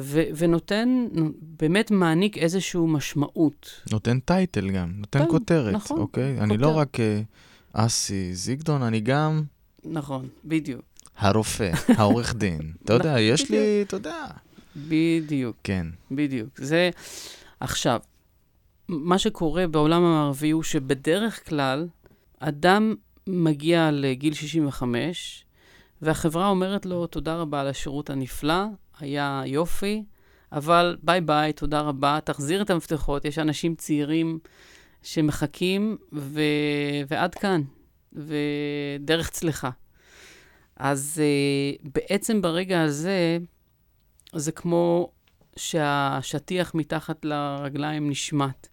[0.01, 1.07] ו- ונותן,
[1.41, 3.81] באמת מעניק איזושהי משמעות.
[3.91, 5.99] נותן טייטל גם, נותן כן, כותרת, נכון.
[5.99, 6.33] אוקיי?
[6.33, 6.43] כותר.
[6.43, 7.21] אני לא רק אה,
[7.73, 9.43] אסי זיגדון, אני גם...
[9.83, 10.81] נכון, בדיוק.
[11.17, 12.73] הרופא, העורך דין.
[12.85, 14.25] אתה יודע, יש לי, אתה יודע.
[14.77, 15.55] בדיוק.
[15.63, 15.87] כן.
[16.11, 16.49] בדיוק.
[16.57, 16.89] זה...
[17.59, 17.99] עכשיו,
[18.87, 21.87] מה שקורה בעולם המערבי הוא שבדרך כלל
[22.39, 22.95] אדם
[23.27, 25.45] מגיע לגיל 65,
[26.01, 28.63] והחברה אומרת לו, תודה רבה על השירות הנפלא,
[28.99, 30.03] היה יופי,
[30.51, 34.39] אבל ביי ביי, תודה רבה, תחזיר את המפתחות, יש אנשים צעירים
[35.03, 36.41] שמחכים, ו...
[37.07, 37.61] ועד כאן,
[38.13, 39.69] ודרך צלחה.
[40.77, 43.37] אז uh, בעצם ברגע הזה,
[44.35, 45.11] זה כמו
[45.55, 48.67] שהשטיח מתחת לרגליים נשמט,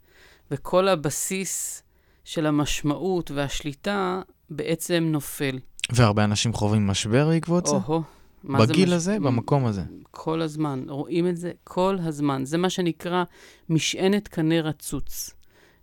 [0.50, 1.82] וכל הבסיס
[2.24, 5.58] של המשמעות והשליטה בעצם נופל.
[5.92, 7.72] והרבה אנשים חווים משבר בעקבות זה?
[7.74, 8.02] או-הו.
[8.44, 8.94] בגיל מש...
[8.94, 9.82] הזה, במקום הזה.
[10.10, 12.44] כל הזמן, רואים את זה כל הזמן.
[12.44, 13.24] זה מה שנקרא
[13.68, 15.30] משענת קנה רצוץ.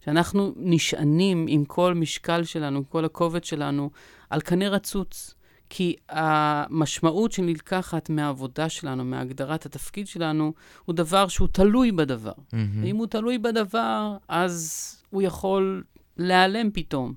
[0.06, 3.90] שאנחנו נשענים עם כל משקל שלנו, עם כל הכובד שלנו,
[4.30, 5.34] על קנה רצוץ.
[5.69, 10.53] כי המשמעות שנלקחת מהעבודה שלנו, מהגדרת התפקיד שלנו,
[10.86, 12.31] הוא דבר שהוא תלוי בדבר.
[12.31, 12.56] Mm-hmm.
[12.84, 15.84] ואם הוא תלוי בדבר, אז הוא יכול
[16.18, 17.14] להיעלם פתאום.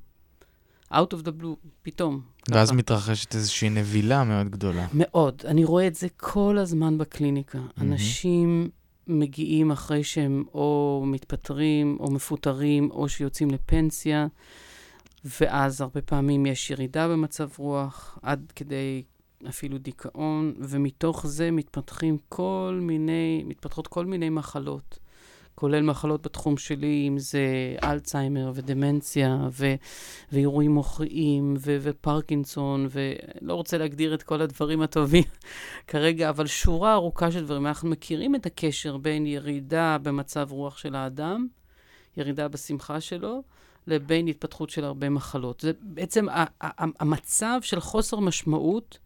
[0.93, 2.21] out of the blue, פתאום.
[2.49, 2.77] ואז ככה.
[2.77, 4.87] מתרחשת איזושהי נבילה מאוד גדולה.
[4.95, 5.43] מאוד.
[5.45, 7.59] אני רואה את זה כל הזמן בקליניקה.
[7.81, 8.69] אנשים
[9.07, 14.27] מגיעים אחרי שהם או מתפטרים, או מפוטרים, או שיוצאים לפנסיה,
[15.41, 19.03] ואז הרבה פעמים יש ירידה במצב רוח, עד כדי
[19.49, 24.99] אפילו דיכאון, ומתוך זה מתפתחים כל מיני, מתפתחות כל מיני מחלות.
[25.63, 29.75] כולל מחלות בתחום שלי, אם זה אלצהיימר ודמנציה ו-
[30.33, 35.25] ואירועים מוחיים ו- ופרקינסון, ולא רוצה להגדיר את כל הדברים הטובים
[35.91, 37.67] כרגע, אבל שורה ארוכה של דברים.
[37.67, 41.47] אנחנו מכירים את הקשר בין ירידה במצב רוח של האדם,
[42.17, 43.43] ירידה בשמחה שלו,
[43.87, 45.61] לבין התפתחות של הרבה מחלות.
[45.61, 46.27] זה בעצם
[47.01, 48.99] המצב של חוסר משמעות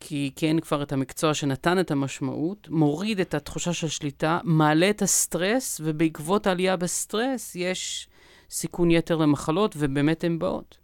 [0.00, 5.02] כי אין כבר את המקצוע שנתן את המשמעות, מוריד את התחושה של שליטה, מעלה את
[5.02, 8.08] הסטרס, ובעקבות העלייה בסטרס יש
[8.50, 10.78] סיכון יתר למחלות, ובאמת הן באות.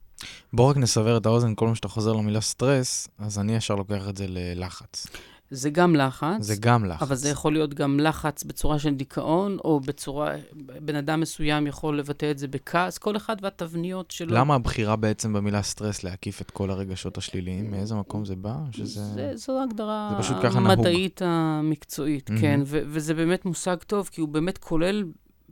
[0.52, 4.08] בוא רק נסבר את האוזן, כל מה שאתה חוזר למילה סטרס, אז אני ישר לוקח
[4.08, 5.06] את זה ללחץ.
[5.50, 6.36] זה גם לחץ.
[6.40, 7.02] זה גם לחץ.
[7.02, 10.34] אבל זה יכול להיות גם לחץ בצורה של דיכאון, או בצורה,
[10.80, 14.34] בן אדם מסוים יכול לבטא את זה בכעס, כל אחד והתבניות שלו.
[14.34, 17.70] למה הבחירה בעצם במילה סטרס להקיף את כל הרגשות השליליים?
[17.70, 18.56] מאיזה מקום זה בא?
[18.70, 19.04] שזה...
[19.04, 22.40] זה, זו הגדרה המדעית המקצועית, mm-hmm.
[22.40, 25.04] כן, ו- וזה באמת מושג טוב, כי הוא באמת כולל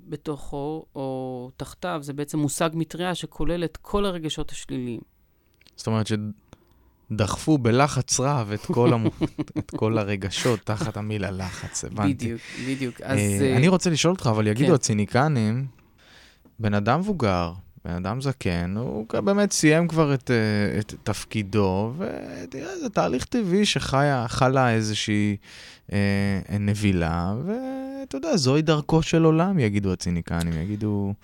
[0.09, 5.01] בתוכו, או תחתיו, זה בעצם מושג מטריה שכולל את כל הרגשות השליליים.
[5.77, 6.13] זאת אומרת ש...
[7.11, 9.07] דחפו בלחץ רב את כל, המ...
[9.59, 12.15] את כל הרגשות תחת המילה לחץ, הבנתי.
[12.15, 13.01] בדיוק, בדיוק.
[13.01, 13.19] אז...
[13.19, 14.75] Uh, אני רוצה לשאול אותך, אבל יגידו כן.
[14.75, 15.67] הציניקנים,
[16.59, 17.53] בן אדם מבוגר,
[17.85, 23.67] בן אדם זקן, הוא באמת סיים כבר את, uh, את תפקידו, ותראה, זה תהליך טבעי
[23.67, 25.37] שחלה איזושהי
[25.87, 25.93] uh,
[26.61, 31.15] נבילה, ואתה יודע, זוהי דרכו של עולם, יגידו הציניקנים, יגידו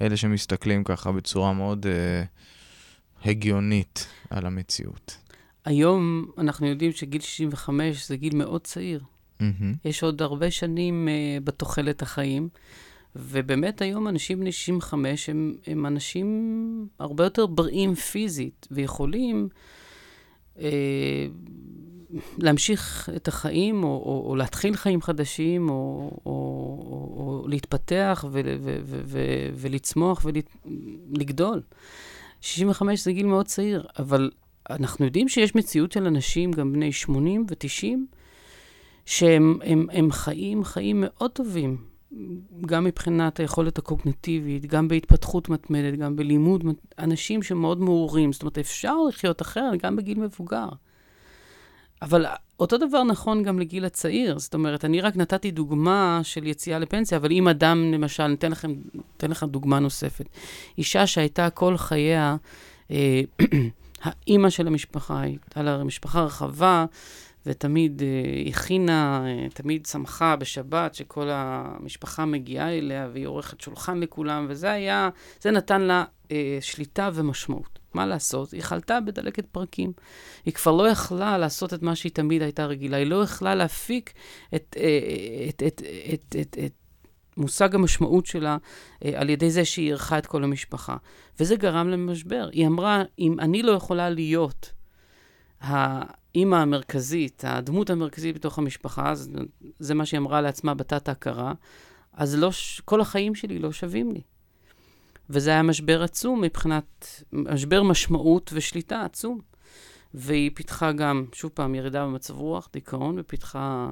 [0.00, 5.16] אלה שמסתכלים ככה בצורה מאוד uh, הגיונית על המציאות.
[5.64, 9.00] היום אנחנו יודעים שגיל 65 זה גיל מאוד צעיר.
[9.40, 9.44] Mm-hmm.
[9.84, 12.48] יש עוד הרבה שנים uh, בתוחלת החיים,
[13.16, 19.48] ובאמת היום אנשים בני 65 הם, הם אנשים הרבה יותר בריאים פיזית, ויכולים
[20.56, 20.60] uh,
[22.38, 26.32] להמשיך את החיים, או, או, או להתחיל חיים חדשים, או, או,
[26.86, 29.20] או, או להתפתח ו, ו, ו, ו,
[29.54, 31.62] ולצמוח ולגדול.
[32.42, 34.30] 65 זה גיל מאוד צעיר, אבל
[34.70, 37.86] אנחנו יודעים שיש מציאות של אנשים, גם בני 80 ו-90,
[39.06, 41.76] שהם הם, הם חיים חיים מאוד טובים,
[42.66, 46.64] גם מבחינת היכולת הקוגנטיבית, גם בהתפתחות מתמדת, גם בלימוד,
[46.98, 48.32] אנשים שמאוד מעורים.
[48.32, 50.68] זאת אומרת, אפשר לחיות אחרת גם בגיל מבוגר.
[52.02, 52.26] אבל
[52.60, 54.38] אותו דבר נכון גם לגיל הצעיר.
[54.38, 58.74] זאת אומרת, אני רק נתתי דוגמה של יציאה לפנסיה, אבל אם אדם, למשל, ניתן לכם,
[58.94, 60.28] ניתן לכם דוגמה נוספת.
[60.78, 62.36] אישה שהייתה כל חייה,
[62.90, 63.20] אה,
[64.02, 66.84] האימא של המשפחה, הייתה לה משפחה רחבה,
[67.46, 74.46] ותמיד uh, הכינה, uh, תמיד שמחה בשבת שכל המשפחה מגיעה אליה, והיא עורכת שולחן לכולם,
[74.48, 75.08] וזה היה,
[75.40, 77.78] זה נתן לה uh, שליטה ומשמעות.
[77.94, 78.52] מה לעשות?
[78.52, 79.92] היא חלתה בדלקת פרקים.
[80.44, 82.96] היא כבר לא יכלה לעשות את מה שהיא תמיד הייתה רגילה.
[82.96, 84.12] היא לא יכלה להפיק
[84.54, 84.76] את,
[85.48, 85.82] את, את,
[86.12, 86.72] את, את, את
[87.36, 88.56] מושג המשמעות שלה
[89.14, 90.96] על ידי זה שהיא אירחה את כל המשפחה.
[91.40, 92.48] וזה גרם למשבר.
[92.52, 94.72] היא אמרה, אם אני לא יכולה להיות
[95.60, 99.30] האימא המרכזית, הדמות המרכזית בתוך המשפחה, זה,
[99.78, 101.52] זה מה שהיא אמרה לעצמה בתת-ההכרה,
[102.12, 102.50] אז לא,
[102.84, 104.20] כל החיים שלי לא שווים לי.
[105.32, 109.40] וזה היה משבר עצום מבחינת, משבר משמעות ושליטה עצום.
[110.14, 113.90] והיא פיתחה גם, שוב פעם, ירידה במצב רוח, דיכאון, ופיתחה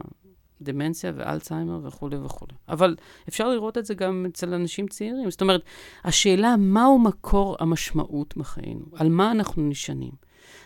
[0.63, 2.53] דמנציה ואלצהיימר וכולי וכולי.
[2.69, 2.97] אבל
[3.29, 5.31] אפשר לראות את זה גם אצל אנשים צעירים.
[5.31, 5.63] זאת אומרת,
[6.05, 10.13] השאלה מהו מקור המשמעות בחיינו, על מה אנחנו נשענים.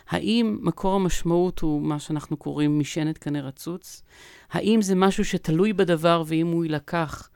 [0.09, 4.02] האם מקור המשמעות הוא מה שאנחנו קוראים משענת קנה רצוץ?
[4.51, 7.28] האם זה משהו שתלוי בדבר ואם הוא יילקח,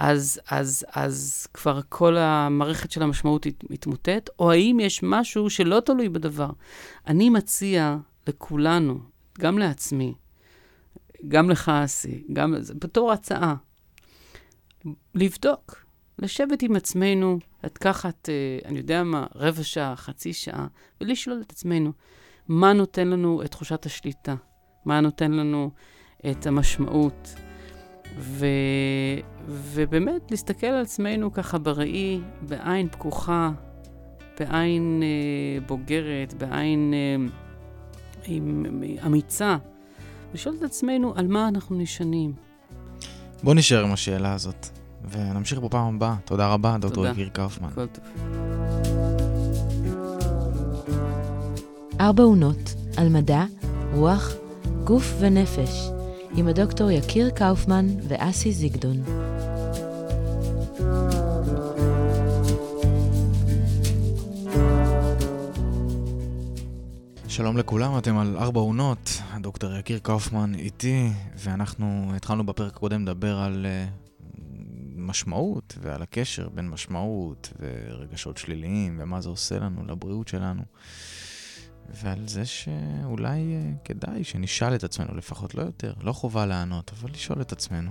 [0.00, 4.30] אז, אז, אז כבר כל המערכת של המשמעות מתמוטט?
[4.38, 6.50] או האם יש משהו שלא תלוי בדבר?
[7.06, 7.96] אני מציע
[8.28, 8.98] לכולנו,
[9.38, 10.14] גם לעצמי,
[11.28, 13.54] גם לך, אסי, גם בתור הצעה,
[15.14, 15.84] לבדוק,
[16.18, 20.66] לשבת עם עצמנו, לקחת, אה, אני יודע מה, רבע שעה, חצי שעה,
[21.00, 21.92] ולשאול את עצמנו,
[22.48, 24.34] מה נותן לנו את תחושת השליטה?
[24.84, 25.70] מה נותן לנו
[26.30, 27.49] את המשמעות?
[28.18, 28.46] ו...
[29.48, 33.50] ובאמת, להסתכל על עצמנו ככה בראי, בעין פקוחה,
[34.38, 37.32] בעין אה, בוגרת, בעין אה,
[38.26, 39.56] עם, אמיצה,
[40.34, 42.32] לשאול את עצמנו על מה אנחנו נשענים.
[43.42, 44.66] בוא נשאר עם השאלה הזאת,
[45.10, 46.14] ונמשיך בפעם הבאה.
[46.24, 47.70] תודה רבה, דוקטור יקיר קאופמן.
[47.74, 48.04] כל טוב.
[52.00, 53.44] ארבע עונות על מדע,
[53.94, 54.32] רוח,
[54.84, 55.99] גוף ונפש,
[56.36, 59.02] עם הדוקטור יקיר קאופמן ואסי זיגדון.
[67.28, 73.38] שלום לכולם, אתם על ארבע עונות, הדוקטור יקיר קאופמן איתי, ואנחנו התחלנו בפרק הקודם לדבר
[73.38, 74.40] על uh,
[74.96, 80.62] משמעות ועל הקשר בין משמעות ורגשות שליליים ומה זה עושה לנו לבריאות שלנו.
[81.88, 87.10] ועל זה שאולי uh, כדאי שנשאל את עצמנו לפחות, לא יותר, לא חובה לענות, אבל
[87.10, 87.90] לשאול את עצמנו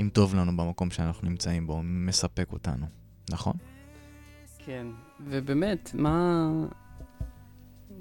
[0.00, 2.86] אם טוב לנו במקום שאנחנו נמצאים בו, מספק אותנו,
[3.30, 3.54] נכון?
[4.58, 4.86] כן,
[5.20, 6.48] ובאמת, מה,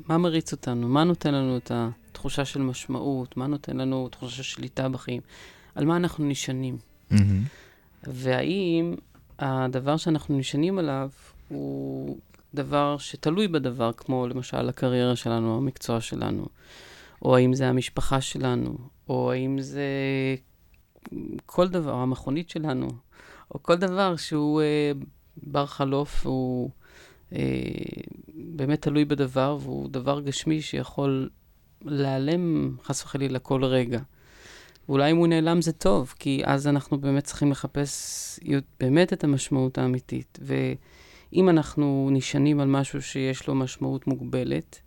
[0.08, 0.88] מה מריץ אותנו?
[0.88, 3.38] מה נותן לנו את התחושה של משמעות?
[3.38, 5.22] מה נותן לנו תחושה של שליטה בחיים?
[5.76, 6.78] על מה אנחנו נשענים?
[7.12, 7.16] Mm-hmm.
[8.04, 8.96] והאם
[9.40, 11.10] הדבר שאנחנו נשענים עליו
[11.48, 12.18] הוא
[12.54, 16.46] דבר שתלוי בדבר, כמו למשל הקריירה שלנו, המקצוע שלנו,
[17.22, 18.78] או האם זה המשפחה שלנו,
[19.10, 19.86] או האם זה
[21.46, 22.88] כל דבר, המכונית שלנו,
[23.54, 24.92] או כל דבר שהוא אה,
[25.38, 26.70] בר חלוף, הוא
[27.34, 27.40] אה,
[28.36, 31.30] באמת תלוי בדבר, והוא דבר גשמי שיכול
[31.82, 34.00] להיעלם חס וחלילה כל רגע.
[34.90, 38.40] ואולי אם הוא נעלם זה טוב, כי אז אנחנו באמת צריכים לחפש
[38.80, 40.40] באמת את המשמעות האמיתית.
[41.34, 44.82] ואם אנחנו נשענים על משהו שיש לו משמעות מוגבלת,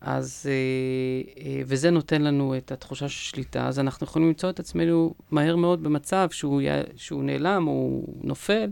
[0.00, 4.60] אז, אה, אה, וזה נותן לנו את התחושה של שליטה, אז אנחנו יכולים למצוא את
[4.60, 6.62] עצמנו מהר מאוד במצב שהוא,
[6.96, 8.70] שהוא נעלם או נופל,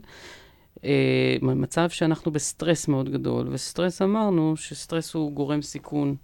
[0.84, 6.16] אה, מצב שאנחנו בסטרס מאוד גדול, וסטרס אמרנו שסטרס הוא גורם סיכון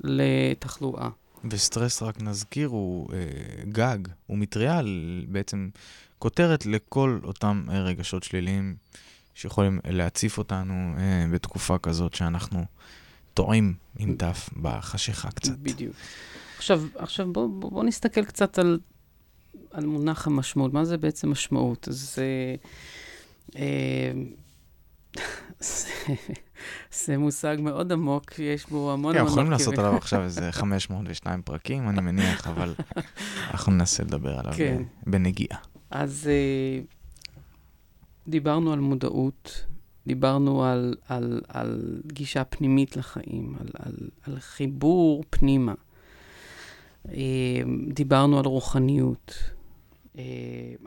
[0.00, 1.08] לתחלואה.
[1.50, 3.18] וסטרס, רק נזכיר, הוא אה,
[3.64, 4.80] גג, הוא מטריה,
[5.28, 5.68] בעצם
[6.18, 8.76] כותרת לכל אותם רגשות שליליים
[9.34, 12.64] שיכולים להציף אותנו אה, בתקופה כזאת שאנחנו
[13.34, 15.58] טועים עם תף בחשיכה קצת.
[15.58, 15.96] בדיוק.
[16.56, 18.78] עכשיו, עכשיו בואו בוא, בוא נסתכל קצת על,
[19.70, 20.72] על מונח המשמעות.
[20.72, 21.88] מה זה בעצם משמעות?
[21.88, 22.18] אז...
[22.18, 22.54] אה,
[23.56, 24.12] אה,
[27.04, 29.32] זה מושג מאוד עמוק, יש בו המון כן, המון...
[29.32, 32.74] יכולים לעשות עליו עכשיו איזה 502 פרקים, אני מניח, אבל
[33.50, 34.82] אנחנו ננסה לדבר עליו כן.
[35.06, 35.58] בנגיעה.
[35.90, 36.82] אז אה,
[38.28, 39.64] דיברנו על מודעות,
[40.06, 45.74] דיברנו על, על, על גישה פנימית לחיים, על, על, על חיבור פנימה.
[47.08, 49.34] אה, דיברנו על רוחניות.
[50.18, 50.22] אה,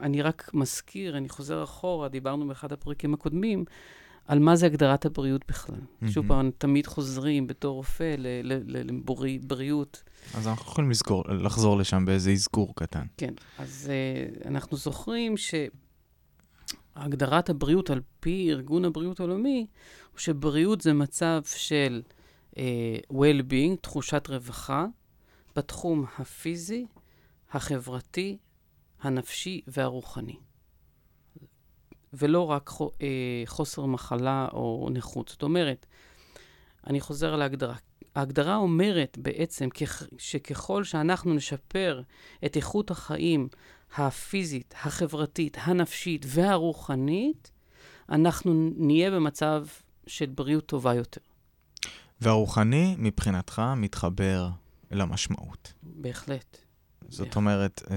[0.00, 3.64] אני רק מזכיר, אני חוזר אחורה, דיברנו באחד הפרקים הקודמים,
[4.26, 5.76] על מה זה הגדרת הבריאות בכלל.
[5.76, 6.08] Mm-hmm.
[6.08, 10.02] שוב פעם, תמיד חוזרים בתור רופא לבריאות.
[10.34, 13.04] אז אנחנו יכולים לזכור, לחזור לשם באיזה אזכור קטן.
[13.16, 13.90] כן, אז
[14.42, 15.36] uh, אנחנו זוכרים
[16.96, 19.66] שהגדרת הבריאות על פי ארגון הבריאות העולמי,
[20.12, 22.02] הוא שבריאות זה מצב של
[22.50, 22.56] uh,
[23.12, 24.86] well-being, תחושת רווחה,
[25.56, 26.86] בתחום הפיזי,
[27.52, 28.38] החברתי,
[29.00, 30.36] הנפשי והרוחני.
[32.12, 32.70] ולא רק
[33.46, 35.28] חוסר מחלה או נכות.
[35.28, 35.86] זאת אומרת,
[36.86, 37.76] אני חוזר על ההגדרה.
[38.14, 39.68] ההגדרה אומרת בעצם
[40.18, 42.02] שככל שאנחנו נשפר
[42.44, 43.48] את איכות החיים
[43.96, 47.50] הפיזית, החברתית, הנפשית והרוחנית,
[48.08, 49.66] אנחנו נהיה במצב
[50.06, 51.20] של בריאות טובה יותר.
[52.20, 54.48] והרוחני, מבחינתך, מתחבר
[54.90, 55.72] למשמעות.
[55.82, 56.56] בהחלט.
[57.08, 57.36] זאת בהחלט.
[57.36, 57.96] אומרת, אה,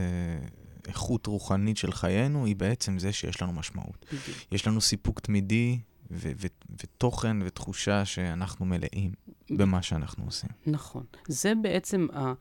[0.88, 4.06] איכות רוחנית של חיינו היא בעצם זה שיש לנו משמעות.
[4.08, 4.38] בדיוק.
[4.52, 5.80] יש לנו סיפוק תמידי
[6.12, 6.48] ו- ו-
[6.84, 9.12] ותוכן ותחושה שאנחנו מלאים
[9.50, 10.50] במה שאנחנו עושים.
[10.66, 11.04] נכון.
[11.28, 12.34] זה בעצם ה...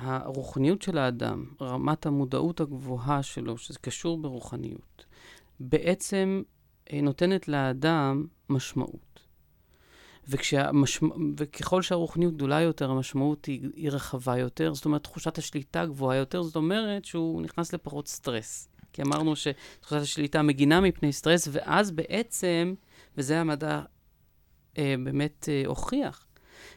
[0.00, 5.04] הרוחניות של האדם, רמת המודעות הגבוהה שלו, שזה קשור ברוחניות,
[5.60, 6.42] בעצם
[6.92, 9.10] אה, נותנת לאדם משמעות.
[10.28, 11.14] וכשהמשמע...
[11.38, 16.42] וככל שהרוחניות גדולה יותר, המשמעות היא, היא רחבה יותר, זאת אומרת, תחושת השליטה גבוהה יותר,
[16.42, 18.68] זאת אומרת שהוא נכנס לפחות סטרס.
[18.92, 22.74] כי אמרנו שתחושת השליטה מגינה מפני סטרס, ואז בעצם,
[23.16, 23.82] וזה המדע
[24.78, 26.26] אה, באמת אה, הוכיח,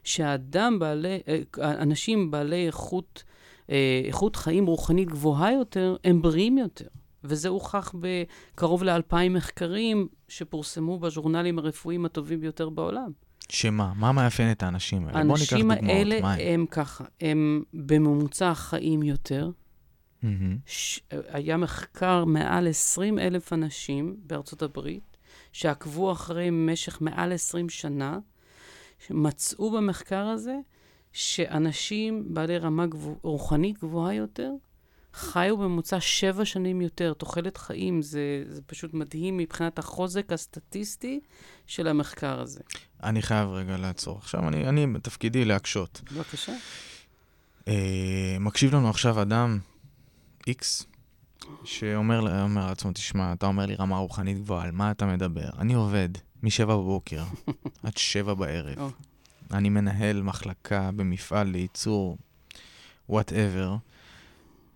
[0.04, 1.42] שהאדם בעלי, אה,
[1.82, 3.24] אנשים בעלי איכות,
[3.70, 6.88] אה, איכות חיים רוחנית גבוהה יותר, הם בריאים יותר.
[7.24, 13.12] וזה הוכח בקרוב לאלפיים מחקרים שפורסמו בז'ורנלים הרפואיים הטובים ביותר בעולם.
[13.50, 13.94] שמה?
[13.96, 15.24] מה מאפיין את האנשים האלה?
[15.24, 15.78] בוא ניקח דוגמאות.
[15.78, 19.52] האנשים האלה הם ככה, הם בממוצע חיים יותר.
[20.24, 20.26] Mm-hmm.
[20.66, 21.00] ש...
[21.10, 25.18] היה מחקר מעל 20 אלף אנשים בארצות הברית,
[25.52, 28.20] שעקבו אחריהם במשך מעל 20 שנה,
[29.10, 30.56] מצאו במחקר הזה
[31.14, 34.52] שאנשים בעלי רמה גבוה, רוחנית גבוהה יותר,
[35.14, 37.14] חיו בממוצע שבע שנים יותר.
[37.14, 41.20] תוחלת חיים זה, זה פשוט מדהים מבחינת החוזק הסטטיסטי
[41.68, 42.60] של המחקר הזה.
[43.04, 44.18] אני חייב רגע לעצור.
[44.18, 46.02] עכשיו, אני, אני בתפקידי להקשות.
[46.12, 46.54] בבקשה.
[47.68, 49.60] אה, מקשיב לנו עכשיו אדם,
[50.48, 50.86] איקס,
[51.64, 52.22] שאומר
[52.56, 55.50] לעצמו, תשמע, אתה אומר לי רמה רוחנית גבוהה, על מה אתה מדבר?
[55.60, 56.10] אני עובד
[56.44, 57.24] מ-7 בבוקר
[57.84, 58.78] עד 7 בערב.
[58.78, 59.04] Oh.
[59.54, 62.18] אני מנהל מחלקה במפעל לייצור
[63.10, 63.76] וואטאבר.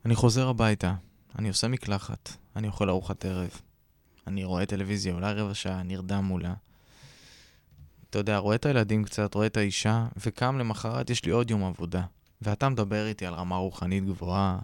[0.06, 0.96] אני חוזר הביתה,
[1.40, 3.50] אני עושה מקלחת, אני אוכל ארוחת ערב,
[4.28, 6.54] אני רואה טלוויזיה, אולי רבע שעה, נרדם מולה.
[8.10, 11.64] אתה יודע, רואה את הילדים קצת, רואה את האישה, וקם למחרת, יש לי עוד יום
[11.64, 12.04] עבודה.
[12.42, 14.60] ואתה מדבר איתי על רמה רוחנית גבוהה.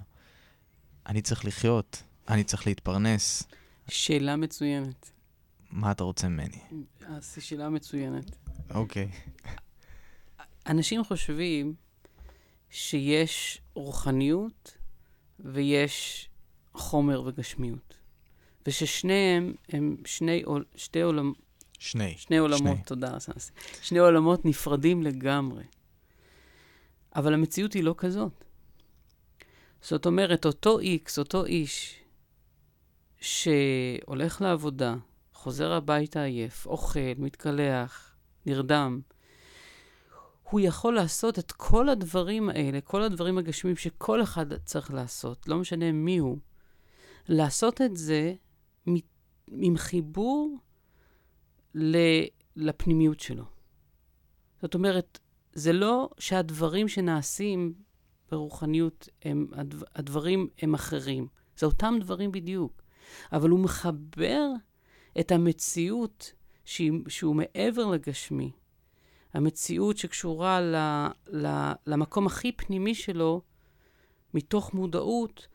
[1.07, 3.43] אני צריך לחיות, אני צריך להתפרנס.
[3.87, 5.11] שאלה מצוינת.
[5.73, 6.59] מה אתה רוצה ממני?
[7.07, 8.35] אז זו שאלה מצוינת.
[8.69, 9.11] אוקיי.
[10.67, 11.73] אנשים חושבים
[12.69, 14.77] שיש רוחניות
[15.39, 16.29] ויש
[16.73, 17.97] חומר וגשמיות.
[18.67, 20.43] וששניהם הם שני,
[20.75, 21.37] שתי עולמות...
[21.79, 22.15] שני.
[22.17, 22.83] שני עולמות, שני.
[22.85, 23.51] תודה, סנסי.
[23.81, 25.63] שני עולמות נפרדים לגמרי.
[27.15, 28.43] אבל המציאות היא לא כזאת.
[29.81, 31.99] זאת אומרת, אותו איקס, אותו איש,
[33.21, 34.95] שהולך לעבודה,
[35.43, 38.15] חוזר הביתה עייף, אוכל, מתקלח,
[38.45, 39.01] נרדם,
[40.49, 45.57] הוא יכול לעשות את כל הדברים האלה, כל הדברים הגשמיים שכל אחד צריך לעשות, לא
[45.57, 46.37] משנה מי הוא,
[47.27, 48.33] לעשות את זה
[49.47, 50.57] עם חיבור
[52.55, 53.45] לפנימיות שלו.
[54.61, 55.19] זאת אומרת,
[55.53, 57.73] זה לא שהדברים שנעשים
[58.31, 59.47] ברוחניות, הם,
[59.95, 61.27] הדברים הם אחרים.
[61.57, 62.81] זה אותם דברים בדיוק.
[63.33, 64.47] אבל הוא מחבר
[65.19, 66.33] את המציאות
[67.07, 68.51] שהוא מעבר לגשמי,
[69.33, 70.75] המציאות שקשורה ל,
[71.27, 73.41] ל, למקום הכי פנימי שלו,
[74.33, 75.47] מתוך מודעות,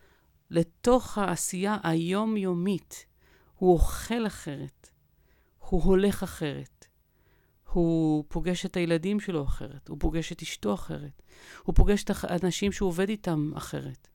[0.50, 3.06] לתוך העשייה היומיומית.
[3.54, 4.90] הוא אוכל אחרת,
[5.58, 6.86] הוא הולך אחרת,
[7.72, 11.22] הוא פוגש את הילדים שלו אחרת, הוא פוגש את אשתו אחרת,
[11.62, 14.08] הוא פוגש את האנשים שהוא עובד איתם אחרת.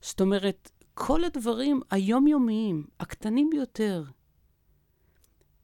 [0.00, 4.04] זאת אומרת, כל הדברים היומיומיים, הקטנים ביותר,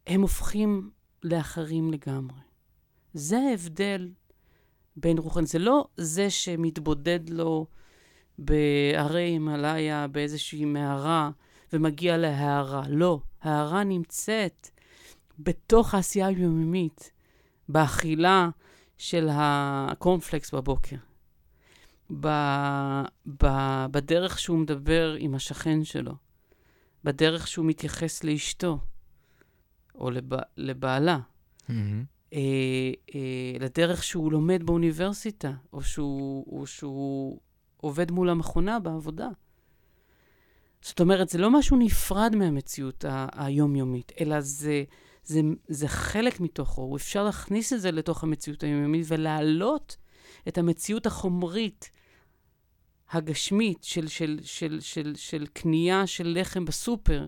[0.09, 0.91] הם הופכים
[1.23, 2.41] לאחרים לגמרי.
[3.15, 4.11] זה ההבדל
[4.97, 5.47] בין רוחן.
[5.47, 7.67] זה לא זה שמתבודד לו
[8.39, 11.31] בהרי הימאליה, באיזושהי מערה,
[11.73, 12.83] ומגיע להערה.
[12.89, 14.71] לא, ההערה נמצאת
[15.39, 17.13] בתוך העשייה היומיומית,
[17.69, 18.49] באכילה
[18.99, 20.97] של הקורנפלקס בבוקר,
[22.21, 22.29] ב,
[23.43, 23.47] ב,
[23.91, 26.13] בדרך שהוא מדבר עם השכן שלו,
[27.05, 28.79] בדרך שהוא מתייחס לאשתו
[29.99, 31.19] או לב, לבעלה.
[31.19, 31.73] Mm-hmm.
[32.33, 32.41] אה,
[33.15, 37.41] אה, לדרך שהוא לומד באוניברסיטה, או שהוא, או שהוא
[37.77, 39.29] עובד מול המכונה בעבודה.
[40.83, 44.85] זאת אומרת, זה לא משהו נפרד מהמציאות היומיומית, אלא זה,
[45.25, 46.97] זה, זה חלק מתוכו.
[46.97, 49.97] אפשר להכניס את זה לתוך המציאות היומיומית ולהעלות
[50.49, 51.91] את המציאות החומרית
[53.11, 57.27] הגשמית של, של, של, של, של קנייה של לחם בסופר,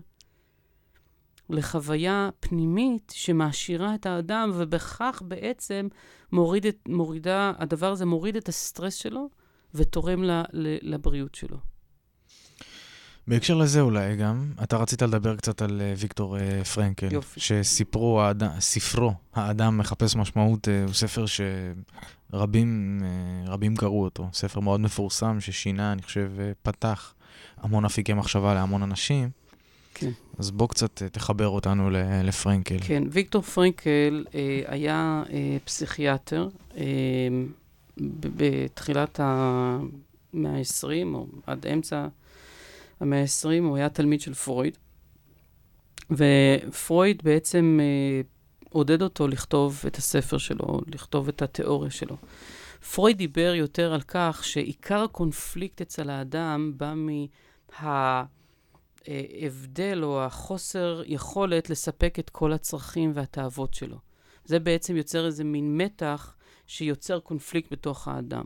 [1.51, 5.87] לחוויה פנימית שמעשירה את האדם, ובכך בעצם
[6.31, 9.29] מוריד את, מורידה, הדבר הזה מוריד את הסטרס שלו
[9.73, 11.57] ותורם ל, ל, לבריאות שלו.
[13.27, 17.07] בהקשר לזה אולי גם, אתה רצית לדבר קצת על uh, ויקטור uh, פרנקל.
[17.11, 17.39] יופי.
[17.39, 18.43] שספרו, האד...
[18.59, 21.25] ספרו, האדם מחפש משמעות, uh, הוא ספר
[22.31, 22.99] שרבים
[23.47, 24.29] רבים קראו אותו.
[24.33, 27.13] ספר מאוד מפורסם ששינה, אני חושב, פתח
[27.57, 29.29] המון אפיקי מחשבה להמון אנשים.
[30.01, 30.11] כן.
[30.37, 31.89] אז בוא קצת uh, תחבר אותנו
[32.23, 32.77] לפרנקל.
[32.81, 34.33] כן, ויקטור פרנקל uh,
[34.65, 35.31] היה uh,
[35.65, 36.77] פסיכיאטר uh,
[37.97, 42.07] בתחילת המאה ה-20, או עד אמצע
[42.99, 44.77] המאה ה-20, הוא היה תלמיד של פרויד,
[46.11, 48.21] ופרויד בעצם אה,
[48.69, 52.17] עודד אותו לכתוב את הספר שלו, לכתוב את התיאוריה שלו.
[52.93, 56.93] פרויד דיבר יותר על כך שעיקר הקונפליקט אצל האדם בא
[59.07, 63.97] מההבדל או החוסר יכולת לספק את כל הצרכים והתאוות שלו.
[64.45, 66.35] זה בעצם יוצר איזה מין מתח
[66.67, 68.45] שיוצר קונפליקט בתוך האדם.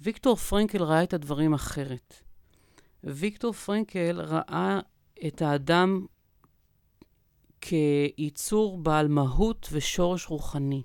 [0.00, 2.14] ויקטור פרנקל ראה את הדברים אחרת.
[3.04, 4.80] ויקטור פרנקל ראה
[5.26, 6.06] את האדם
[7.60, 10.82] כיצור בעל מהות ושורש רוחני.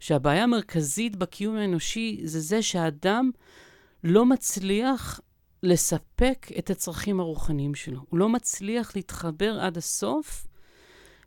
[0.00, 3.30] שהבעיה המרכזית בקיום האנושי זה זה שהאדם
[4.04, 5.20] לא מצליח
[5.62, 8.00] לספק את הצרכים הרוחניים שלו.
[8.08, 10.46] הוא לא מצליח להתחבר עד הסוף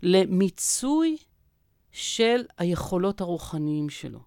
[0.02, 1.18] למיצוי
[1.92, 4.20] של היכולות הרוחניים שלו.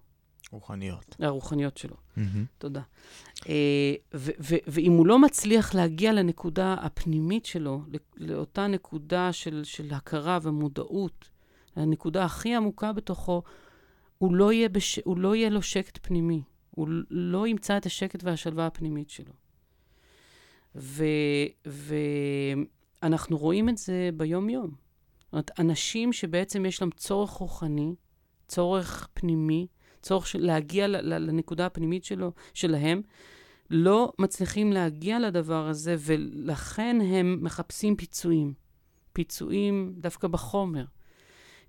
[0.51, 1.15] רוחניות.
[1.19, 1.95] הרוחניות שלו.
[1.95, 2.21] Mm-hmm.
[2.57, 2.81] תודה.
[3.49, 3.93] אה,
[4.67, 7.81] ואם הוא לא מצליח להגיע לנקודה הפנימית שלו,
[8.17, 11.29] לאותה נקודה של, של הכרה ומודעות,
[11.75, 13.43] הנקודה הכי עמוקה בתוכו,
[14.17, 14.99] הוא לא, יהיה בש...
[15.05, 16.41] הוא לא יהיה לו שקט פנימי.
[16.71, 19.33] הוא לא ימצא את השקט והשלווה הפנימית שלו.
[23.03, 24.67] ואנחנו רואים את זה ביום-יום.
[24.67, 27.95] זאת אומרת, אנשים שבעצם יש להם צורך רוחני,
[28.47, 29.67] צורך פנימי,
[30.01, 33.01] צורך של להגיע לנקודה הפנימית שלו, שלהם,
[33.69, 38.53] לא מצליחים להגיע לדבר הזה, ולכן הם מחפשים פיצויים.
[39.13, 40.85] פיצויים דווקא בחומר.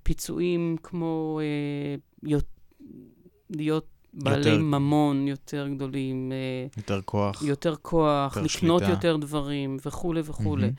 [0.02, 3.86] פיצויים כמו אה, להיות,
[4.22, 6.32] בעלי יותר, ממון יותר גדולים.
[6.32, 7.42] אה, יותר כוח.
[7.42, 8.92] יותר כוח, יותר לקנות שליטה.
[8.92, 10.70] יותר דברים וכולי וכולי.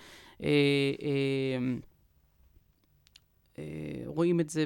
[0.42, 0.44] Mm-hmm.
[4.06, 4.66] רואים את זה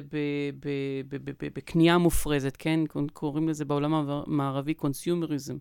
[1.40, 2.80] בקנייה מופרזת, כן?
[3.12, 5.56] קוראים לזה בעולם המערבי קונסיומריזם.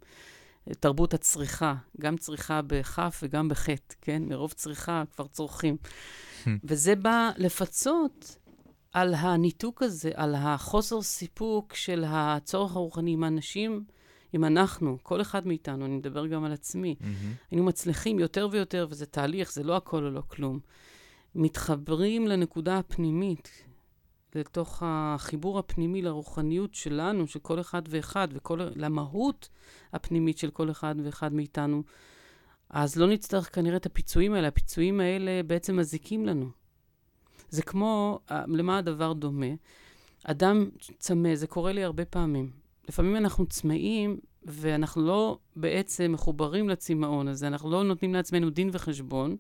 [0.80, 4.24] תרבות הצריכה, גם צריכה בכף וגם בחטא, כן?
[4.26, 5.78] מרוב צריכה כבר צורכים.
[6.64, 8.38] וזה בא לפצות
[8.94, 13.84] על הניתוק הזה, על החוסר סיפוק של הצורך הרוחני עם האנשים,
[14.34, 16.96] אם אנחנו, כל אחד מאיתנו, אני מדבר גם על עצמי,
[17.52, 20.60] היינו מצליחים יותר ויותר, וזה תהליך, זה לא הכל או לא כלום.
[21.36, 23.64] מתחברים לנקודה הפנימית,
[24.36, 29.50] לתוך החיבור הפנימי לרוחניות שלנו, של כל אחד ואחד, ולמהות
[29.94, 31.84] הפנימית של כל אחד ואחד מאיתנו,
[32.70, 34.48] אז לא נצטרך כנראה את הפיצויים האלה.
[34.48, 36.63] הפיצויים האלה בעצם מזיקים לנו.
[37.54, 39.46] זה כמו, אה, למה הדבר דומה?
[40.24, 42.52] אדם צמא, זה קורה לי הרבה פעמים.
[42.90, 49.36] לפעמים אנחנו צמאים ואנחנו לא בעצם מחוברים לצמאון הזה, אנחנו לא נותנים לעצמנו דין וחשבון,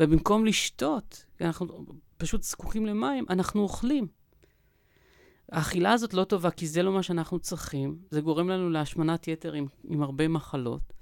[0.00, 1.86] ובמקום לשתות, אנחנו
[2.16, 4.06] פשוט זקוקים למים, אנחנו אוכלים.
[5.52, 7.98] האכילה הזאת לא טובה, כי זה לא מה שאנחנו צריכים.
[8.10, 10.92] זה גורם לנו להשמנת יתר עם, עם הרבה מחלות.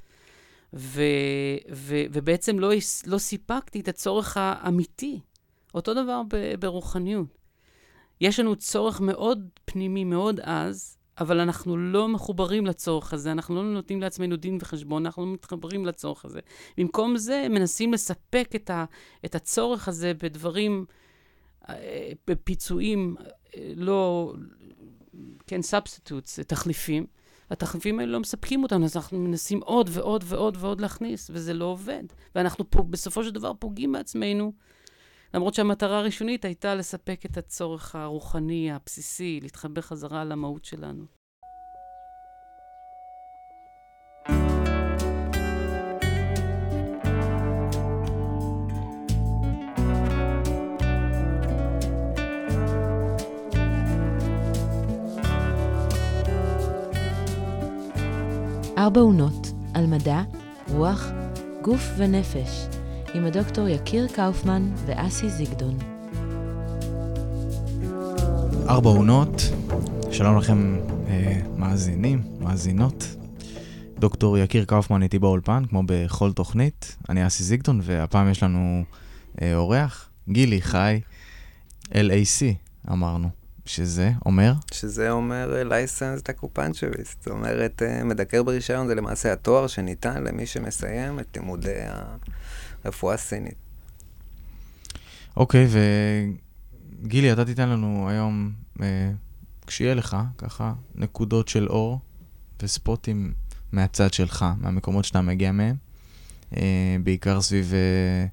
[0.74, 1.02] ו,
[1.73, 2.70] ו, ובעצם לא,
[3.06, 5.20] לא סיפקתי את הצורך האמיתי.
[5.74, 7.38] אותו דבר ב, ברוחניות.
[8.20, 13.62] יש לנו צורך מאוד פנימי, מאוד עז, אבל אנחנו לא מחוברים לצורך הזה, אנחנו לא
[13.62, 16.40] נותנים לעצמנו דין וחשבון, אנחנו לא מתחברים לצורך הזה.
[16.78, 18.84] במקום זה, מנסים לספק את, ה,
[19.24, 20.84] את הצורך הזה בדברים,
[21.68, 23.16] אה, בפיצויים,
[23.56, 24.32] אה, לא,
[25.46, 27.06] כן, substitutes, תחליפים.
[27.50, 31.64] התחליפים האלה לא מספקים אותנו, אז אנחנו מנסים עוד ועוד ועוד ועוד להכניס, וזה לא
[31.64, 32.04] עובד.
[32.34, 34.52] ואנחנו פה, בסופו של דבר פוגעים בעצמנו.
[35.34, 41.05] למרות שהמטרה הראשונית הייתה לספק את הצורך הרוחני, הבסיסי, להתחבר חזרה למהות שלנו.
[58.78, 60.22] ארבע עונות על מדע,
[60.68, 61.10] רוח,
[61.62, 62.77] גוף ונפש.
[63.14, 65.78] עם הדוקטור יקיר קאופמן ואסי זיגדון.
[68.68, 69.43] ארבע עונות,
[70.10, 70.78] שלום לכם
[71.09, 73.05] אה, מאזינים, מאזינות.
[73.98, 76.97] דוקטור יקיר קאופמן איתי באולפן, כמו בכל תוכנית.
[77.09, 78.85] אני אסי זיגדון, והפעם יש לנו
[79.43, 81.01] אה, אורח, גילי חי,
[81.85, 82.44] LAC,
[82.93, 83.28] אמרנו.
[83.68, 84.52] שזה אומר?
[84.72, 87.16] שזה אומר אה, Licensed Acupuncturist.
[87.18, 91.74] זאת אומרת, אה, מדקר ברישיון זה למעשה התואר שניתן למי שמסיים את לימודי
[92.84, 93.55] הרפואה הסינית.
[95.36, 95.66] אוקיי,
[97.02, 98.52] וגילי, אתה תיתן לנו היום,
[98.82, 99.10] אה,
[99.66, 102.00] כשיהיה לך, ככה, נקודות של אור
[102.62, 103.32] וספוטים
[103.72, 105.76] מהצד שלך, מהמקומות שאתה מגיע מהם,
[106.56, 108.26] אה, בעיקר סביב אה,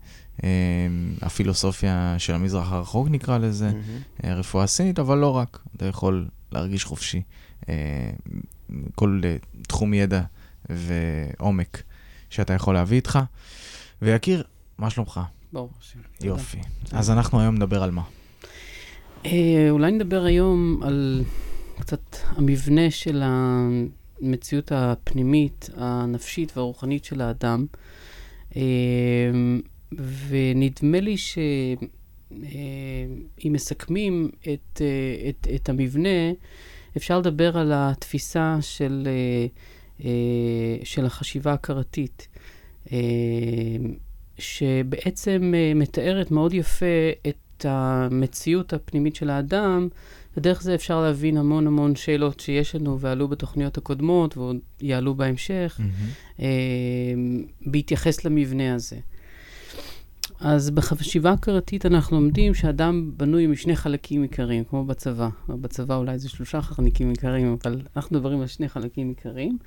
[0.44, 0.88] אה,
[1.22, 4.26] הפילוסופיה של המזרח הרחוק, נקרא לזה, mm-hmm.
[4.28, 7.22] רפואה סינית, אבל לא רק, אתה יכול להרגיש חופשי.
[7.70, 8.10] אה,
[8.96, 9.36] כל אה,
[9.68, 10.22] תחום ידע
[10.70, 11.84] ועומק
[12.30, 13.20] שאתה יכול להביא איתך.
[14.02, 14.44] ויקיר,
[14.78, 15.20] מה שלומך?
[15.54, 15.70] ברור.
[16.24, 16.58] יופי.
[16.92, 18.02] אז אנחנו היום נדבר על מה?
[19.26, 21.24] אה, אולי נדבר היום על
[21.80, 27.66] קצת המבנה של המציאות הפנימית, הנפשית והרוחנית של האדם.
[28.56, 28.62] אה,
[30.28, 31.80] ונדמה לי שאם
[33.44, 34.82] מסכמים את,
[35.30, 36.32] את, את המבנה,
[36.98, 39.08] אפשר לדבר על התפיסה של,
[40.84, 42.28] של החשיבה הכרתית.
[44.38, 46.86] שבעצם אה, מתארת מאוד יפה
[47.28, 49.88] את המציאות הפנימית של האדם,
[50.38, 55.80] ודרך זה אפשר להבין המון המון שאלות שיש לנו ועלו בתוכניות הקודמות ועוד יעלו בהמשך,
[55.80, 56.42] mm-hmm.
[56.42, 56.46] אה,
[57.66, 58.98] בהתייחס למבנה הזה.
[60.40, 65.30] אז בחשיבה הכרתית אנחנו לומדים שאדם בנוי משני חלקים עיקריים, כמו בצבא.
[65.50, 69.58] בצבא אולי זה שלושה חלקים עיקריים, אבל אנחנו מדברים על שני חלקים עיקריים.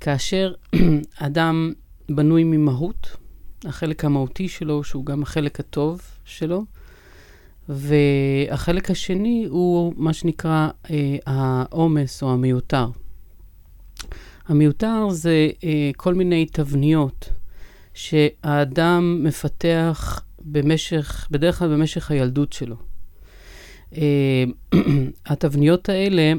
[0.00, 0.52] כאשר
[1.18, 1.72] אדם
[2.10, 3.16] בנוי ממהות,
[3.64, 6.64] החלק המהותי שלו, שהוא גם החלק הטוב שלו,
[7.68, 12.90] והחלק השני הוא מה שנקרא אה, העומס או המיותר.
[14.48, 17.28] המיותר זה אה, כל מיני תבניות
[17.94, 22.76] שהאדם מפתח במשך, בדרך כלל במשך הילדות שלו.
[23.96, 24.44] אה,
[25.26, 26.32] התבניות האלה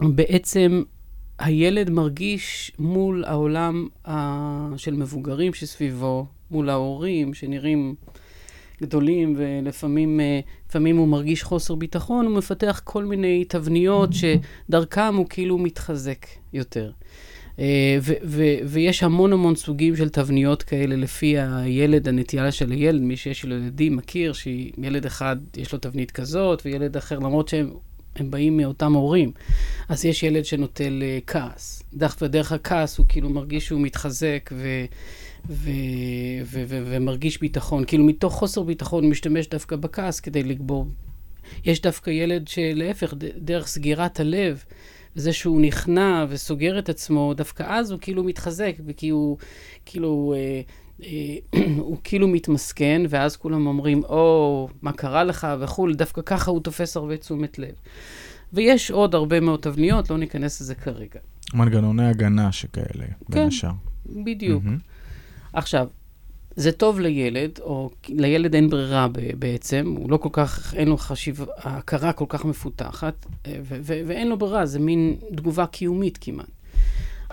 [0.00, 0.82] בעצם
[1.42, 4.10] הילד מרגיש מול העולם uh,
[4.76, 7.94] של מבוגרים שסביבו, מול ההורים שנראים
[8.82, 10.20] גדולים, ולפעמים
[10.72, 16.90] uh, הוא מרגיש חוסר ביטחון, הוא מפתח כל מיני תבניות שדרכם הוא כאילו מתחזק יותר.
[17.56, 17.58] Uh,
[18.02, 23.00] ו- ו- ויש המון המון סוגים של תבניות כאלה לפי הילד, הנטייה של הילד.
[23.00, 27.70] מי שיש לו ילדים מכיר שילד אחד יש לו תבנית כזאת, וילד אחר, למרות שהם
[28.16, 29.32] הם באים מאותם הורים.
[29.88, 31.82] אז יש ילד שנוטל uh, כעס.
[31.94, 34.84] דרך ודרך הכעס הוא כאילו מרגיש שהוא מתחזק ו,
[35.48, 35.70] ו,
[36.44, 37.84] ו, ו, ומרגיש ביטחון.
[37.84, 40.86] כאילו מתוך חוסר ביטחון הוא משתמש דווקא בכעס כדי לגבור.
[41.64, 44.64] יש דווקא ילד שלהפך, דרך סגירת הלב,
[45.16, 49.36] וזה שהוא נכנע וסוגר את עצמו, דווקא אז הוא כאילו מתחזק, וכי הוא
[49.86, 50.34] כאילו...
[50.36, 50.60] אה,
[51.78, 56.96] הוא כאילו מתמסכן, ואז כולם אומרים, או, מה קרה לך וכולי, דווקא ככה הוא תופס
[56.96, 57.74] הרבה תשומת לב.
[58.52, 61.20] ויש עוד הרבה מאוד תבניות, לא ניכנס לזה כרגע.
[61.54, 63.70] מנגנוני הגנה שכאלה, כן, בין השאר.
[64.06, 64.64] בדיוק.
[64.64, 65.52] Mm-hmm.
[65.52, 65.88] עכשיו,
[66.56, 69.08] זה טוב לילד, או לילד אין ברירה
[69.38, 74.38] בעצם, הוא לא כל כך, אין לו חשיבה, ההכרה כל כך מפותחת, אה, ואין לו
[74.38, 76.50] ברירה, זה מין תגובה קיומית כמעט.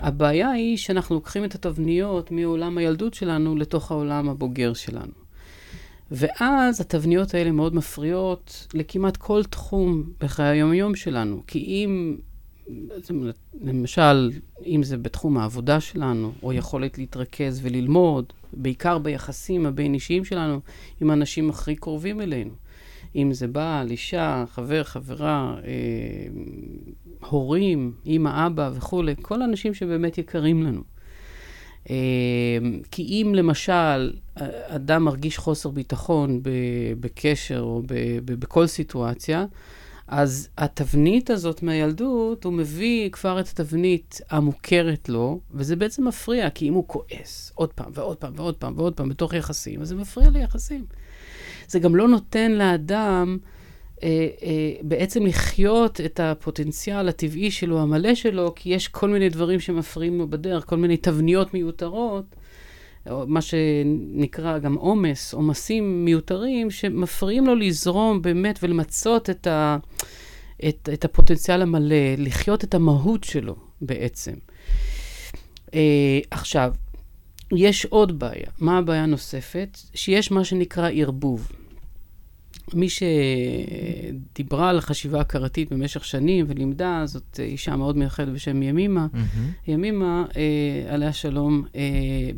[0.00, 5.12] הבעיה היא שאנחנו לוקחים את התבניות מעולם הילדות שלנו לתוך העולם הבוגר שלנו.
[6.10, 11.42] ואז התבניות האלה מאוד מפריעות לכמעט כל תחום בחיי היום-יום שלנו.
[11.46, 12.16] כי אם,
[13.62, 14.30] למשל,
[14.66, 20.60] אם זה בתחום העבודה שלנו, או יכולת להתרכז וללמוד, בעיקר ביחסים הבין-אישיים שלנו
[21.00, 22.50] עם האנשים הכי קרובים אלינו.
[23.16, 25.70] אם זה בעל, אישה, חבר, חברה, אה,
[27.28, 30.82] הורים, אימא, אבא וכולי, כל האנשים שבאמת יקרים לנו.
[31.90, 32.58] אה,
[32.90, 34.12] כי אם למשל
[34.66, 36.40] אדם מרגיש חוסר ביטחון
[37.00, 37.82] בקשר או
[38.24, 39.44] בכל סיטואציה,
[40.08, 46.68] אז התבנית הזאת מהילדות, הוא מביא כבר את התבנית המוכרת לו, וזה בעצם מפריע, כי
[46.68, 49.94] אם הוא כועס עוד פעם ועוד פעם ועוד פעם ועוד פעם בתוך יחסים, אז זה
[49.94, 50.84] מפריע ליחסים.
[51.68, 53.59] זה גם לא נותן לאדם אה, אה,
[54.82, 60.30] בעצם לחיות את הפוטנציאל הטבעי שלו, המלא שלו, כי יש כל מיני דברים שמפריעים לו
[60.30, 62.24] בדרך, כל מיני תבניות מיותרות,
[63.06, 69.76] מה שנקרא גם עומס, עומסים מיותרים, שמפריעים לו לזרום באמת ולמצות את, ה,
[70.68, 74.34] את, את הפוטנציאל המלא, לחיות את המהות שלו בעצם.
[75.74, 76.72] אה, עכשיו,
[77.52, 78.50] יש עוד בעיה.
[78.58, 79.78] מה הבעיה הנוספת?
[79.94, 81.52] שיש מה שנקרא ערבוב.
[82.74, 89.06] מי שדיברה על חשיבה הכרתית במשך שנים ולימדה, זאת אישה מאוד מיוחדת בשם ימימה.
[89.12, 89.70] Mm-hmm.
[89.70, 91.80] ימימה, אה, עליה שלום, אה,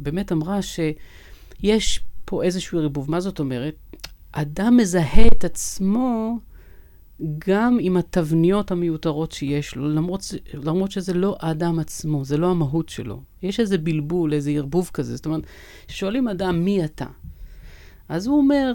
[0.02, 3.10] באמת אמרה שיש פה איזשהו ערבוב.
[3.10, 3.74] מה זאת אומרת?
[4.32, 6.38] אדם מזהה את עצמו
[7.38, 12.88] גם עם התבניות המיותרות שיש לו, למרות, למרות שזה לא האדם עצמו, זה לא המהות
[12.88, 13.20] שלו.
[13.42, 15.16] יש איזה בלבול, איזה ערבוב כזה.
[15.16, 15.42] זאת אומרת,
[15.88, 17.06] שואלים אדם, מי אתה?
[18.12, 18.74] אז הוא אומר,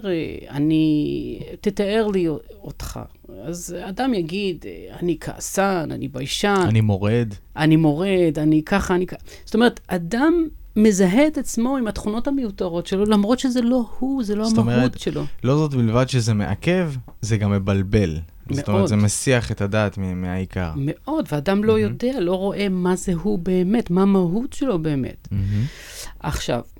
[0.49, 2.27] אני, תתאר לי
[2.63, 2.99] אותך.
[3.43, 4.65] אז אדם יגיד,
[4.99, 6.65] אני כעסן, אני ביישן.
[6.67, 7.33] אני מורד.
[7.55, 9.17] אני מורד, אני ככה, אני ככה.
[9.45, 14.35] זאת אומרת, אדם מזהה את עצמו עם התכונות המיותרות שלו, למרות שזה לא הוא, זה
[14.35, 15.23] לא המהות אומרת, שלו.
[15.43, 16.91] לא זאת בלבד שזה מעכב,
[17.21, 18.19] זה גם מבלבל.
[18.47, 18.59] מאוד.
[18.59, 20.71] זאת אומרת, זה מסיח את הדעת מהעיקר.
[20.75, 21.79] מאוד, ואדם לא mm-hmm.
[21.79, 25.27] יודע, לא רואה מה זה הוא באמת, מה המהות שלו באמת.
[25.31, 26.15] Mm-hmm.
[26.19, 26.76] עכשיו, אה,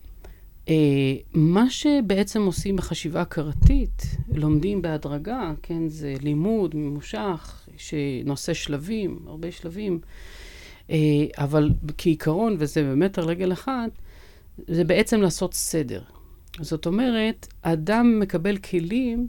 [1.34, 4.03] מה שבעצם עושים בחשיבה הכרתית,
[4.34, 9.99] לומדים בהדרגה, כן, זה לימוד ממושך, שנושא שלבים, הרבה שלבים,
[10.89, 10.98] אה,
[11.38, 13.91] אבל כעיקרון, וזה באמת על רגל אחת,
[14.68, 16.02] זה בעצם לעשות סדר.
[16.60, 19.27] זאת אומרת, אדם מקבל כלים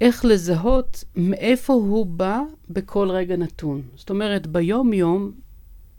[0.00, 2.40] איך לזהות מאיפה הוא בא
[2.70, 3.82] בכל רגע נתון.
[3.96, 5.32] זאת אומרת, ביום-יום,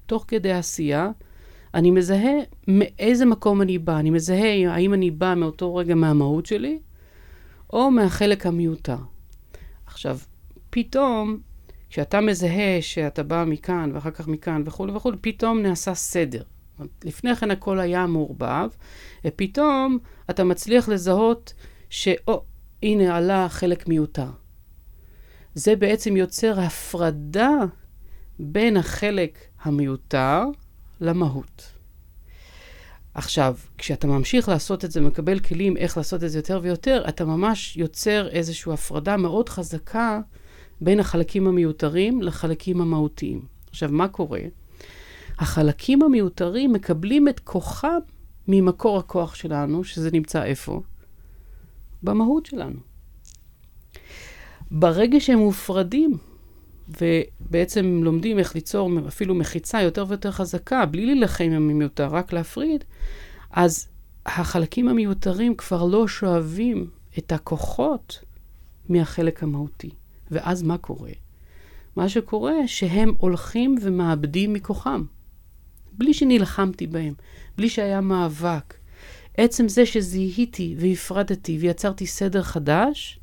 [0.06, 1.11] תוך כדי עשייה,
[1.76, 2.34] אני מזהה
[2.68, 3.99] מאיזה מקום אני בא.
[3.99, 6.80] אני מזהה האם אני בא מאותו רגע מהמהות שלי,
[7.73, 8.97] או מהחלק המיותר.
[9.85, 10.18] עכשיו,
[10.69, 11.38] פתאום,
[11.89, 16.43] כשאתה מזהה שאתה בא מכאן ואחר כך מכאן וכולי וכולי, פתאום נעשה סדר.
[17.03, 18.69] לפני כן הכל היה מעורבב,
[19.26, 19.97] ופתאום
[20.30, 21.53] אתה מצליח לזהות
[21.89, 22.43] שאו,
[22.84, 24.30] הנה עלה חלק מיותר.
[25.53, 27.57] זה בעצם יוצר הפרדה
[28.39, 30.43] בין החלק המיותר
[31.01, 31.72] למהות.
[33.13, 37.26] עכשיו, כשאתה ממשיך לעשות את זה, מקבל כלים איך לעשות את זה יותר ויותר, אתה
[37.26, 40.19] ממש יוצר איזושהי הפרדה מאוד חזקה
[40.81, 43.45] בין החלקים המיותרים לחלקים המהותיים.
[43.69, 44.39] עכשיו, מה קורה?
[45.39, 47.99] החלקים המיותרים מקבלים את כוחם
[48.47, 50.81] ממקור הכוח שלנו, שזה נמצא איפה?
[52.03, 52.80] במהות שלנו.
[54.72, 56.17] ברגע שהם מופרדים,
[56.88, 62.84] ובעצם לומדים איך ליצור אפילו מחיצה יותר ויותר חזקה, בלי להילחם עם המיותר, רק להפריד,
[63.52, 63.88] אז
[64.26, 68.20] החלקים המיותרים כבר לא שואבים את הכוחות
[68.90, 69.90] מהחלק המהותי.
[70.32, 71.12] ואז מה קורה?
[71.95, 75.03] מה שקורה, שהם הולכים ומאבדים מכוחם.
[75.94, 77.14] בלי שנלחמתי בהם,
[77.57, 78.74] בלי שהיה מאבק.
[79.38, 83.20] עצם זה שזיהיתי והפרדתי ויצרתי סדר חדש,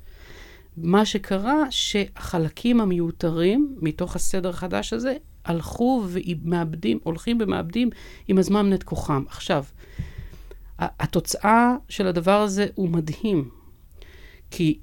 [0.76, 7.90] מה שקרה, שהחלקים המיותרים מתוך הסדר החדש הזה, הלכו ומאבדים, הולכים ומאבדים
[8.28, 9.24] עם הזמן את כוחם.
[9.28, 9.64] עכשיו,
[10.78, 13.50] התוצאה של הדבר הזה הוא מדהים,
[14.50, 14.78] כי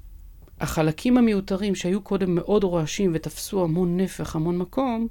[0.60, 5.08] החלקים המיותרים שהיו קודם מאוד רועשים ותפסו המון נפח, המון מקום,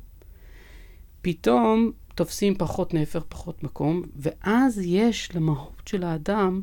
[1.21, 6.61] פתאום תופסים פחות נפח, פחות מקום, ואז יש למהות של האדם,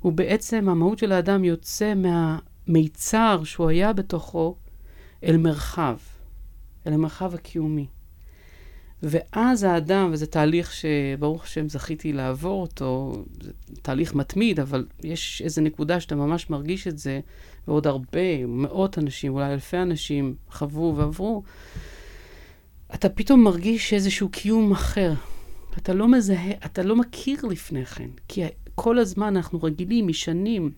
[0.00, 1.94] הוא בעצם, המהות של האדם יוצא
[2.66, 4.56] מהמיצר שהוא היה בתוכו
[5.24, 5.96] אל מרחב,
[6.86, 7.86] אל המרחב הקיומי.
[9.02, 13.52] ואז האדם, וזה תהליך שברוך השם זכיתי לעבור אותו, זה
[13.82, 17.20] תהליך מתמיד, אבל יש איזו נקודה שאתה ממש מרגיש את זה,
[17.68, 21.42] ועוד הרבה, מאות אנשים, אולי אלפי אנשים חוו ועברו,
[22.94, 25.12] אתה פתאום מרגיש איזשהו קיום אחר.
[25.78, 28.42] אתה לא מזהה, אתה לא מכיר לפני כן, כי
[28.74, 30.70] כל הזמן אנחנו רגילים משנים,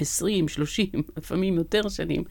[0.00, 2.24] 20, 30, לפעמים יותר שנים,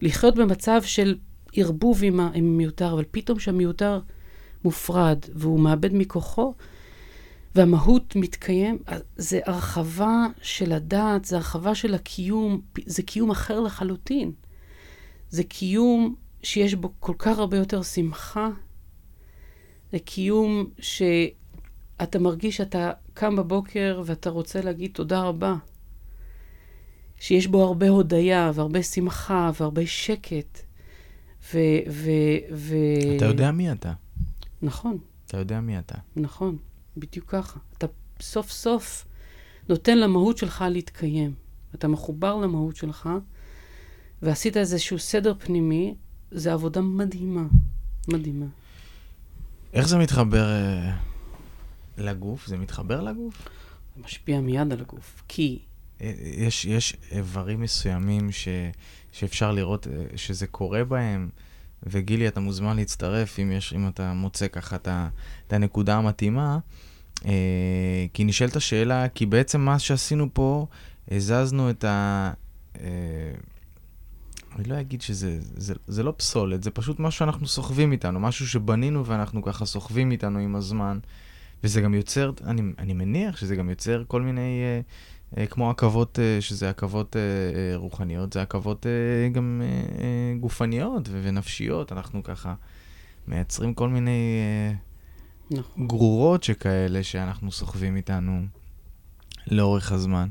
[0.00, 1.16] לחיות במצב של
[1.52, 4.00] ערבוב עם המיותר, אבל פתאום שהמיותר
[4.64, 6.54] מופרד והוא מאבד מכוחו,
[7.54, 8.78] והמהות מתקיים,
[9.16, 14.32] זה הרחבה של הדעת, זה הרחבה של הקיום, זה קיום אחר לחלוטין.
[15.30, 18.50] זה קיום שיש בו כל כך הרבה יותר שמחה.
[19.92, 25.54] זה קיום שאתה מרגיש שאתה קם בבוקר ואתה רוצה להגיד תודה רבה.
[27.20, 30.58] שיש בו הרבה הודיה והרבה שמחה והרבה שקט.
[31.54, 31.58] ו...
[31.90, 32.10] ו,
[32.52, 32.76] ו...
[33.16, 33.92] אתה יודע מי אתה.
[34.62, 34.98] נכון.
[35.26, 35.94] אתה יודע מי אתה.
[36.16, 36.56] נכון,
[36.96, 37.58] בדיוק ככה.
[37.78, 37.86] אתה
[38.20, 39.04] סוף סוף
[39.68, 41.34] נותן למהות שלך להתקיים.
[41.74, 43.08] אתה מחובר למהות שלך,
[44.22, 45.94] ועשית איזשהו סדר פנימי,
[46.32, 47.44] זו עבודה מדהימה.
[48.08, 48.46] מדהימה.
[49.72, 52.46] איך זה מתחבר uh, לגוף?
[52.46, 53.48] זה מתחבר לגוף?
[53.96, 55.58] זה משפיע מיד על הגוף, כי...
[56.02, 58.48] אה, יש, יש איברים מסוימים ש,
[59.12, 61.28] שאפשר לראות uh, שזה קורה בהם,
[61.82, 64.88] וגילי, אתה מוזמן להצטרף אם, יש, אם אתה מוצא ככה את,
[65.46, 66.58] את הנקודה המתאימה.
[67.16, 67.24] Uh,
[68.12, 70.66] כי נשאלת השאלה, כי בעצם מה שעשינו פה,
[71.10, 72.32] הזזנו את, ה,
[74.58, 78.48] אני לא אגיד שזה זה, זה לא פסולת, זה פשוט משהו שאנחנו סוחבים איתנו, משהו
[78.48, 80.98] שבנינו ואנחנו ככה סוחבים איתנו עם הזמן.
[81.64, 84.80] וזה גם יוצר, אני, אני מניח שזה גם יוצר כל מיני, אה, אה,
[85.50, 91.08] כמו עכבות, אה, שזה עכבות אה, אה, רוחניות, זה עכבות אה, גם אה, אה, גופניות
[91.12, 92.54] ונפשיות, אנחנו ככה
[93.28, 94.74] מייצרים כל מיני אה,
[95.58, 95.86] נכון.
[95.86, 98.42] גרורות שכאלה שאנחנו סוחבים איתנו
[99.46, 100.28] לאורך הזמן.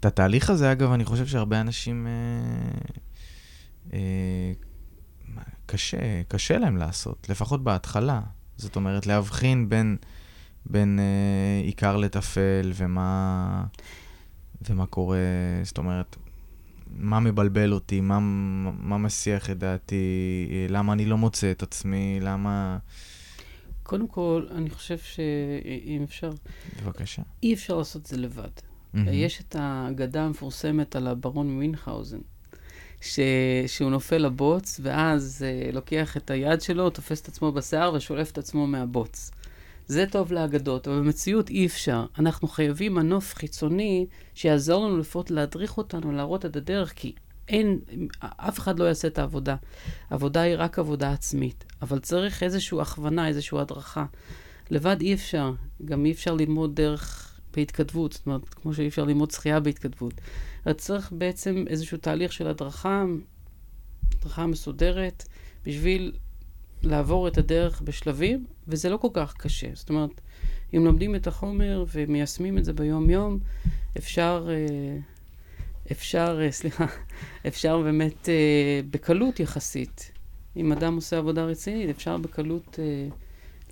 [0.00, 2.06] את התהליך הזה, אגב, אני חושב שהרבה אנשים...
[2.06, 2.96] אה,
[3.92, 4.52] אה,
[5.66, 8.20] קשה, קשה להם לעשות, לפחות בהתחלה.
[8.56, 9.96] זאת אומרת, להבחין בין,
[10.70, 13.64] בין אה, עיקר לטפל ומה,
[14.70, 15.18] ומה קורה,
[15.62, 16.16] זאת אומרת,
[16.98, 22.18] מה מבלבל אותי, מה, מה מסיח את דעתי, אה, למה אני לא מוצא את עצמי,
[22.22, 22.78] למה...
[23.82, 26.32] קודם כל, אני חושב שאם אפשר,
[26.82, 27.22] בבקשה.
[27.42, 28.48] אי אפשר לעשות את זה לבד.
[28.94, 29.08] מהמם.
[29.12, 32.18] יש את האגדה המפורסמת על הברון ממינכהאוזן,
[33.00, 33.20] ש...
[33.66, 38.38] שהוא נופל לבוץ, ואז uh, לוקח את היד שלו, תופס את עצמו בשיער ושולף את
[38.38, 39.30] עצמו מהבוץ.
[39.86, 42.06] זה טוב לאגדות, אבל במציאות אי אפשר.
[42.18, 47.14] אנחנו חייבים מנוף חיצוני שיעזור לנו לפחות להדריך אותנו, להראות את הדרך, כי
[47.48, 47.80] אין,
[48.20, 49.56] אף אחד לא יעשה את העבודה.
[50.10, 54.04] העבודה היא רק עבודה עצמית, אבל צריך איזושהי הכוונה, איזושהי הדרכה.
[54.70, 55.52] לבד אי אפשר,
[55.84, 60.14] גם אי אפשר ללמוד דרך בהתכתבות, זאת אומרת, כמו שאי אפשר ללמוד שחייה בהתכתבות.
[60.64, 63.04] אז צריך בעצם איזשהו תהליך של הדרכה,
[64.18, 65.28] הדרכה מסודרת,
[65.64, 66.12] בשביל
[66.86, 69.66] לעבור את הדרך בשלבים, וזה לא כל כך קשה.
[69.74, 70.20] זאת אומרת,
[70.76, 73.38] אם לומדים את החומר ומיישמים את זה ביום-יום,
[73.96, 74.98] אפשר, אה,
[75.92, 76.86] אפשר, אה, סליחה,
[77.46, 80.12] אפשר באמת אה, בקלות יחסית.
[80.56, 82.78] אם אדם עושה עבודה רצינית, אפשר בקלות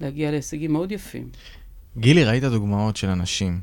[0.01, 1.29] להגיע להישגים מאוד יפים.
[1.99, 3.61] גילי, ראית דוגמאות של אנשים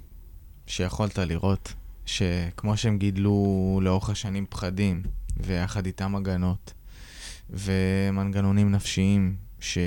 [0.68, 1.74] שיכולת לראות,
[2.06, 5.04] שכמו שהם גידלו לאורך השנים פחדים,
[5.38, 6.74] ויחד איתם הגנות,
[7.52, 9.78] ומנגנונים נפשיים, ש...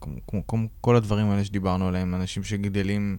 [0.00, 3.16] כמו, כמו, כמו כל הדברים האלה שדיברנו עליהם, אנשים שגדלים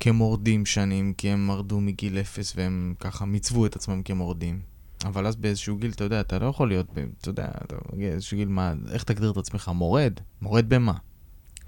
[0.00, 4.60] כמורדים שנים, כי הם מרדו מגיל אפס והם ככה מיצבו את עצמם כמורדים.
[5.04, 6.86] אבל אז באיזשהו גיל, אתה יודע, אתה לא יכול להיות,
[7.20, 9.70] אתה יודע, אתה מגיע לאיזשהו גיל, מה, איך תגדיר את עצמך?
[9.74, 10.12] מורד?
[10.42, 10.94] מורד במה?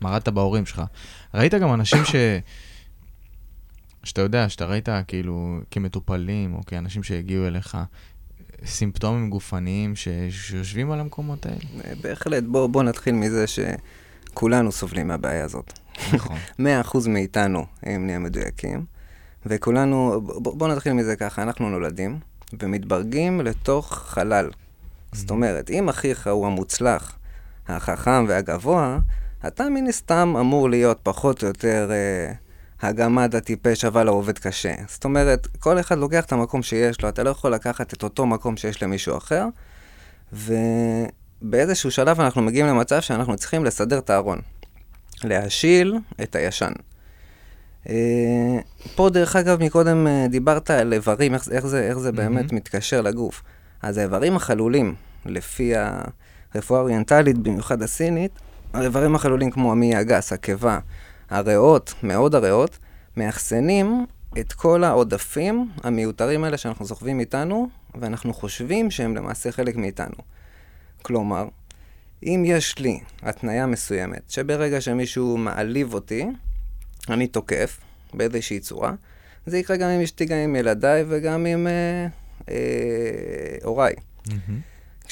[0.02, 0.82] מרדת בהורים שלך.
[1.34, 2.14] ראית גם אנשים ש...
[4.04, 7.78] שאתה יודע, שאתה ראית כאילו כמטופלים, או כאנשים שהגיעו אליך,
[8.66, 10.08] סימפטומים גופניים ש...
[10.30, 11.58] שיושבים על המקומות האלה.
[11.84, 15.78] אה, בהחלט, בוא, בוא נתחיל מזה שכולנו סובלים מהבעיה הזאת.
[16.12, 16.36] נכון.
[16.84, 18.84] 100% מאיתנו, אם נהיה מדויקים,
[19.46, 22.18] וכולנו, בוא, בוא נתחיל מזה ככה, אנחנו נולדים
[22.60, 24.50] ומתברגים לתוך חלל.
[25.12, 27.18] זאת אומרת, אם אחיך הוא המוצלח,
[27.68, 28.98] החכם והגבוה,
[29.46, 32.32] אתה מן הסתם אמור להיות פחות או יותר אה,
[32.82, 34.74] הגמד הטיפש, אבל העובד קשה.
[34.88, 38.26] זאת אומרת, כל אחד לוקח את המקום שיש לו, אתה לא יכול לקחת את אותו
[38.26, 39.46] מקום שיש למישהו אחר,
[40.32, 44.38] ובאיזשהו שלב אנחנו מגיעים למצב שאנחנו צריכים לסדר את הארון.
[45.24, 46.72] להשיל את הישן.
[47.88, 48.58] אה,
[48.94, 53.00] פה, דרך אגב, מקודם אה, דיברת על איברים, איך, איך זה, איך זה באמת מתקשר
[53.00, 53.42] לגוף.
[53.82, 54.94] אז האיברים החלולים,
[55.26, 55.72] לפי
[56.54, 58.32] הרפואה האוריינטלית, במיוחד הסינית,
[58.72, 60.78] האיברים החלולים כמו המעי הגס, הקיבה,
[61.32, 62.78] הריאות, מאוד הריאות,
[63.16, 64.06] מאחסנים
[64.40, 70.16] את כל העודפים המיותרים האלה שאנחנו סוחבים איתנו, ואנחנו חושבים שהם למעשה חלק מאיתנו.
[71.02, 71.48] כלומר,
[72.22, 76.26] אם יש לי התניה מסוימת, שברגע שמישהו מעליב אותי,
[77.08, 77.80] אני תוקף
[78.14, 78.92] באיזושהי צורה,
[79.46, 82.06] זה יקרה גם עם אשתי, גם עם ילדיי וגם עם אה,
[82.48, 83.94] אה, הוריי.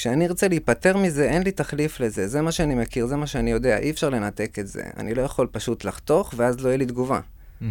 [0.01, 2.27] כשאני ארצה להיפטר מזה, אין לי תחליף לזה.
[2.27, 3.77] זה מה שאני מכיר, זה מה שאני יודע.
[3.77, 4.83] אי אפשר לנתק את זה.
[4.97, 7.19] אני לא יכול פשוט לחתוך, ואז לא יהיה לי תגובה.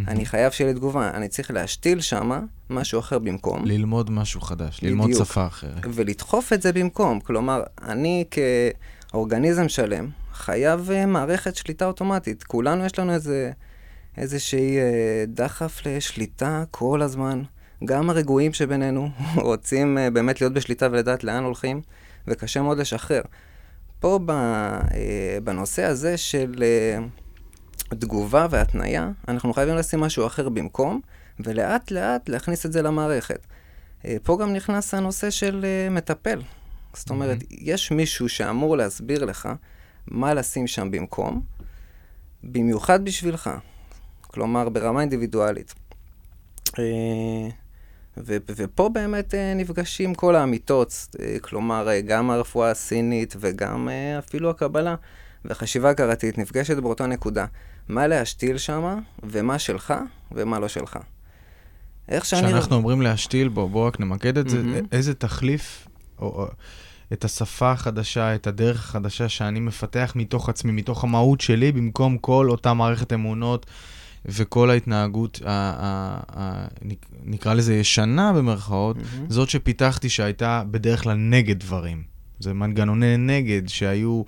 [0.07, 1.11] אני חייב שיהיה לי תגובה.
[1.13, 2.39] אני צריך להשתיל שמה
[2.69, 3.65] משהו אחר במקום.
[3.65, 5.25] ללמוד משהו חדש, ללמוד בדיוק.
[5.25, 5.85] שפה אחרת.
[5.93, 7.19] ולדחוף את זה במקום.
[7.19, 8.25] כלומר, אני
[9.11, 12.43] כאורגניזם שלם חייב אה, מערכת שליטה אוטומטית.
[12.43, 13.51] כולנו יש לנו איזה,
[14.17, 17.43] איזושהי אה, דחף לשליטה כל הזמן.
[17.85, 21.81] גם הרגועים שבינינו רוצים אה, באמת להיות בשליטה ולדעת לאן הולכים,
[22.27, 23.21] וקשה מאוד לשחרר.
[23.99, 27.05] פה ב, אה, בנושא הזה של אה,
[27.95, 31.01] תגובה והתניה, אנחנו חייבים לשים משהו אחר במקום,
[31.39, 33.39] ולאט לאט להכניס את זה למערכת.
[34.05, 36.41] אה, פה גם נכנס הנושא של אה, מטפל.
[36.93, 39.49] זאת אומרת, יש מישהו שאמור להסביר לך
[40.07, 41.41] מה לשים שם במקום,
[42.43, 43.49] במיוחד בשבילך.
[44.21, 45.73] כלומר, ברמה אינדיבידואלית.
[48.17, 53.89] ו- ופה באמת אה, נפגשים כל האמיתות, אה, כלומר, אה, גם הרפואה הסינית וגם
[54.19, 54.95] אפילו הקבלה
[55.45, 57.45] והחשיבה הכרתית נפגשת באותה נקודה.
[57.89, 59.93] מה להשתיל שמה, ומה שלך,
[60.31, 60.99] ומה לא שלך.
[62.09, 62.47] איך שאני...
[62.47, 64.85] כשאנחנו אומרים להשתיל, בוא, בוא רק נמקד את זה, מהמם.
[64.91, 65.87] איזה תחליף,
[66.19, 66.47] או, או
[67.13, 72.49] את השפה החדשה, את הדרך החדשה שאני מפתח מתוך עצמי, מתוך המהות שלי, במקום כל
[72.49, 73.65] אותה מערכת אמונות
[74.25, 79.25] וכל ההתנהגות, ה, ה, ה, נק- נקרא לזה ישנה במרכאות, מהמם.
[79.29, 82.03] זאת שפיתחתי שהייתה בדרך כלל נגד דברים.
[82.39, 84.23] זה מנגנוני נגד שהיו,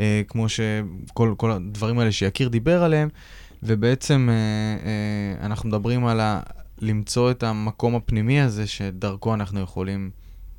[0.00, 3.08] אה, כמו שכל כל הדברים האלה שיקיר דיבר עליהם,
[3.62, 4.34] ובעצם אה,
[4.86, 6.40] אה, אנחנו מדברים על ה,
[6.80, 10.10] למצוא את המקום הפנימי הזה שדרכו אנחנו יכולים,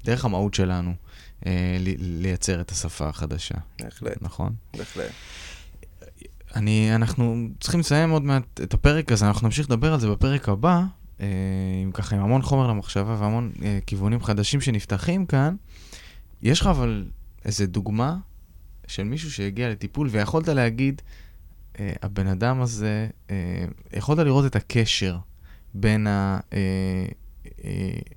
[0.04, 0.94] דרך המהות שלנו,
[1.46, 4.54] אה, ל- לייצר את השפה החדשה, בהחלט, נכון?
[4.78, 5.12] בהחלט.
[6.56, 10.50] אני, אנחנו צריכים לסיים עוד מעט את הפרק הזה, אנחנו נמשיך לדבר על זה בפרק
[10.50, 10.84] הבא,
[11.22, 11.28] אה,
[11.82, 15.56] עם ככה, עם המון חומר למחשבה והמון אה, כיוונים חדשים שנפתחים כאן.
[16.42, 17.06] יש לך אבל
[17.46, 18.18] איזה דוגמה
[18.88, 21.02] של מישהו שהגיע לטיפול ויכולת להגיד,
[21.80, 25.18] אה, הבן אדם הזה, אה, יכולת לראות את הקשר
[25.74, 26.08] בין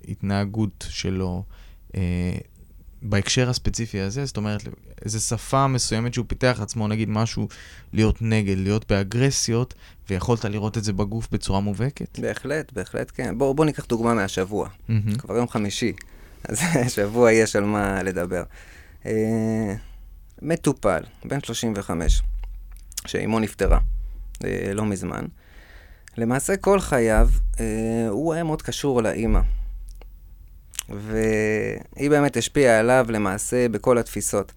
[0.07, 1.45] ההתנהגות שלו,
[1.95, 2.39] אה,
[3.03, 4.63] בהקשר הספציפי הזה, זאת אומרת,
[5.05, 7.49] איזו שפה מסוימת שהוא פיתח עצמו, נגיד משהו
[7.93, 9.75] להיות נגד, להיות באגרסיות,
[10.11, 12.19] ויכולת לראות את זה בגוף בצורה מובהקת.
[12.19, 13.39] בהחלט, בהחלט כן.
[13.39, 14.69] בואו בוא ניקח דוגמה מהשבוע.
[14.89, 15.15] מהמם.
[15.15, 15.93] כבר יום חמישי,
[16.45, 18.43] אז השבוע יש על מה לדבר.
[19.07, 19.75] אה,
[20.43, 22.23] מטופל, בן 35,
[23.07, 23.79] שאימו נפטרה
[24.45, 25.25] אה, לא מזמן.
[26.17, 27.29] למעשה כל חייו
[27.61, 29.41] אה, הוא היה מאוד קשור לאימא.
[30.89, 34.53] והיא באמת השפיעה עליו למעשה בכל התפיסות.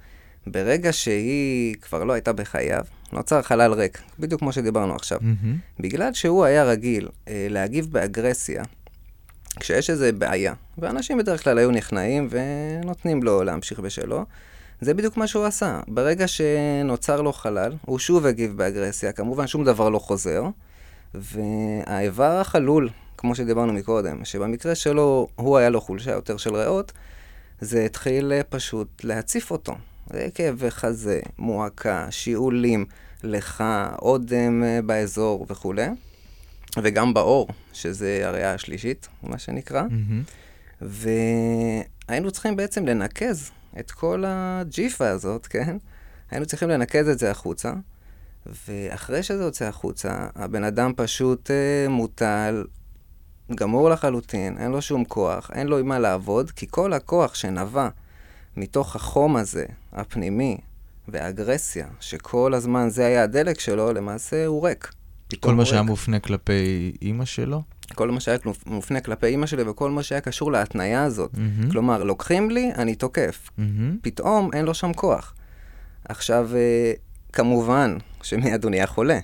[0.47, 2.83] ברגע שהיא כבר לא הייתה בחייו,
[3.13, 5.19] נוצר חלל ריק, בדיוק כמו שדיברנו עכשיו.
[5.21, 5.57] מהמם.
[5.79, 8.63] בגלל שהוא היה רגיל אה, להגיב באגרסיה
[9.59, 14.25] כשיש איזו בעיה, ואנשים בדרך כלל היו נכנעים ונותנים לו להמשיך בשלו,
[14.81, 15.79] זה בדיוק מה שהוא עשה.
[15.87, 20.43] ברגע שנוצר לו חלל, הוא שוב הגיב באגרסיה, כמובן שום דבר לא חוזר,
[21.13, 22.89] והאיבר החלול,
[23.21, 26.91] כמו שדיברנו מקודם, שבמקרה שלו הוא היה לו חולשה יותר של ריאות,
[27.59, 29.75] זה התחיל אה, פשוט להציף אותו.
[30.09, 32.85] זה כאבי חזה, מועקה, שיעולים,
[33.23, 33.63] לך,
[34.01, 35.87] אודם אה, באזור וכולי,
[36.81, 39.81] וגם בעור, שזה הריאה השלישית, מה שנקרא.
[39.81, 40.23] מהמם.
[40.81, 45.77] והיינו צריכים בעצם לנקז את כל הג'יפה הזאת, כן?
[46.31, 47.73] היינו צריכים לנקז את זה החוצה,
[48.67, 52.63] ואחרי שזה יוצא החוצה, הבן אדם פשוט אה, מוטל,
[53.55, 57.89] גמור לחלוטין, אין לו שום כוח, אין לו עם מה לעבוד, כי כל הכוח שנבע
[58.57, 60.57] מתוך החום הזה, הפנימי,
[61.07, 64.91] והאגרסיה, שכל הזמן זה היה הדלק שלו, למעשה הוא ריק.
[65.39, 65.81] כל מה שהיה.
[65.81, 67.61] מופנה כלפי אימא שלו.
[67.95, 71.31] כל מה שהיה מופנה כלפי אימא שלי וכל מה שהיה קשור להתניה הזאת.
[71.37, 71.71] מהמם.
[71.71, 73.49] כלומר, לוקחים לי, אני תוקף.
[73.57, 73.97] מהמם.
[74.01, 75.33] פתאום אין לו שם כוח.
[76.09, 76.93] עכשיו, אה,
[77.33, 79.19] כמובן שמיד הוא נהיה חולה.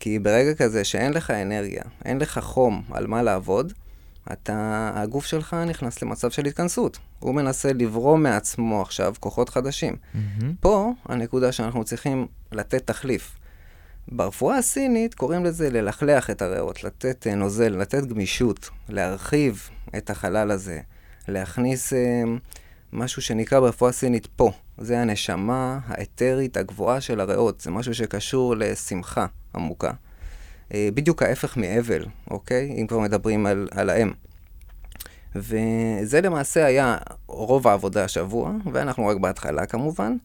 [0.00, 3.72] כי ברגע כזה שאין לך אנרגיה, אין לך חום על מה לעבוד,
[4.32, 6.98] אתה, הגוף שלך נכנס למצב של התכנסות.
[7.18, 9.96] הוא מנסה לברום מעצמו עכשיו כוחות חדשים.
[10.14, 10.54] מהמם.
[10.60, 13.36] פה הנקודה שאנחנו צריכים לתת תחליף.
[14.08, 20.50] ברפואה הסינית קוראים לזה ללכלח את הריאות, לתת אה, נוזל, לתת גמישות, להרחיב את החלל
[20.50, 20.80] הזה,
[21.28, 22.22] להכניס אה,
[22.92, 24.52] משהו שנקרא ברפואה הסינית פה.
[24.78, 29.92] זה הנשמה האתרית הגבוהה של הריאות, זה משהו שקשור לשמחה עמוקה.
[30.74, 32.74] אה, בדיוק ההפך מאבל, אוקיי?
[32.80, 34.10] אם כבר מדברים על, על האם.
[35.34, 36.96] וזה למעשה היה
[37.26, 40.16] רוב העבודה השבוע, ואנחנו רק בהתחלה כמובן,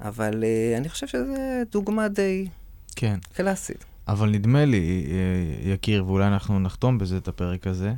[0.00, 1.24] אבל uh, אני חושב שזו
[1.70, 2.46] דוגמה די
[2.96, 3.18] כן.
[3.34, 3.84] קלאסית.
[4.08, 7.92] אבל נדמה לי, אה, יקיר, ואולי אנחנו נחתום בזה את הפרק הזה,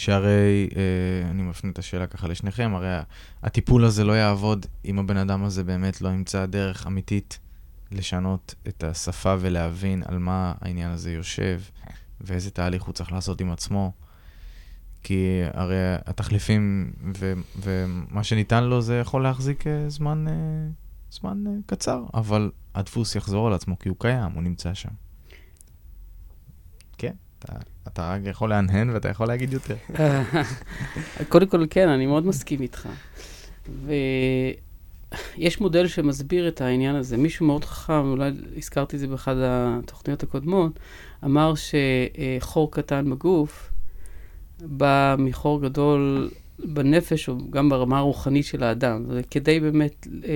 [0.00, 2.98] שהרי, אה, אני מפנה את השאלה ככה לשניכם, הרי
[3.42, 7.38] הטיפול הזה לא יעבוד אם הבן אדם הזה באמת לא ימצא דרך אמיתית
[7.92, 11.60] לשנות את השפה ולהבין על מה העניין הזה יושב,
[12.20, 13.92] ואיזה תהליך הוא צריך לעשות עם עצמו.
[15.02, 20.34] כי הרי התחליפים ו- ומה שניתן לו זה יכול להחזיק אה, זמן, אה,
[21.10, 24.90] זמן אה, קצר, אבל הדפוס יחזור על עצמו כי הוא קיים, הוא נמצא שם.
[26.98, 27.52] כן, אתה,
[27.88, 29.76] אתה רק יכול להנהן ואתה יכול להגיד יותר.
[31.28, 32.88] קודם כל, כן, אני מאוד מסכים איתך.
[33.84, 37.16] ויש מודל שמסביר את העניין הזה.
[37.16, 40.78] מישהו מאוד חכם, אולי הזכרתי את זה באחת התוכניות הקודמות,
[41.24, 43.70] אמר שחור קטן בגוף
[44.62, 46.30] בא מחור גדול
[46.64, 49.04] בנפש, או גם ברמה הרוחנית של האדם.
[49.08, 50.30] וכדי באמת אה,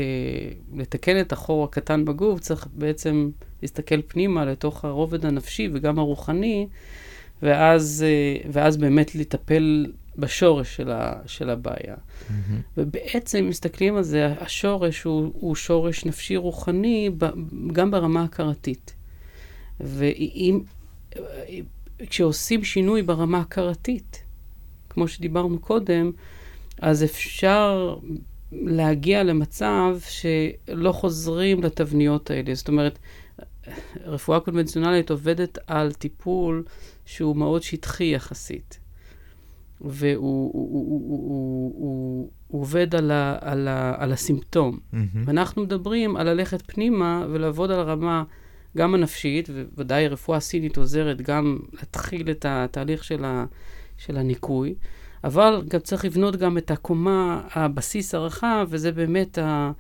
[0.75, 3.31] לתקן את החור הקטן בגוף, צריך בעצם
[3.63, 6.67] להסתכל פנימה לתוך הרובד הנפשי וגם הרוחני,
[7.45, 9.87] ואז, אה, ואז באמת לטפל
[10.19, 11.97] בשורש של, ה, של הבעיה.
[12.31, 12.61] מהמם.
[12.77, 17.27] ובעצם, אם מסתכלים על זה, השורש הוא, הוא שורש נפשי רוחני ב,
[17.73, 18.95] גם ברמה הכרתית.
[19.81, 20.61] ואם,
[22.11, 24.23] כשעושים שינוי ברמה הכרתית,
[24.91, 26.11] כמו שדיברנו קודם,
[26.81, 27.97] אז אפשר
[28.53, 32.55] להגיע למצב שלא חוזרים לתבניות האלה.
[32.55, 32.99] זאת אומרת,
[34.05, 36.65] רפואה קונבנציונלית עובדת על טיפול
[37.05, 38.79] שהוא מאוד שטחי יחסית.
[39.81, 44.79] והוא הוא, הוא, הוא, הוא, הוא, עובד על, ה, על, ה, על הסימפטום.
[44.79, 44.97] Mm-hmm.
[45.25, 48.25] ואנחנו מדברים על ללכת פנימה ולעבוד על הרמה
[48.77, 53.45] גם הנפשית, וודאי רפואה סינית עוזרת גם להתחיל את התהליך של, ה,
[53.99, 54.75] של הניקוי,
[55.25, 59.73] אבל גם צריך לבנות גם את הקומה, הבסיס הרחב, וזה באמת ה,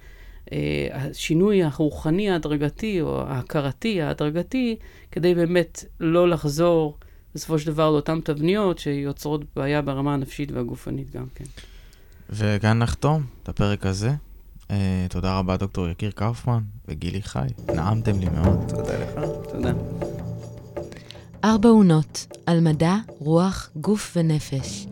[0.52, 4.76] אה, השינוי הרוחני ההדרגתי, או ההכרתי ההדרגתי,
[5.12, 6.98] כדי באמת לא לחזור
[7.34, 11.44] בסופו של דבר לאותן תבניות שיוצרות בעיה ברמה הנפשית והגופנית גם כן.
[12.30, 14.14] וכאן נחתום את הפרק הזה.
[14.62, 14.72] Uh,
[15.10, 17.46] תודה רבה, דוקטור יקיר קאופמן וגילי חי.
[17.74, 18.68] נעמתם לי מאוד.
[18.68, 19.20] תודה לך.
[19.52, 19.72] תודה.
[21.44, 24.86] ארבע עונות על מדע, רוח, גוף ונפש,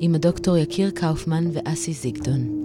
[0.00, 2.64] עם הדוקטור יקיר קאופמן ואסי זיגדון.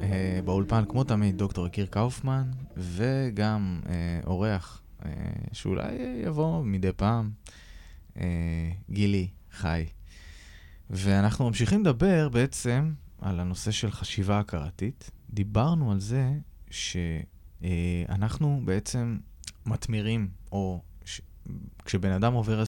[0.00, 0.04] Uh,
[0.44, 2.44] באולפן, כמו תמיד, דוקטור יקיר קאופמן,
[2.76, 3.88] וגם uh,
[4.26, 4.82] אורח
[5.52, 7.30] שאולי יבוא מדי פעם,
[8.14, 8.18] uh,
[8.90, 9.86] גילי חי.
[10.90, 15.10] ואנחנו ממשיכים לדבר בעצם על הנושא של חשיבה הכרתית.
[15.30, 16.32] דיברנו על זה
[16.70, 19.18] שאנחנו בעצם
[19.66, 21.20] מתמירים, או ש...
[21.84, 22.64] כשבן אדם עובר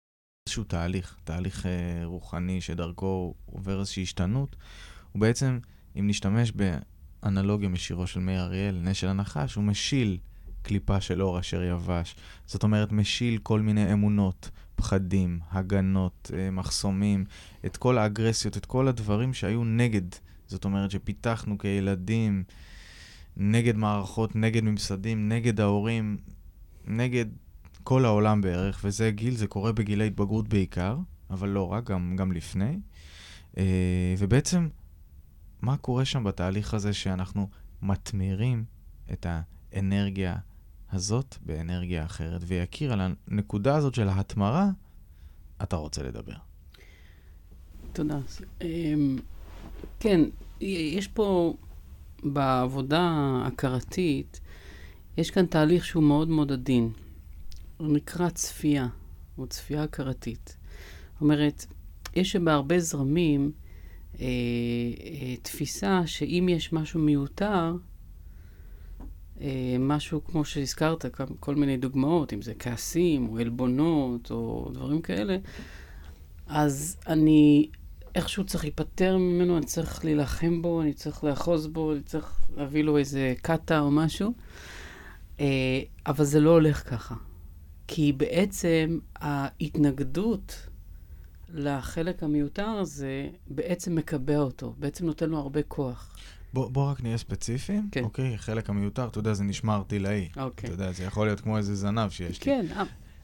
[0.48, 4.56] איזשהו תהליך, תהליך אה, רוחני שדרכו עובר איזושהי השתנות,
[5.12, 5.58] הוא בעצם,
[5.98, 6.52] אם נשתמש
[7.22, 10.18] באנלוגיה משירו של מאיר אריאל, נשל הנחש, הוא משיל
[10.62, 12.16] קליפה של אור אשר יבש.
[12.46, 17.24] זאת אומרת, משיל כל מיני אמונות, פחדים, הגנות, אה, מחסומים,
[17.66, 20.02] את כל האגרסיות, את כל הדברים שהיו נגד.
[20.46, 22.44] זאת אומרת שפיתחנו כילדים
[23.36, 26.16] נגד מערכות, נגד ממסדים, נגד ההורים,
[26.86, 27.26] נגד
[27.84, 30.98] כל העולם בערך, וזה גיל, זה קורה בגילי התבגרות בעיקר,
[31.30, 32.78] אבל לא רק, גם, גם לפני.
[33.58, 34.68] אה, ובעצם,
[35.62, 37.48] מה קורה שם בתהליך הזה שאנחנו
[37.82, 38.64] מתמירים
[39.12, 40.36] את האנרגיה
[40.92, 42.40] הזאת באנרגיה אחרת?
[42.46, 44.70] ויקיר, על הנקודה הזאת של ההתמרה,
[45.62, 46.36] אתה רוצה לדבר.
[47.92, 48.18] תודה.
[48.62, 49.18] אמ,
[50.00, 50.20] כן,
[50.60, 51.54] יש פה
[52.22, 54.40] בעבודה ההכרתית,
[55.16, 56.90] יש כאן תהליך שהוא מאוד מאוד עדין.
[57.76, 58.88] הוא נקרא צפייה,
[59.38, 60.56] או צפייה הכרתית.
[61.12, 61.66] זאת אומרת,
[62.14, 63.52] יש בהרבה זרמים
[64.20, 64.26] אה,
[65.04, 67.76] אה, תפיסה שאם יש משהו מיותר,
[69.78, 71.04] משהו כמו שהזכרת,
[71.40, 75.36] כל מיני דוגמאות, אם זה כעסים או עלבונות או דברים כאלה,
[76.46, 77.68] אז אני
[78.14, 82.84] איכשהו צריך להיפטר ממנו, אני צריך להילחם בו, אני צריך לאחוז בו, אני צריך להביא
[82.84, 84.32] לו איזה קאטה או משהו.
[85.40, 87.14] אה, אבל זה לא הולך ככה.
[87.88, 90.66] כי בעצם ההתנגדות
[91.54, 96.16] לחלק המיותר הזה בעצם מקבע אותו, בעצם נותן לו הרבה כוח.
[96.52, 97.88] בוא, בוא רק נהיה ספציפיים.
[97.92, 98.04] כן.
[98.04, 100.28] אוקיי, חלק המיותר, אתה יודע, זה נשמע ארטילאי.
[100.36, 100.66] אוקיי.
[100.70, 102.44] אתה יודע, זה יכול להיות כמו איזה זנב שיש לי.
[102.44, 102.82] כן, אה,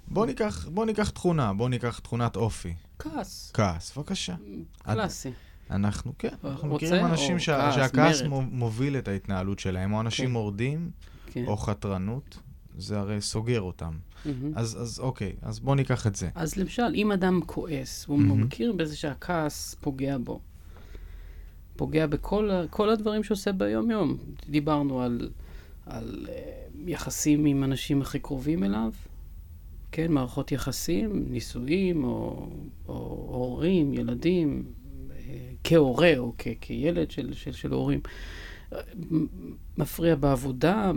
[0.09, 2.75] בוא ניקח, בוא ניקח תכונה, בוא ניקח תכונת אופי.
[2.99, 3.51] כעס.
[3.55, 4.35] כעס, בבקשה.
[4.83, 5.31] קלאסי.
[5.71, 10.33] אנחנו, כן, אנחנו מכירים אנשים שה, כעס, שהכעס מוביל את ההתנהלות שלהם, או אנשים כן.
[10.33, 10.91] מורדים,
[11.27, 11.45] כן.
[11.47, 12.39] או חתרנות,
[12.79, 13.93] זה הרי סוגר אותם.
[14.25, 14.53] מהמם.
[14.57, 16.29] אז, אז אוקיי, אז בוא ניקח את זה.
[16.35, 18.43] אז למשל, אם אדם כועס, הוא מהמם.
[18.43, 20.41] מכיר בזה שהכעס פוגע בו.
[21.79, 24.17] פוגע בכל הדברים שעושה ביום-יום.
[24.51, 25.31] דיברנו על,
[25.87, 26.31] על uh,
[26.87, 28.93] יחסים עם אנשים הכי קרובים אליו,
[29.93, 32.49] כן, מערכות יחסים, נישואים, או,
[32.89, 32.95] או
[33.29, 34.65] הורים, ילדים,
[35.11, 35.17] אה,
[35.65, 38.01] כהורה או כ, כילד של, של, של הורים.
[38.73, 38.81] אה,
[39.79, 40.93] מפריע בעבודה,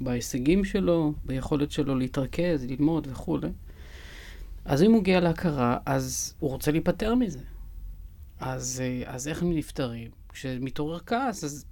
[0.00, 3.48] בהישגים שלו, ביכולת שלו להתרכז, ללמוד וכולי.
[4.64, 7.40] אז אם הוא מגיע להכרה, אז הוא רוצה להיפטר מזה.
[8.40, 10.10] אז, אה, אז איך הם נפטרים?
[10.36, 11.64] כשמתעורר כעס, אז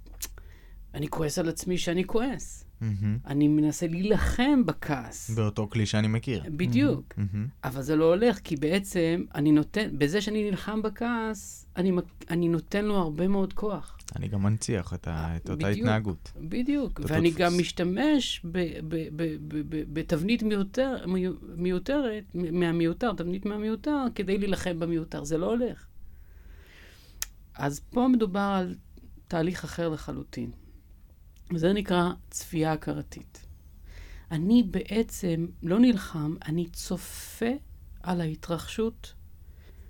[0.93, 2.65] אני כועס על עצמי שאני כועס.
[2.81, 3.17] מהמם.
[3.27, 5.29] אני מנסה להילחם בכעס.
[5.29, 6.43] באותו כלי שאני מכיר.
[6.47, 7.13] בדיוק.
[7.17, 7.47] מהמם.
[7.63, 11.91] אבל זה לא הולך, כי בעצם אני נותן, בזה שאני נלחם בכעס, אני,
[12.29, 13.97] אני נותן לו הרבה מאוד כוח.
[14.15, 15.79] אני גם מנציח את, ה, את אותה בדיוק.
[15.87, 16.31] התנהגות.
[16.41, 17.01] בדיוק.
[17.03, 17.41] ואני דפוס.
[17.41, 18.45] גם משתמש
[19.93, 25.23] בתבנית מיותר, מיו- מיותרת, מהמיותר, תבנית מהמיותר, כדי להילחם במיותר.
[25.23, 25.85] זה לא הולך.
[27.55, 28.75] אז פה מדובר על
[29.27, 30.51] תהליך אחר לחלוטין.
[31.53, 33.45] וזה נקרא צפייה הכרתית.
[34.31, 37.51] אני בעצם לא נלחם, אני צופה
[38.03, 39.13] על ההתרחשות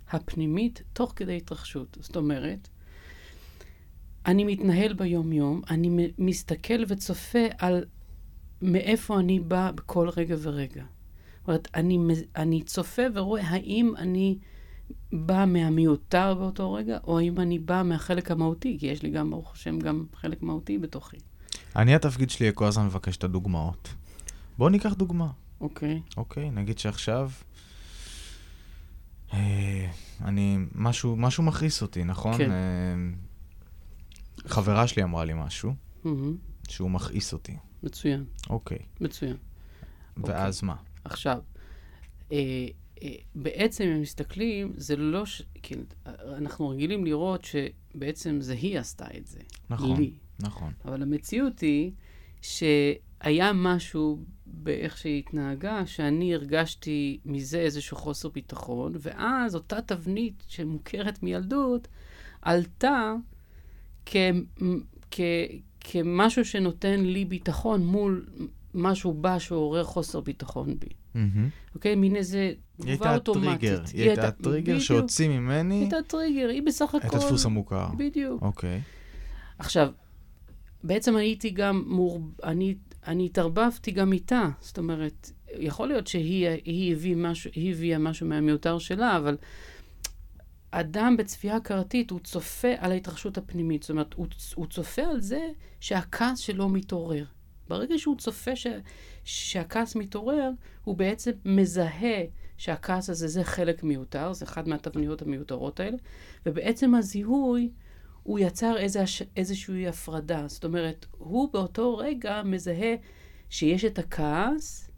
[0.09, 1.97] הפנימית תוך כדי התרחשות.
[2.01, 2.67] זאת אומרת,
[4.25, 7.85] אני מתנהל ביום-יום, אני מסתכל וצופה על
[8.61, 10.83] מאיפה אני בא בכל רגע ורגע.
[11.39, 11.99] זאת אומרת, אני,
[12.35, 14.37] אני צופה ורואה האם אני
[15.13, 19.53] בא מהמיותר באותו רגע, או האם אני בא מהחלק המהותי, כי יש לי גם, ברוך
[19.53, 21.17] השם, גם חלק מהותי בתוכי.
[21.75, 23.93] אני, התפקיד שלי כל הזמן מבקש את הדוגמאות.
[24.57, 25.27] בואו ניקח דוגמה.
[25.61, 26.01] אוקיי.
[26.17, 27.29] אוקיי, נגיד שעכשיו...
[29.33, 29.89] אה,
[30.21, 30.57] אני...
[30.75, 32.37] משהו, משהו מכעיס אותי, נכון?
[32.37, 32.51] כן.
[32.51, 32.95] אה,
[34.47, 36.37] חברה שלי אמרה לי משהו, מהמם.
[36.67, 37.57] שהוא מכעיס אותי.
[37.83, 38.79] מצוין, אוקיי.
[39.01, 39.35] מצוין.
[40.17, 40.75] ואז מה?
[41.03, 41.39] עכשיו,
[42.31, 42.67] אה,
[43.35, 45.41] בעצם אם מסתכלים, זה לא ש...
[45.63, 45.81] כאילו,
[46.38, 49.39] אנחנו רגילים לראות שבעצם זה היא עשתה את זה.
[49.69, 49.97] נכון.
[49.97, 50.11] לי.
[50.39, 50.73] נכון.
[50.85, 51.91] אבל המציאות היא
[52.41, 61.23] שהיה משהו באיך שהיא התנהגה, שאני הרגשתי מזה איזשהו חוסר ביטחון, ואז אותה תבנית שמוכרת
[61.23, 61.88] מילדות
[62.41, 63.13] עלתה
[64.05, 64.15] כ,
[65.11, 65.19] כ,
[65.80, 68.26] כמשהו שנותן לי ביטחון מול
[68.73, 70.89] משהו בא שעורר חוסר ביטחון בי.
[71.15, 71.49] מהמם.
[71.75, 71.95] אוקיי?
[71.95, 73.49] מין איזה היא תגובה הייתה אוטומטית.
[73.49, 73.83] הטריגר.
[73.93, 74.79] היא הייתה הטריגר.
[74.79, 77.07] שהוציא היא ממני הייתה טריגר, היא בסך הכל...
[77.07, 77.87] את הדפוס המוכר.
[77.97, 78.41] בדיוק.
[78.41, 78.81] אוקיי.
[79.59, 79.91] עכשיו,
[80.83, 82.21] בעצם הייתי גם מור...
[82.43, 82.75] אני,
[83.07, 84.49] אני התערבבתי גם איתה.
[84.59, 89.37] זאת אומרת, יכול להיות שהיא היא הביא משהו, היא הביאה משהו מהמיותר שלה, אבל
[90.71, 93.83] אדם בצפייה הכרתית, הוא צופה על ההתרחשות הפנימית.
[93.83, 95.47] זאת אומרת, הוא, הוא צופה על זה
[95.79, 97.25] שהכעס שלו מתעורר.
[97.67, 98.67] ברגע שהוא צופה ש,
[99.23, 100.49] שהכעס מתעורר,
[100.83, 102.23] הוא בעצם מזהה
[102.57, 105.97] שהכעס הזה זה חלק מיותר, זה אחת מהתבניות המיותרות האלה,
[106.45, 107.71] ובעצם הזיהוי,
[108.23, 109.03] הוא יצר איזה,
[109.35, 110.47] איזושהי הפרדה.
[110.47, 112.95] זאת אומרת, הוא באותו רגע מזהה
[113.49, 114.91] שיש את הכעס,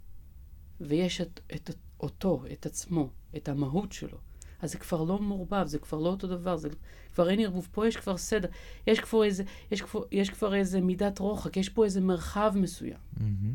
[0.81, 1.69] ויש את, את
[1.99, 4.27] אותו, את עצמו, את המהות שלו.
[4.62, 6.70] אז זה כבר לא מעורבב, זה כבר לא אותו דבר, זה
[7.14, 7.68] כבר אין ערבוב.
[7.72, 8.48] פה יש כבר סדר,
[8.88, 12.98] יש כבר איזה, יש כבר, יש כבר איזה מידת רוחק, יש פה איזה מרחב מסוים.
[13.18, 13.54] מהמם.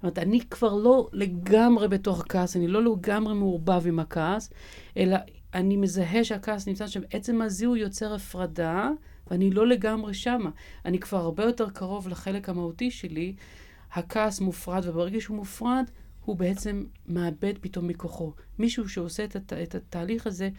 [0.00, 4.50] זאת אומרת, אני כבר לא לגמרי בתוך הכעס, אני לא לגמרי מעורבב עם הכעס,
[4.96, 5.16] אלא
[5.54, 7.00] אני מזהה שהכעס נמצא שם.
[7.10, 8.90] עצם הזיהוי יוצר הפרדה,
[9.30, 10.50] ואני לא לגמרי שמה.
[10.84, 13.34] אני כבר הרבה יותר קרוב לחלק המהותי שלי,
[13.92, 15.84] הכעס מופרד, וברגע שהוא מופרד,
[16.30, 18.32] הוא בעצם מאבד פתאום מכוחו.
[18.58, 19.52] מישהו שעושה את, הת...
[19.52, 20.50] את התהליך הזה,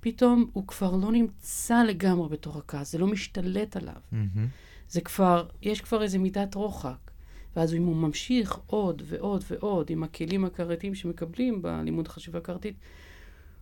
[0.00, 4.00] פתאום הוא כבר לא נמצא לגמרי בתוך הכעס, זה לא משתלט עליו.
[4.12, 4.48] מהמם.
[4.88, 7.10] זה כבר, יש כבר איזה מידת רוחק.
[7.56, 12.76] ואז אם הוא ממשיך עוד ועוד ועוד עם הכלים הכרתיים שמקבלים בלימוד חשיבה כרתית,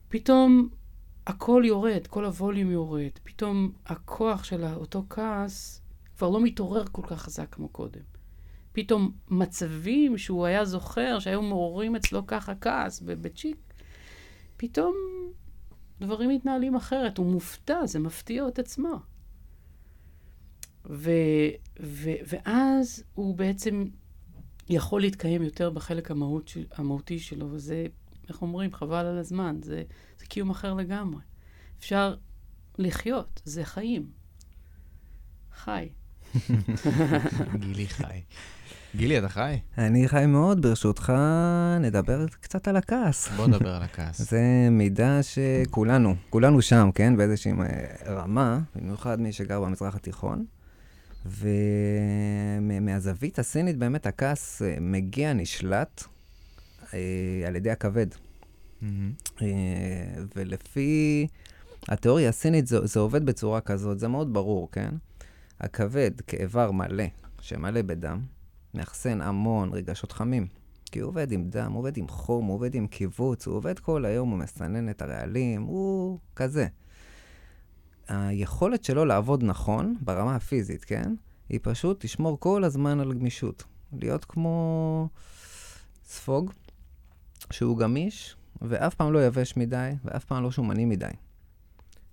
[0.09, 0.69] פתאום
[1.27, 3.11] הכל יורד, כל הווליום יורד.
[3.23, 5.83] פתאום הכוח של אותו כעס
[6.17, 8.16] כבר לא מתעורר כל כך חזק כמו קודם.
[8.77, 13.57] פתאום מצבים שהוא היה זוכר, שהיו מעוררים אצלו ככה כעס בצ'יק,
[14.57, 14.95] פתאום
[16.01, 17.19] דברים מתנהלים אחרת.
[17.19, 18.99] הוא מופתע, זה מפתיע את עצמו.
[20.91, 21.11] ו,
[21.81, 23.85] ו, ואז הוא בעצם
[24.69, 27.87] יכול להתקיים יותר בחלק המהות של, המהותי שלו, וזה,
[28.29, 29.83] איך אומרים, חבל על הזמן, זה,
[30.19, 31.21] זה קיום אחר לגמרי.
[31.79, 32.15] אפשר
[32.79, 34.11] לחיות, זה חיים.
[35.53, 35.89] חי.
[37.61, 38.21] גילי חי.
[38.97, 39.59] גילי, אתה חי?
[39.79, 41.13] אני חי מאוד, ברשותך,
[41.81, 43.29] נדבר קצת על הכעס.
[43.37, 44.19] בוא נדבר על הכעס.
[44.31, 47.17] זה מידה שכולנו, כולנו שם, כן?
[47.17, 50.45] באיזושהי אה, רמה, במיוחד מי שגר במזרח התיכון.
[52.61, 56.05] ומהזווית הסינית באמת הכעס אה, מגיע, נשלט
[56.95, 56.99] אה,
[57.47, 58.07] על ידי הכבד.
[58.83, 59.49] אה,
[60.37, 61.27] ולפי
[61.89, 64.91] התיאוריה הסינית זה, זה עובד בצורה כזאת, זה מאוד ברור, כן?
[65.61, 67.05] הכבד כאיבר מלא,
[67.41, 68.21] שמלא בדם,
[68.77, 70.47] מאחסן המון רגשות חמים.
[70.85, 73.79] כי הוא עובד עם דם, הוא עובד עם חום, הוא עובד עם קיבוץ, הוא עובד
[73.79, 76.67] כל היום, הוא מסנן את הרעלים, הוא כזה.
[78.09, 81.15] היכולת שלו לעבוד נכון, ברמה הפיזית, כן?
[81.49, 83.65] היא פשוט תשמור כל הזמן על גמישות.
[83.93, 85.09] להיות כמו
[86.05, 86.53] ספוג,
[87.51, 91.11] שהוא גמיש, ואף פעם לא יבש מדי, ואף פעם לא שומני מדי.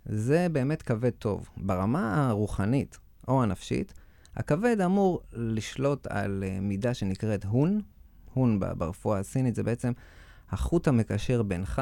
[0.05, 1.49] זה באמת כבד טוב.
[1.57, 3.93] ברמה הרוחנית או הנפשית,
[4.35, 7.81] הכבד אמור לשלוט על אה, מידה שנקראת הון.
[8.33, 9.91] הון ברפואה הסינית זה בעצם
[10.49, 11.81] החוט המקשר בינך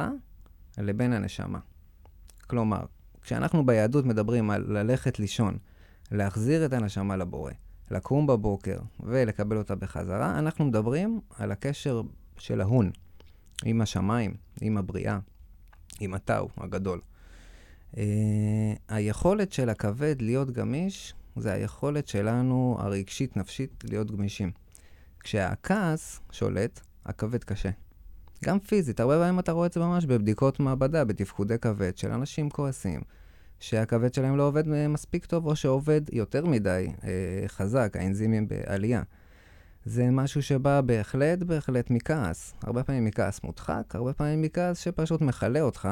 [0.77, 1.59] לבין הנשמה.
[2.47, 2.85] כלומר,
[3.21, 5.57] כשאנחנו ביהדות מדברים על ללכת לישון,
[6.11, 7.51] להחזיר את הנשמה לבורא,
[7.91, 12.01] לקום בבוקר ולקבל אותה בחזרה, אנחנו מדברים על הקשר
[12.37, 12.91] של ההון
[13.65, 15.19] עם השמיים, עם הבריאה,
[15.99, 17.01] עם הטאו הגדול.
[17.91, 17.97] Uh,
[18.87, 24.51] היכולת של הכבד להיות גמיש, זה היכולת שלנו, הרגשית-נפשית, להיות גמישים.
[25.19, 27.69] כשהכעס שולט, הכבד קשה.
[28.45, 32.49] גם פיזית, הרבה פעמים אתה רואה את זה ממש בבדיקות מעבדה, בתפקודי כבד של אנשים
[32.49, 33.01] כועסים,
[33.59, 37.09] שהכבד שלהם לא עובד אה, מספיק טוב, או שעובד יותר מדי אה,
[37.47, 39.03] חזק, האנזימים בעלייה.
[39.85, 42.53] זה משהו שבא בהחלט, בהחלט מכעס.
[42.63, 45.89] הרבה פעמים מכעס מודחק, הרבה פעמים מכעס שפשוט מכלה אותך,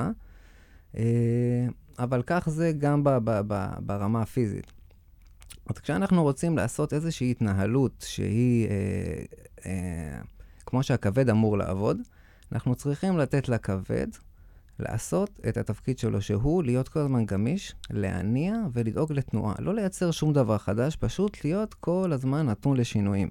[0.98, 1.68] אה,
[2.00, 4.79] אבל כך זה גם ב- ב- ב- ברמה הפיזית.
[5.70, 8.74] אז כשאנחנו רוצים לעשות איזושהי התנהלות שהיא אה,
[9.66, 10.22] אה,
[10.66, 11.98] כמו שהכבד אמור לעבוד,
[12.52, 14.08] אנחנו צריכים לתת לכבד
[14.80, 19.56] לעשות את התפקיד שלו, שהוא להיות כל הזמן גמיש, להניע ולדאוג לתנועה.
[19.60, 23.30] לא לייצר שום דבר חדש, פשוט להיות כל הזמן נתון לשינויים.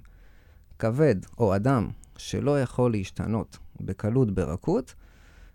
[0.79, 4.95] כבד או אדם שלא יכול להשתנות בקלות, ברכות,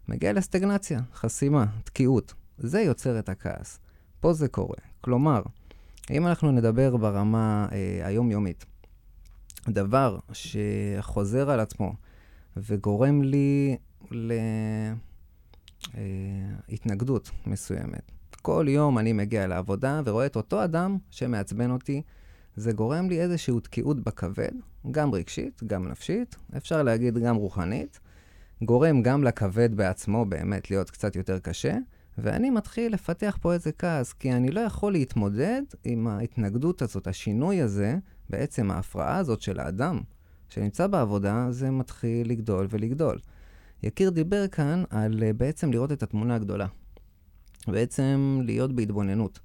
[0.07, 2.33] מגיע לסטגנציה, חסימה, תקיעות.
[2.57, 3.79] זה יוצר את הכעס.
[4.19, 4.77] פה זה קורה.
[5.01, 5.41] כלומר,
[6.11, 8.65] אם אנחנו נדבר ברמה אה, היומיומית,
[9.69, 11.93] דבר שחוזר על עצמו
[12.57, 13.77] וגורם לי
[16.69, 18.11] להתנגדות מסוימת.
[18.41, 22.01] כל יום אני מגיע לעבודה ורואה את אותו אדם שמעצבן אותי,
[22.55, 24.51] זה גורם לי איזושהי תקיעות בכבד,
[24.91, 27.99] גם רגשית, גם נפשית, אפשר להגיד גם רוחנית,
[28.61, 31.77] גורם גם לכבד בעצמו באמת להיות קצת יותר קשה,
[32.17, 37.61] ואני מתחיל לפתח פה איזה כעס, כי אני לא יכול להתמודד עם ההתנגדות הזאת, השינוי
[37.61, 37.97] הזה,
[38.29, 39.99] בעצם ההפרעה הזאת של האדם
[40.49, 43.19] שנמצא בעבודה, זה מתחיל לגדול ולגדול.
[43.83, 46.67] יקיר דיבר כאן על uh, בעצם לראות את התמונה הגדולה.
[47.67, 49.39] בעצם להיות בהתבוננות.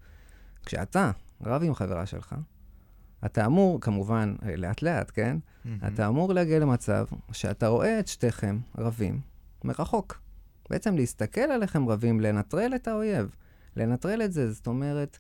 [0.66, 1.10] כשאתה
[1.44, 2.34] רב עם חברה שלך,
[3.26, 5.36] אתה אמור, כמובן, לאט לאט, כן?
[5.38, 5.68] Mm-hmm.
[5.86, 9.20] אתה אמור להגיע למצב שאתה רואה את שתיכם רבים
[9.64, 10.20] מרחוק.
[10.70, 13.34] בעצם להסתכל עליכם רבים, לנטרל את האויב.
[13.76, 15.18] לנטרל את זה, זאת אומרת,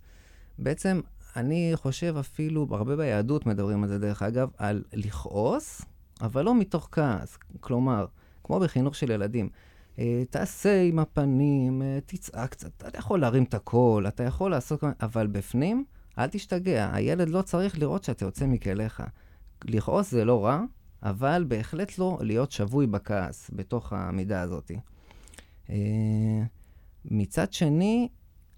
[0.58, 1.00] בעצם
[1.36, 5.82] אני חושב אפילו, הרבה ביהדות מדברים על זה דרך אגב, על לכעוס,
[6.20, 7.38] אבל לא מתוך כעס.
[7.60, 8.06] כלומר,
[8.44, 9.48] כמו בחינוך של ילדים,
[9.98, 14.84] אה, תעשה עם הפנים, אה, תצעק קצת, אתה יכול להרים את הקול, אתה יכול לעשות,
[15.00, 15.84] אבל בפנים,
[16.18, 19.02] אל תשתגע, הילד לא צריך לראות שאתה יוצא מכליך.
[19.64, 20.60] לכעוס זה לא רע,
[21.02, 24.70] אבל בהחלט לא להיות שבוי בכעס בתוך המידה הזאת.
[25.70, 26.42] אה,
[27.04, 28.08] מצד שני,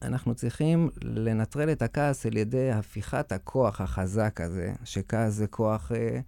[0.03, 5.93] אנחנו צריכים לנטרל את הכעס על ידי הפיכת הכוח החזק הזה, שכעס זה כוח...
[5.93, 6.21] אה,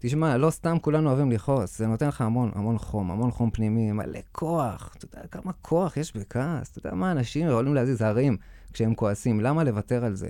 [0.00, 3.92] תשמע, לא סתם כולנו אוהבים לכעוס, זה נותן לך המון, המון חום, המון חום פנימי,
[3.92, 4.94] מלא כוח.
[4.96, 6.70] אתה יודע כמה כוח יש בכעס?
[6.70, 8.36] אתה יודע מה אנשים יכולים להזיז הרים
[8.72, 10.28] כשהם כועסים, למה לוותר על זה?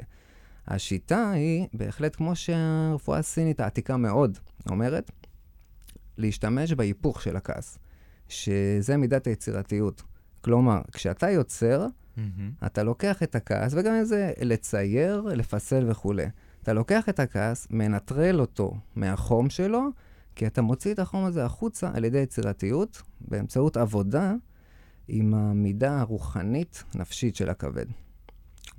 [0.67, 4.39] השיטה היא בהחלט כמו שהרפואה הסינית העתיקה מאוד
[4.71, 5.11] אומרת,
[6.19, 7.79] להשתמש בהיפוך של הכעס,
[8.29, 10.03] שזה מידת היצירתיות.
[10.41, 12.67] כלומר, כשאתה יוצר, mm-hmm.
[12.67, 16.27] אתה לוקח את הכעס, וגם איזה לצייר, לפסל וכולי.
[16.63, 19.83] אתה לוקח את הכעס, מנטרל אותו מהחום שלו,
[20.37, 24.35] כי אתה מוציא את החום הזה החוצה על ידי יצירתיות, באמצעות עבודה
[25.09, 27.87] עם המידה הרוחנית-נפשית של הכבד.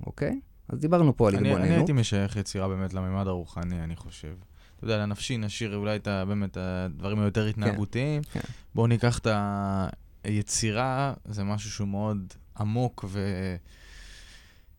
[0.06, 0.40] אוקיי?
[0.68, 1.60] אז דיברנו פה על התבוננות.
[1.60, 4.34] אני הייתי משייך יצירה באמת לממד הרוחני, אני חושב.
[4.80, 8.22] אתה יודע, לנפשי נשאיר אולי את ה, באמת הדברים היותר התנהגותיים.
[8.22, 8.48] כן, כן.
[8.74, 9.26] בואו ניקח את
[10.24, 13.20] היצירה, זה משהו שהוא מאוד עמוק ו...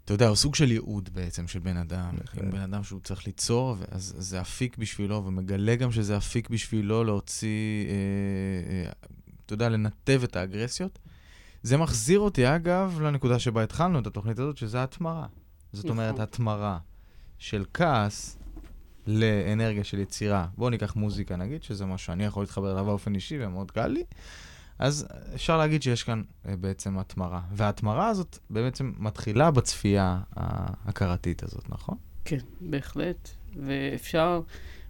[0.06, 2.16] אתה יודע, הוא סוג של ייעוד בעצם של בן אדם.
[2.44, 7.04] אם בן אדם שהוא צריך ליצור, אז זה אפיק בשבילו, ומגלה גם שזה אפיק בשבילו
[7.04, 8.92] להוציא, אה, אה,
[9.46, 11.00] אתה יודע, לנתב את האגרסיות.
[11.64, 15.28] זה מחזיר אותי, אגב, לנקודה שבה התחלנו את התוכנית הזאת, שזה התמרה.
[15.74, 15.98] זאת נכון.
[15.98, 16.78] אומרת, התמרה
[17.38, 18.38] של כעס
[19.08, 20.48] לאנרגיה של יצירה.
[20.58, 24.04] בואו ניקח מוזיקה, נגיד, שזה משהו שאני יכול להתחבר אליו באופן אישי ומאוד קל לי.
[24.80, 27.42] אז אפשר להגיד שיש כאן uh, בעצם התמרה.
[27.52, 31.98] וההתמרה הזאת בעצם מתחילה בצפייה ההכרתית הזאת, נכון?
[32.26, 33.30] כן, בהחלט.
[33.56, 34.42] ואפשר,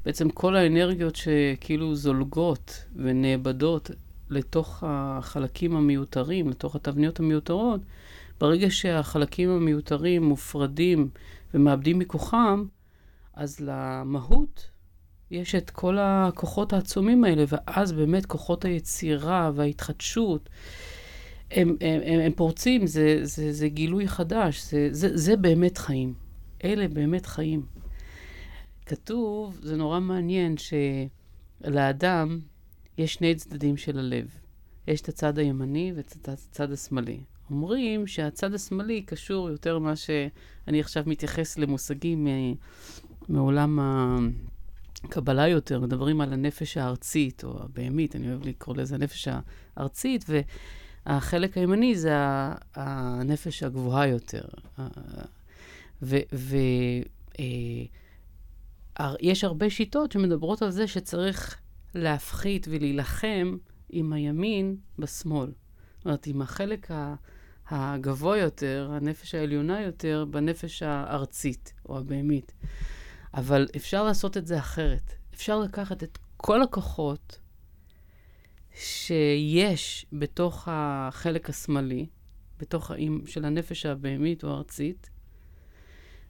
[0.06, 3.92] בעצם כל האנרגיות שכאילו זולגות ונאבדות
[4.30, 7.82] לתוך החלקים המיותרים, לתוך התבניות המיותרות,
[8.40, 11.10] ברגע שהחלקים המיותרים מופרדים
[11.54, 12.66] ומאבדים מכוחם,
[13.42, 14.70] אז למהות
[15.32, 20.50] יש את כל הכוחות העצומים האלה, ואז באמת כוחות היצירה וההתחדשות,
[21.52, 26.14] הם, הם, הם, הם פורצים, זה, זה, זה גילוי חדש, זה, זה, זה באמת חיים.
[26.64, 27.66] אלה באמת חיים.
[28.86, 32.40] כתוב, זה נורא מעניין, שלאדם
[32.98, 34.28] יש שני צדדים של הלב.
[34.88, 37.20] יש את הצד הימני ואת הצד השמאלי.
[37.50, 42.28] אומרים שהצד השמאלי קשור יותר מה שאני עכשיו מתייחס למושגים
[43.30, 43.80] מעולם
[45.04, 49.28] הקבלה יותר, מדברים על הנפש הארצית, או הבהמית, אני אוהב לקרוא לזה הנפש
[49.78, 50.26] הארצית,
[51.06, 52.14] והחלק הימני זה
[52.76, 54.44] הנפש הגבוהה יותר.
[59.00, 61.58] ויש הרבה שיטות שמדברות על זה שצריך
[61.96, 63.58] להפחית ולהילחם
[63.90, 65.52] עם הימין בשמאל.
[65.98, 67.16] זאת אומרת, עם החלק ה...
[67.72, 72.54] הגבוה יותר, הנפש העליונה יותר, בנפש הארצית או הבהמית.
[73.34, 75.14] אבל אפשר לעשות את זה אחרת.
[75.34, 77.40] אפשר לקחת את כל הכוחות
[78.76, 82.06] שיש בתוך החלק השמאלי,
[82.60, 85.10] בתוך האם של הנפש הבהמית או הארצית,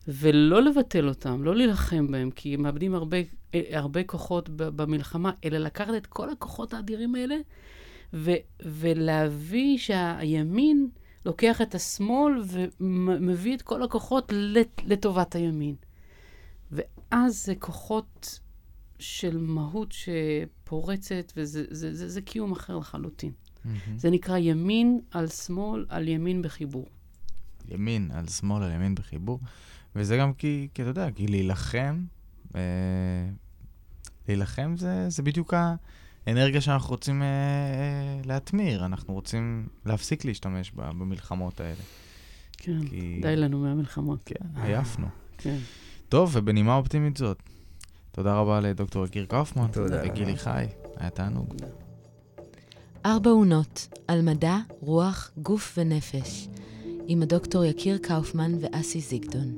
[0.08, 3.18] ולא לבטל אותם, לא להילחם בהם, כי הם מאבדים הרבה,
[3.54, 7.36] הרבה כוחות במלחמה, אלא לקחת את כל הכוחות האדירים האלה
[8.14, 10.90] ו- ולהביא שהימין
[11.26, 12.42] לוקח את השמאל
[12.80, 14.34] ומביא את כל הכוחות
[14.86, 15.76] לטובת הימין.
[16.72, 18.40] ואז זה כוחות
[19.00, 23.32] של מהות שפורצת, וזה זה, זה, זה קיום אחר לחלוטין.
[23.32, 23.70] Mm-hmm.
[23.98, 26.86] זה נקרא ימין על שמאל על ימין בחיבור.
[27.68, 29.40] ימין על שמאל על ימין בחיבור,
[29.96, 32.06] וזה גם כי, כי אתה יודע, כי להילחם,
[32.56, 32.62] אה,
[34.28, 35.54] להילחם זה, זה בדיוק
[36.28, 41.84] האנרגיה שאנחנו רוצים אה, אה, להטמיר, אנחנו רוצים להפסיק להשתמש במלחמות האלה.
[42.58, 43.20] כן, כי...
[43.22, 44.20] די לנו מהמלחמות.
[44.26, 45.08] כן, עייפנו.
[45.38, 45.58] כן.
[46.12, 47.38] טוב, ובנימה אופטימית זאת,
[48.12, 49.68] תודה רבה לדוקטור יקיר קאופמן.
[49.72, 50.02] תודה.
[50.06, 50.66] וגילי חי,
[50.98, 51.56] היה תענוג.
[53.06, 56.48] ארבע עונות על מדע, רוח, גוף ונפש,
[57.08, 59.54] עם הדוקטור יקיר קאופמן ואסי זיגדון.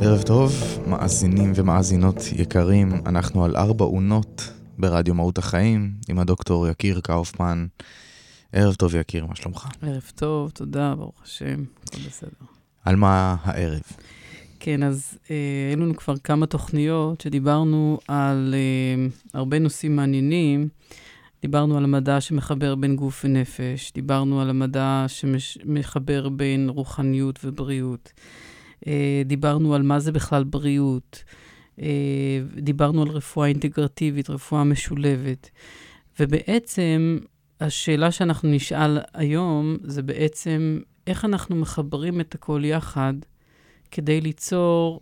[0.00, 0.52] ערב טוב,
[0.86, 7.66] מאזינים ומאזינות יקרים, אנחנו על ארבע עונות ברדיו מהות החיים עם הדוקטור יקיר קאופמן.
[8.52, 9.68] ערב טוב יקיר, מה שלומך?
[9.82, 12.46] ערב טוב, תודה, ברוך השם, הכל בסדר.
[12.84, 13.82] על מה הערב?
[14.60, 15.36] כן, אז אה,
[15.70, 20.68] היו לנו כבר כמה תוכניות שדיברנו על אה, הרבה נושאים מעניינים.
[21.42, 28.12] דיברנו על המדע שמחבר בין גוף ונפש, דיברנו על המדע שמחבר בין רוחניות ובריאות,
[28.86, 31.24] אה, דיברנו על מה זה בכלל בריאות,
[31.80, 35.50] אה, דיברנו על רפואה אינטגרטיבית, רפואה משולבת,
[36.20, 37.18] ובעצם
[37.62, 43.14] השאלה שאנחנו נשאל היום זה בעצם איך אנחנו מחברים את הכל יחד
[43.90, 45.00] כדי ליצור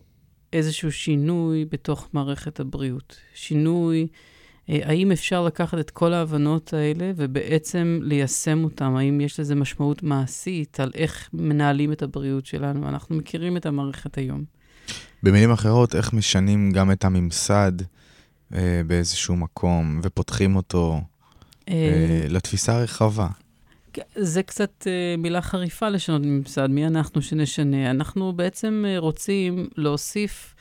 [0.53, 3.17] איזשהו שינוי בתוך מערכת הבריאות.
[3.35, 4.07] שינוי,
[4.69, 8.97] אה, האם אפשר לקחת את כל ההבנות האלה ובעצם ליישם אותן?
[8.97, 12.89] האם יש לזה משמעות מעשית על איך מנהלים את הבריאות שלנו?
[12.89, 14.45] אנחנו מכירים את המערכת היום.
[15.23, 17.73] במילים אחרות, איך משנים גם את הממסד
[18.55, 21.01] אה, באיזשהו מקום ופותחים אותו
[22.29, 23.29] לתפיסה הרחבה?
[24.17, 27.91] זה קצת uh, מילה חריפה לשנות ממסד, מי אנחנו שנשנה?
[27.91, 30.55] אנחנו בעצם רוצים להוסיף...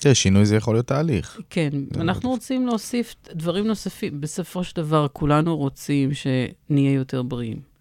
[0.00, 1.40] כן, שינוי זה יכול להיות תהליך.
[1.50, 4.20] כן, אנחנו לא רוצים להוסיף דברים נוספים.
[4.20, 7.72] בסופו של דבר, כולנו רוצים שנהיה יותר בריאים.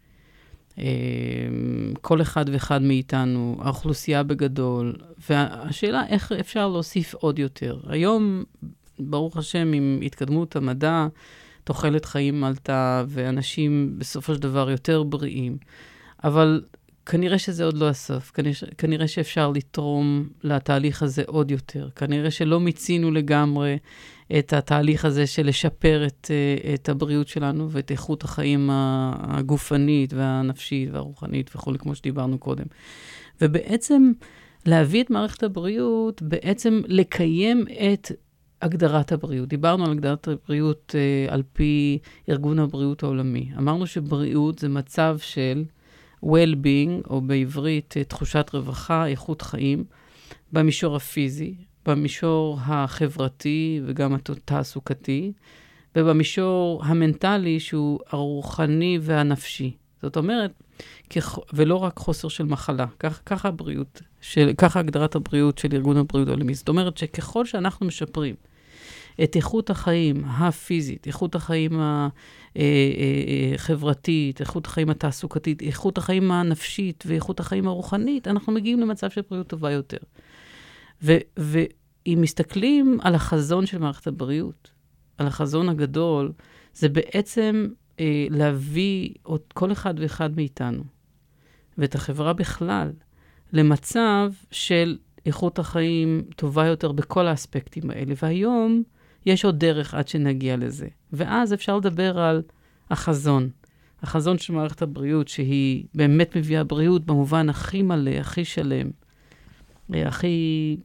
[2.02, 4.96] כל אחד ואחד מאיתנו, האוכלוסייה בגדול,
[5.30, 7.80] והשאלה איך אפשר להוסיף עוד יותר.
[7.88, 8.44] היום,
[9.00, 11.08] ברוך השם, עם התקדמות המדע,
[11.64, 15.58] תוחלת חיים עלתה, ואנשים בסופו של דבר יותר בריאים.
[16.24, 16.62] אבל
[17.06, 21.90] כנראה שזה עוד לא הסוף, כנראה, כנראה שאפשר לתרום לתהליך הזה עוד יותר.
[21.96, 23.78] כנראה שלא מיצינו לגמרי
[24.40, 30.90] את התהליך הזה של לשפר את, אה, את הבריאות שלנו ואת איכות החיים הגופנית והנפשית
[30.92, 32.66] והרוחנית וכולי, כמו שדיברנו קודם.
[33.42, 34.12] ובעצם
[34.66, 38.12] להביא את מערכת הבריאות, בעצם לקיים את
[38.62, 39.50] הגדרת הבריאות.
[39.50, 43.50] דיברנו על הגדרת הבריאות uh, על פי ארגון הבריאות העולמי.
[43.58, 45.64] אמרנו שבריאות זה מצב של
[46.26, 49.84] well-being, או בעברית uh, תחושת רווחה, איכות חיים,
[50.54, 51.56] במישור הפיזי,
[51.86, 55.32] במישור החברתי וגם התעסוקתי,
[55.96, 59.72] ובמישור המנטלי, שהוא הרוחני והנפשי.
[60.02, 60.52] זאת אומרת,
[61.10, 61.40] כח...
[61.54, 62.86] ולא רק חוסר של מחלה.
[63.26, 66.54] כך, הבריאות, של, ככה הגדרת הבריאות של ארגון הבריאות העולמי.
[66.54, 68.36] זאת אומרת שככל שאנחנו משפרים
[69.24, 71.80] את איכות החיים הפיזית, איכות החיים
[73.56, 78.80] החברתית, אה, אה, אה, איכות החיים התעסוקתית, איכות החיים הנפשית ואיכות החיים הרוחנית, אנחנו מגיעים
[78.80, 79.98] למצב של בריאות טובה יותר.
[81.02, 84.72] ואם מסתכלים על החזון של מערכת הבריאות,
[85.18, 86.32] על החזון הגדול,
[86.74, 87.68] זה בעצם
[88.00, 90.84] אה, להביא עוד כל אחד ואחד מאיתנו,
[91.78, 92.92] ואת החברה בכלל,
[93.54, 98.14] למצב של איכות החיים טובה יותר בכל האספקטים האלה.
[98.22, 98.84] והיום,
[99.26, 100.88] יש עוד דרך עד שנגיע לזה.
[101.14, 102.42] ואז אפשר לדבר על
[102.90, 103.50] החזון.
[104.04, 108.90] החזון של מערכת הבריאות, שהיא באמת מביאה בריאות במובן הכי מלא, הכי שלם,
[109.94, 110.78] אה, הכי...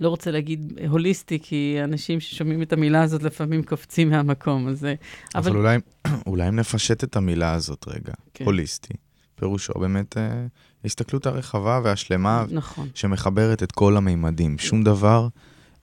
[0.00, 4.94] לא רוצה להגיד הוליסטי, כי אנשים ששומעים את המילה הזאת לפעמים קופצים מהמקום הזה.
[5.34, 5.78] אבל, אבל אולי,
[6.26, 8.44] אולי אם נפשט את המילה הזאת רגע, כן.
[8.44, 8.94] הוליסטי,
[9.34, 10.46] פירושו באמת אה,
[10.84, 12.88] ההסתכלות הרחבה והשלמה, נכון.
[12.94, 14.58] שמחברת את כל המימדים.
[14.58, 15.28] שום דבר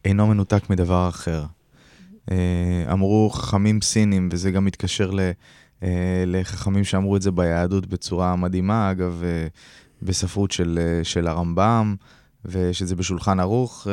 [0.05, 1.45] אינו מנותק מדבר אחר.
[2.31, 5.19] אה, אמרו חכמים סינים, וזה גם מתקשר ל,
[5.83, 9.47] אה, לחכמים שאמרו את זה ביהדות בצורה מדהימה, אגב, אה,
[10.01, 11.95] בספרות של, של הרמב"ם,
[12.45, 13.87] ושזה בשולחן ערוך,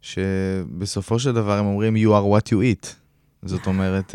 [0.00, 2.86] שבסופו של דבר הם אומרים you are what you eat.
[3.42, 4.14] זאת אומרת,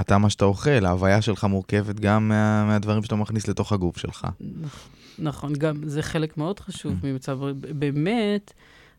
[0.00, 4.26] אתה מה שאתה אוכל, ההוויה שלך מורכבת גם מה, מהדברים שאתה מכניס לתוך הגוף שלך.
[5.18, 7.06] נכון, גם זה חלק מאוד חשוב mm.
[7.06, 7.38] ממצב,
[7.78, 8.52] באמת,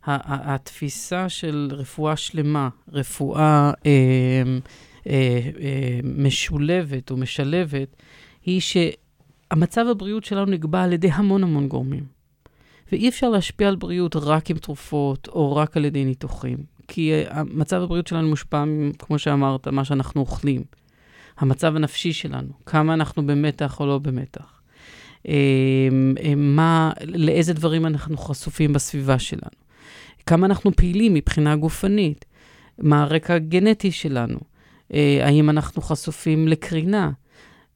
[0.06, 4.44] התפיסה של רפואה שלמה, רפואה אה,
[5.08, 7.96] אה, אה, משולבת או משלבת,
[8.46, 12.04] היא שהמצב הבריאות שלנו נקבע על ידי המון המון גורמים.
[12.92, 16.58] ואי אפשר להשפיע על בריאות רק עם תרופות או רק על ידי ניתוחים.
[16.88, 17.12] כי
[17.46, 18.64] מצב הבריאות שלנו מושפע,
[19.00, 20.64] כמו שאמרת, מה שאנחנו אוכלים.
[21.38, 24.62] המצב הנפשי שלנו, כמה אנחנו במתח או לא במתח.
[26.38, 29.63] מה, לאיזה דברים אנחנו חשופים בסביבה שלנו.
[30.26, 32.26] כמה אנחנו פעילים מבחינה גופנית.
[32.78, 34.40] מה הרקע הגנטי שלנו.
[34.94, 37.12] אה, האם אנחנו חשופים לקרינה.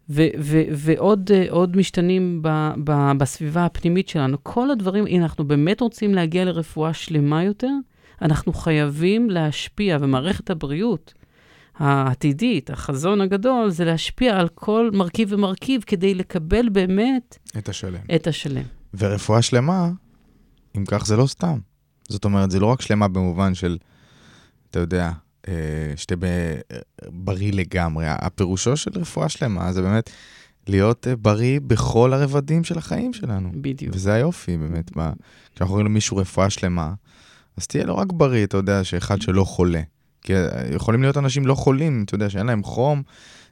[0.09, 1.31] ו- ו- ועוד
[1.73, 4.37] uh, משתנים ב- ב- בסביבה הפנימית שלנו.
[4.43, 7.71] כל הדברים, אם אנחנו באמת רוצים להגיע לרפואה שלמה יותר,
[8.21, 11.13] אנחנו חייבים להשפיע, ומערכת הבריאות
[11.77, 17.37] העתידית, החזון הגדול, זה להשפיע על כל מרכיב ומרכיב כדי לקבל באמת...
[17.57, 18.01] את השלם.
[18.15, 18.63] את השלם.
[18.93, 19.89] ורפואה שלמה,
[20.77, 21.59] אם כך זה לא סתם.
[22.07, 23.77] זאת אומרת, זה לא רק שלמה במובן של,
[24.69, 25.11] אתה יודע,
[25.47, 25.53] אה,
[25.95, 26.17] שתהיה
[27.07, 28.05] בריא לגמרי.
[28.07, 30.09] הפירושו של רפואה שלמה זה באמת
[30.67, 33.51] להיות אה, בריא בכל הרבדים של החיים שלנו.
[33.61, 33.95] בדיוק.
[33.95, 34.91] וזה היופי, באמת.
[35.55, 36.93] כשאנחנו רואים למישהו רפואה שלמה,
[37.57, 39.81] אז תהיה לא רק בריא, אתה יודע, שאחד שלא חולה.
[40.21, 43.01] כי אה, יכולים להיות אנשים לא חולים, אתה יודע, שאין להם חום,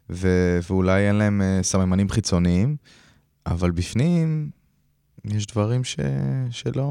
[0.10, 2.76] ו- ואולי אין להם סממנים חיצוניים,
[3.45, 4.49] אבל בפנים
[5.34, 5.96] יש דברים ש-
[6.52, 6.88] שלא...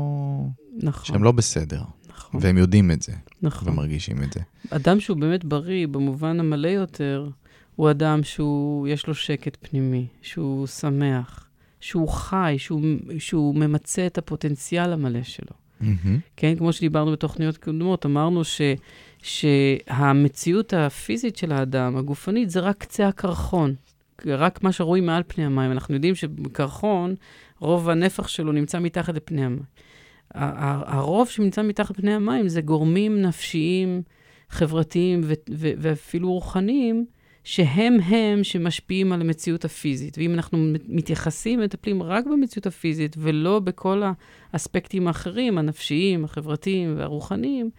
[0.83, 1.05] נכון.
[1.05, 1.83] שהם לא בסדר.
[2.09, 2.41] נכון.
[2.43, 3.13] והם יודעים את זה.
[3.43, 3.69] נכון.
[3.69, 4.41] ומרגישים את זה.
[4.71, 7.29] אדם שהוא באמת בריא, במובן המלא יותר,
[7.77, 11.47] הוא אדם שהוא, יש לו שקט פנימי, שהוא שמח,
[11.81, 12.81] שהוא חי, שהוא,
[13.19, 15.47] שהוא ממצה את הפוטנציאל המלא שלו.
[15.81, 15.85] Mm-hmm.
[16.37, 18.61] כן, כמו שדיברנו בתוכניות קודמות, אמרנו ש,
[19.23, 23.75] שהמציאות הפיזית של האדם, הגופנית, זה רק קצה הקרחון.
[24.27, 25.73] רק מה שרואים מעל פני המים.
[25.73, 27.15] אנחנו יודעים שבקרחון,
[27.61, 29.63] רוב הנפח שלו נמצא מתחת לפני המים.
[30.35, 34.03] הרוב שנמצא מתחת פני המים זה גורמים נפשיים,
[34.49, 37.07] חברתיים ו- ו- ואפילו רוחניים,
[37.45, 40.19] שהם הם שמשפיעים על המציאות הפיזית.
[40.19, 40.59] ואם אנחנו
[40.89, 44.03] מתייחסים, מטפלים רק במציאות הפיזית ולא בכל
[44.53, 47.71] האספקטים האחרים, הנפשיים, החברתיים והרוחניים,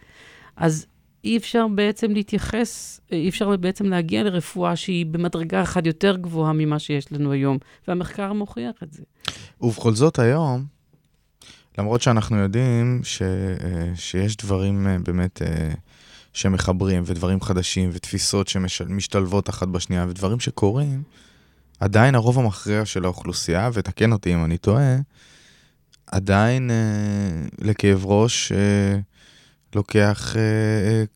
[0.56, 0.86] אז
[1.24, 6.78] אי אפשר בעצם להתייחס, אי אפשר בעצם להגיע לרפואה שהיא במדרגה אחת יותר גבוהה ממה
[6.78, 9.02] שיש לנו היום, והמחקר מוכיח את זה.
[9.60, 10.64] ובכל זאת היום,
[11.78, 15.70] למרות שאנחנו יודעים ש, אה, שיש דברים אה, באמת אה,
[16.32, 21.02] שמחברים, ודברים חדשים, ותפיסות שמשתלבות אחת בשנייה, ודברים שקורים,
[21.80, 24.96] עדיין הרוב המכריע של האוכלוסייה, ותקן אותי אם אני טועה,
[26.06, 26.70] עדיין
[27.58, 28.52] לכאב ראש
[29.76, 30.34] לוקח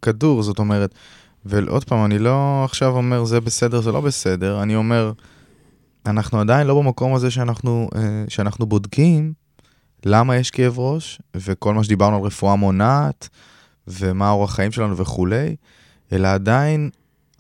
[0.03, 0.95] כדור, זאת אומרת,
[1.45, 5.13] ועוד פעם, אני לא עכשיו אומר זה בסדר, זה לא בסדר, אני אומר,
[6.07, 7.89] אנחנו עדיין לא במקום הזה שאנחנו,
[8.29, 9.33] שאנחנו בודקים
[10.07, 13.29] למה יש כאב ראש, וכל מה שדיברנו על רפואה מונעת,
[13.89, 15.57] ומה האורח חיים שלנו וכולי,
[16.13, 16.91] אלא עדיין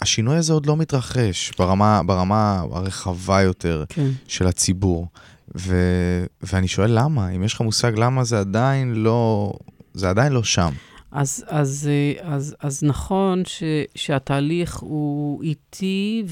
[0.01, 4.11] השינוי הזה עוד לא מתרחש ברמה, ברמה הרחבה יותר כן.
[4.27, 5.09] של הציבור.
[5.57, 5.77] ו,
[6.43, 9.53] ואני שואל למה, אם יש לך מושג למה זה עדיין לא,
[9.95, 10.73] זה עדיין לא שם.
[11.13, 11.91] אז, אז,
[12.21, 13.63] אז, אז נכון ש,
[13.95, 16.25] שהתהליך הוא איטי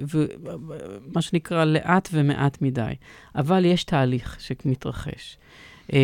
[0.00, 2.92] ומה שנקרא לאט ומעט מדי,
[3.34, 5.38] אבל יש תהליך שמתרחש.
[5.88, 5.94] Um,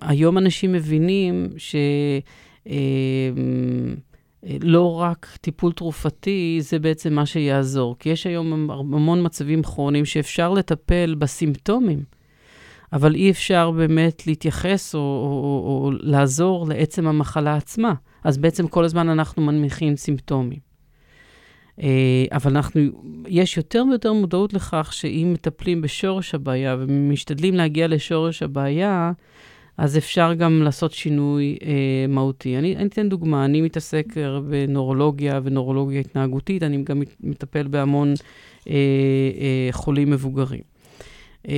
[0.00, 2.72] היום אנשים מבינים שלא
[4.96, 10.52] um, רק טיפול תרופתי זה בעצם מה שיעזור, כי יש היום המון מצבים כרוניים שאפשר
[10.52, 12.02] לטפל בסימפטומים,
[12.92, 17.94] אבל אי אפשר באמת להתייחס או, או, או, או לעזור לעצם המחלה עצמה.
[18.24, 20.68] אז בעצם כל הזמן אנחנו מנמיכים סימפטומים.
[21.82, 22.80] אה, אבל אנחנו,
[23.28, 29.12] יש יותר ויותר מודעות לכך שאם מטפלים בשורש הבעיה ומשתדלים להגיע לשורש הבעיה,
[29.76, 32.58] אז אפשר גם לעשות שינוי אה, מהותי.
[32.58, 34.06] אני, אני אתן דוגמה, אני מתעסק
[34.48, 38.14] בנורולוגיה ונורולוגיה התנהגותית, אני גם מטפל בהמון
[38.68, 38.74] אה,
[39.40, 40.62] אה, חולים מבוגרים.
[41.48, 41.54] אה,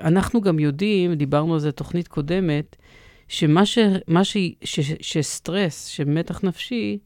[0.00, 2.76] אנחנו גם יודעים, דיברנו על זה בתוכנית קודמת,
[3.28, 3.78] שמה ש,
[4.24, 6.98] ש, ש, שסטרס, שמתח נפשי,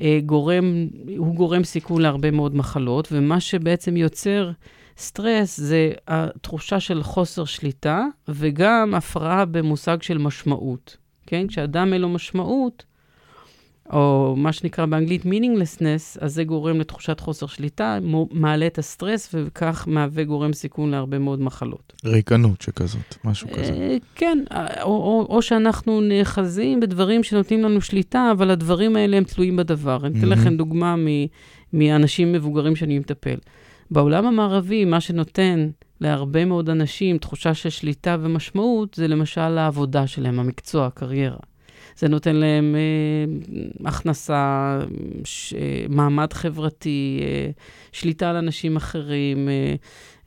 [0.00, 4.50] אה, גורם, הוא גורם סיכון להרבה מאוד מחלות, ומה שבעצם יוצר
[4.98, 10.96] סטרס זה התחושה של חוסר שליטה, וגם הפרעה במושג של משמעות.
[11.26, 11.46] כן?
[11.46, 12.84] כשאדם אין לו משמעות,
[13.92, 17.98] או מה שנקרא באנגלית meaninglessness, אז זה גורם לתחושת חוסר שליטה,
[18.30, 21.92] מעלה את הסטרס, וכך מהווה גורם סיכון להרבה מאוד מחלות.
[22.04, 23.72] ריקנות שכזאת, משהו כזה.
[23.72, 24.38] אה, כן,
[24.82, 30.06] או, או, או שאנחנו נאחזים בדברים שנותנים לנו שליטה, אבל הדברים האלה הם תלויים בדבר.
[30.06, 30.94] אני אתן לכם דוגמה
[31.72, 33.36] מאנשים מבוגרים שאני מטפל.
[33.90, 35.68] בעולם המערבי, מה שנותן
[36.00, 41.38] להרבה מאוד אנשים תחושה של שליטה ומשמעות, זה למשל העבודה שלהם, המקצוע, הקריירה.
[41.96, 44.78] זה נותן להם אה, הכנסה,
[45.24, 47.50] ש, אה, מעמד חברתי, אה,
[47.92, 49.74] שליטה על אנשים אחרים, אה,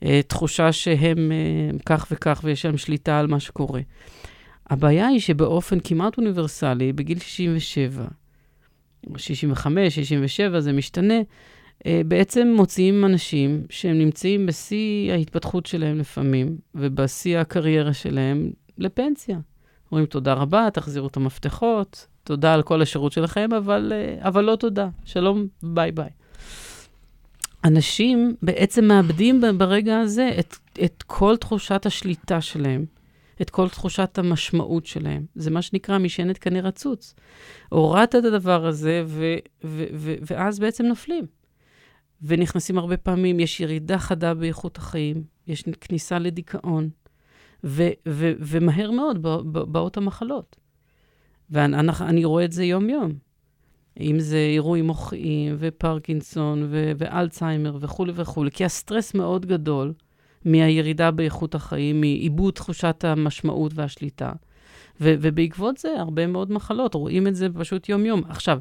[0.02, 3.80] אה, תחושה שהם אה, כך וכך ויש להם שליטה על מה שקורה.
[4.70, 8.04] הבעיה היא שבאופן כמעט אוניברסלי, בגיל 67,
[9.16, 11.20] 65, 67, זה משתנה,
[11.86, 19.38] אה, בעצם מוציאים אנשים שהם נמצאים בשיא ההתפתחות שלהם לפעמים, ובשיא הקריירה שלהם לפנסיה.
[19.92, 24.56] אומרים תודה רבה, תחזירו את המפתחות, תודה על כל השירות שלכם, אבל, אה, אבל לא
[24.56, 24.88] תודה.
[25.04, 26.10] שלום, ביי ביי.
[27.64, 32.84] אנשים בעצם מאבדים ברגע הזה את, את כל תחושת השליטה שלהם,
[33.42, 35.26] את כל תחושת המשמעות שלהם.
[35.34, 37.14] זה מה שנקרא משענת קנה רצוץ.
[37.68, 41.26] הורדת את הדבר הזה, ו, ו, ו, ואז בעצם נופלים.
[42.22, 46.88] ונכנסים הרבה פעמים, יש ירידה חדה באיכות החיים, יש כניסה לדיכאון,
[47.64, 49.22] ו, ו, ומהר מאוד
[49.52, 50.56] באות המחלות.
[51.50, 53.12] ואני רואה את זה יום-יום.
[54.00, 59.92] אם זה אירועים מוחיים, ופרקינסון, ו- ואלצהיימר וכולי וכולי, כי הסטרס מאוד גדול
[60.44, 64.32] מהירידה באיכות החיים, מעיבוד תחושת המשמעות והשליטה.
[65.00, 68.22] ו- ובעקבות זה, הרבה מאוד מחלות, רואים את זה פשוט יום-יום.
[68.28, 68.58] עכשיו,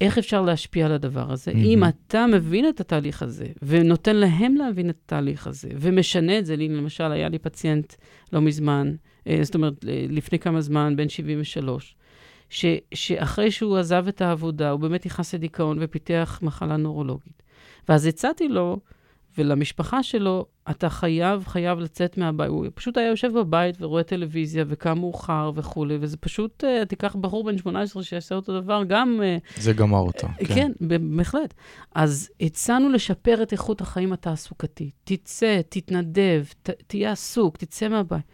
[0.00, 1.50] איך אפשר להשפיע על הדבר הזה?
[1.50, 1.56] Mm-hmm.
[1.56, 6.56] אם אתה מבין את התהליך הזה, ונותן להם להבין את התהליך הזה, ומשנה את זה,
[6.56, 7.94] לי למשל, היה לי פציינט
[8.32, 8.94] לא מזמן,
[9.26, 11.96] אה, זאת אומרת, לפני כמה זמן, בן 73,
[12.50, 17.42] ש, שאחרי שהוא עזב את העבודה, הוא באמת נכנס לדיכאון ופיתח מחלה נורולוגית.
[17.88, 18.80] ואז הצעתי לו,
[19.38, 22.48] ולמשפחה שלו, אתה חייב, חייב לצאת מהבית.
[22.48, 27.44] הוא פשוט היה יושב בבית ורואה טלוויזיה וקם מאוחר וכולי, וזה פשוט, uh, תיקח בחור
[27.44, 29.20] בן 18 שיעשה אותו דבר, גם...
[29.20, 30.54] Uh, זה גמר אותו, uh, כן.
[30.54, 30.72] כן,
[31.16, 31.54] בהחלט.
[31.94, 34.94] אז הצענו לשפר את איכות החיים התעסוקתית.
[35.04, 38.24] תצא, תתנדב, ת, תהיה עסוק, תצא מהבית.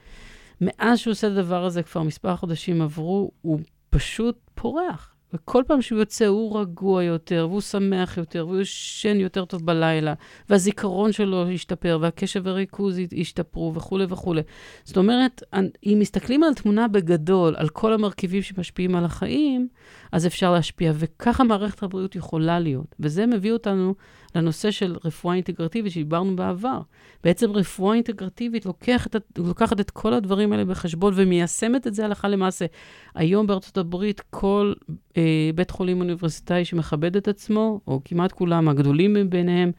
[0.61, 3.61] מאז שהוא עושה את הדבר הזה, כבר מספר חודשים עברו, הוא
[3.91, 5.14] פשוט פורח.
[5.35, 10.15] וכל פעם שהוא יוצא הוא רגוע יותר, והוא שמח יותר, והוא ישן יותר טוב בלילה,
[10.49, 14.43] והזיכרון שלו ישתפר, והקשב וריכוז ישתפרו וכולי וכולי.
[14.85, 15.43] זאת אומרת,
[15.87, 19.69] אם מסתכלים על התמונה בגדול, על כל המרכיבים שמשפיעים על החיים,
[20.13, 22.95] אז אפשר להשפיע, וככה מערכת הבריאות יכולה להיות.
[23.01, 23.95] וזה מביא אותנו
[24.35, 26.81] לנושא של רפואה אינטגרטיבית שדיברנו בעבר.
[27.25, 32.67] בעצם רפואה אינטגרטיבית לוקחת, לוקחת את כל הדברים האלה בחשבון ומיישמת את זה הלכה למעשה.
[33.15, 34.73] היום בארצות הברית כל
[35.17, 39.73] אה, בית חולים אוניברסיטאי שמכבד את עצמו, או כמעט כולם, הגדולים מביניהם,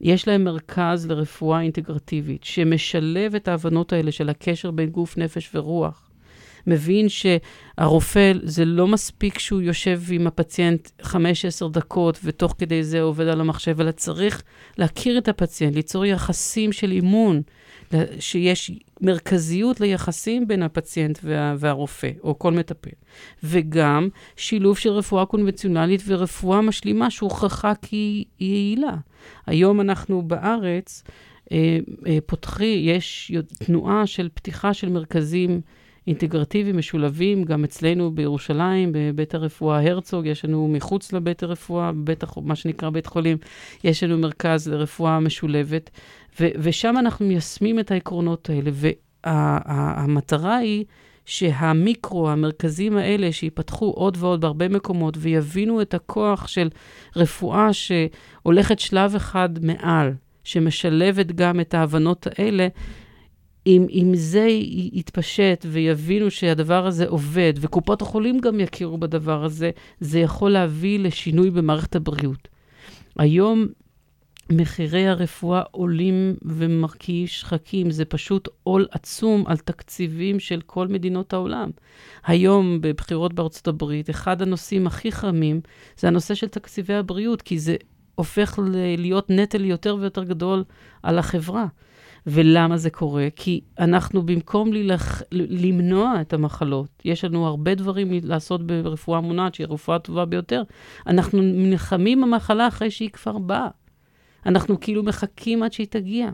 [0.00, 6.11] יש להם מרכז לרפואה אינטגרטיבית, שמשלב את ההבנות האלה של הקשר בין גוף, נפש ורוח.
[6.66, 11.14] מבין שהרופא, זה לא מספיק שהוא יושב עם הפציינט 5-10
[11.70, 14.42] דקות, ותוך כדי זה עובד על המחשב, אלא צריך
[14.78, 17.42] להכיר את הפציינט, ליצור יחסים של אימון,
[18.18, 22.90] שיש מרכזיות ליחסים בין הפציינט וה, והרופא, או כל מטפל.
[23.44, 28.96] וגם שילוב של רפואה קונבנציונלית ורפואה משלימה שהוכחה כי היא יעילה.
[29.46, 31.02] היום אנחנו בארץ,
[31.52, 35.60] אה, אה, פותחי, יש תנועה של פתיחה של מרכזים
[36.06, 42.56] אינטגרטיביים משולבים, גם אצלנו בירושלים, בבית הרפואה הרצוג, יש לנו מחוץ לבית הרפואה, בית, מה
[42.56, 43.36] שנקרא בית חולים,
[43.84, 45.90] יש לנו מרכז לרפואה משולבת,
[46.40, 48.70] ו, ושם אנחנו מיישמים את העקרונות האלה,
[49.24, 50.84] והמטרה וה, היא
[51.26, 56.68] שהמיקרו, המרכזים האלה, שיפתחו עוד ועוד בהרבה מקומות, ויבינו את הכוח של
[57.16, 60.12] רפואה שהולכת שלב אחד מעל,
[60.44, 62.68] שמשלבת גם את ההבנות האלה,
[63.66, 64.46] אם, אם זה
[64.92, 71.50] יתפשט ויבינו שהדבר הזה עובד, וקופות החולים גם יכירו בדבר הזה, זה יכול להביא לשינוי
[71.50, 72.48] במערכת הבריאות.
[73.18, 73.66] היום
[74.50, 81.70] מחירי הרפואה עולים ומרקיעי שחקים, זה פשוט עול עצום על תקציבים של כל מדינות העולם.
[82.24, 85.60] היום, בבחירות בארצות הברית, אחד הנושאים הכי חמים
[85.96, 87.76] זה הנושא של תקציבי הבריאות, כי זה
[88.14, 88.58] הופך
[88.98, 90.64] להיות נטל יותר ויותר גדול
[91.02, 91.66] על החברה.
[92.26, 93.28] ולמה זה קורה?
[93.36, 95.22] כי אנחנו, במקום ללח...
[95.32, 100.62] למנוע את המחלות, יש לנו הרבה דברים לעשות ברפואה מונעת, שהיא הרפואה הטובה ביותר,
[101.06, 103.68] אנחנו נלחמים במחלה אחרי שהיא כבר באה.
[104.46, 106.30] אנחנו כאילו מחכים עד שהיא תגיע.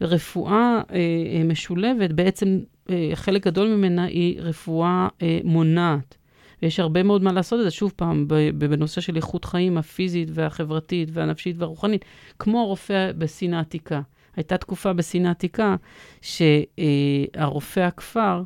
[0.00, 0.96] רפואה אה,
[1.38, 6.16] אה, משולבת, בעצם אה, חלק גדול ממנה היא רפואה אה, מונעת.
[6.62, 11.08] ויש הרבה מאוד מה לעשות את זה, שוב פעם, בנושא של איכות חיים הפיזית והחברתית
[11.12, 12.04] והנפשית והרוחנית,
[12.38, 14.00] כמו רופא בסין העתיקה.
[14.36, 15.76] הייתה תקופה בסין העתיקה
[16.20, 18.42] שהרופא הכפר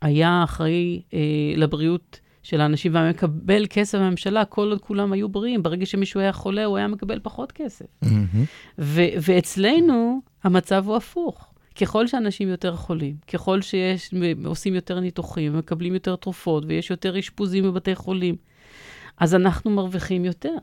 [0.00, 1.18] היה אחראי אה,
[1.56, 5.62] לבריאות של האנשים, והיה מקבל כסף מהממשלה כל עוד כולם היו בריאים.
[5.62, 7.84] ברגע שמישהו היה חולה, הוא היה מקבל פחות כסף.
[8.04, 8.08] Mm-hmm.
[8.78, 11.52] ואצלנו המצב הוא הפוך.
[11.80, 17.64] ככל שאנשים יותר חולים, ככל שיש, עושים יותר ניתוחים, מקבלים יותר תרופות, ויש יותר אשפוזים
[17.64, 18.36] בבתי חולים,
[19.18, 20.56] אז אנחנו מרוויחים יותר.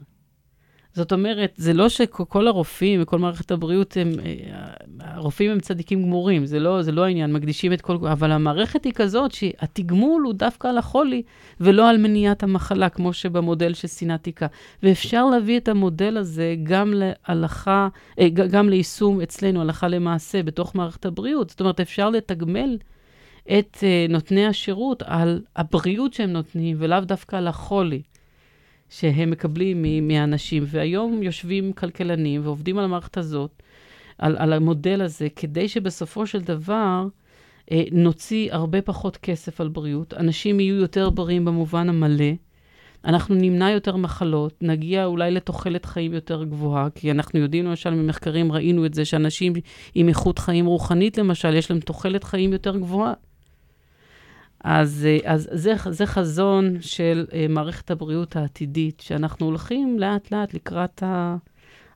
[0.93, 6.45] זאת אומרת, זה לא שכל הרופאים וכל מערכת הבריאות, הם, אה, הרופאים הם צדיקים גמורים,
[6.45, 7.97] זה לא, זה לא העניין, מקדישים את כל...
[8.11, 11.21] אבל המערכת היא כזאת שהתגמול הוא דווקא על החולי
[11.59, 14.47] ולא על מניעת המחלה, כמו שבמודל של סינתיקה.
[14.83, 17.87] ואפשר להביא את המודל הזה גם להלכה,
[18.19, 21.49] אה, גם ליישום אצלנו, הלכה למעשה, בתוך מערכת הבריאות.
[21.49, 22.77] זאת אומרת, אפשר לתגמל
[23.59, 28.01] את uh, נותני השירות על הבריאות שהם נותנים, ולאו דווקא על החולי.
[28.93, 30.63] שהם מקבלים מאנשים.
[30.67, 33.63] והיום יושבים כלכלנים ועובדים על המערכת הזאת,
[34.17, 37.07] על, על המודל הזה, כדי שבסופו של דבר
[37.71, 42.31] אה, נוציא הרבה פחות כסף על בריאות, אנשים יהיו יותר בריאים במובן המלא.
[43.05, 48.51] אנחנו נמנע יותר מחלות, נגיע אולי לתוחלת חיים יותר גבוהה, כי אנחנו יודעים למשל ממחקרים,
[48.51, 49.53] ראינו את זה, שאנשים
[49.95, 53.13] עם איכות חיים רוחנית למשל, יש להם תוחלת חיים יותר גבוהה.
[54.63, 61.03] אז, אה, אז זה, זה חזון של uh, מערכת הבריאות העתידית, שאנחנו הולכים לאט-לאט לקראת
[61.03, 61.35] ה,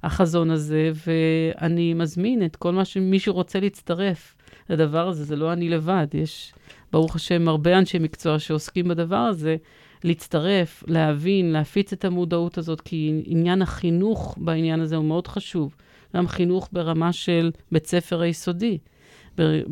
[0.04, 4.36] החזון הזה, ואני מזמין את כל מה שמי שרוצה להצטרף
[4.70, 6.54] לדבר הזה, זה לא אני לבד, יש,
[6.92, 9.56] ברוך השם, הרבה אנשי מקצוע שעוסקים בדבר הזה,
[10.04, 15.76] להצטרף, להבין, להפיץ את המודעות הזאת, כי עניין החינוך בעניין הזה הוא מאוד חשוב.
[16.16, 18.78] גם חינוך ברמה של בית ספר היסודי.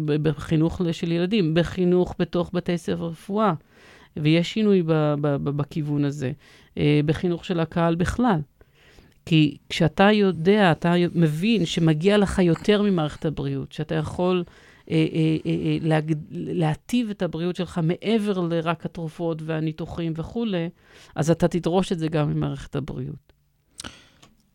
[0.05, 3.53] בחינוך של ילדים, בחינוך בתוך בתי ספר רפואה,
[4.17, 4.83] ויש שינוי
[5.43, 6.31] בכיוון הזה,
[6.77, 8.39] אה, בחינוך של הקהל בכלל.
[9.25, 14.43] כי כשאתה יודע, אתה מבין שמגיע לך יותר ממערכת הבריאות, שאתה יכול
[14.91, 15.77] אה, אה, אה, אה.
[16.31, 20.69] להטיב את הבריאות שלך מעבר לרק התרופות והניתוחים וכולי,
[21.15, 23.33] אז אתה תדרוש את זה גם ממערכת הבריאות.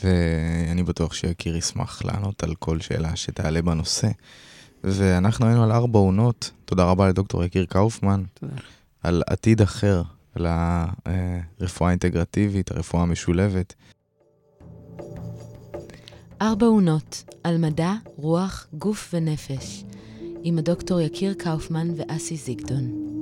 [0.03, 4.07] ואני בטוח שיקיר ישמח לענות על כל שאלה שתעלה בנושא.
[4.83, 8.53] ואנחנו היינו על ארבע עונות, תודה רבה לדוקטור יקיר קאופמן, תודה.
[9.03, 10.01] על עתיד אחר,
[10.35, 13.73] על הרפואה האינטגרטיבית, הרפואה המשולבת.
[16.41, 19.83] ארבע עונות, על מדע, רוח, גוף ונפש.
[20.49, 23.16] עם הדוקטור יקיר קאופמן ואסי זיגדון.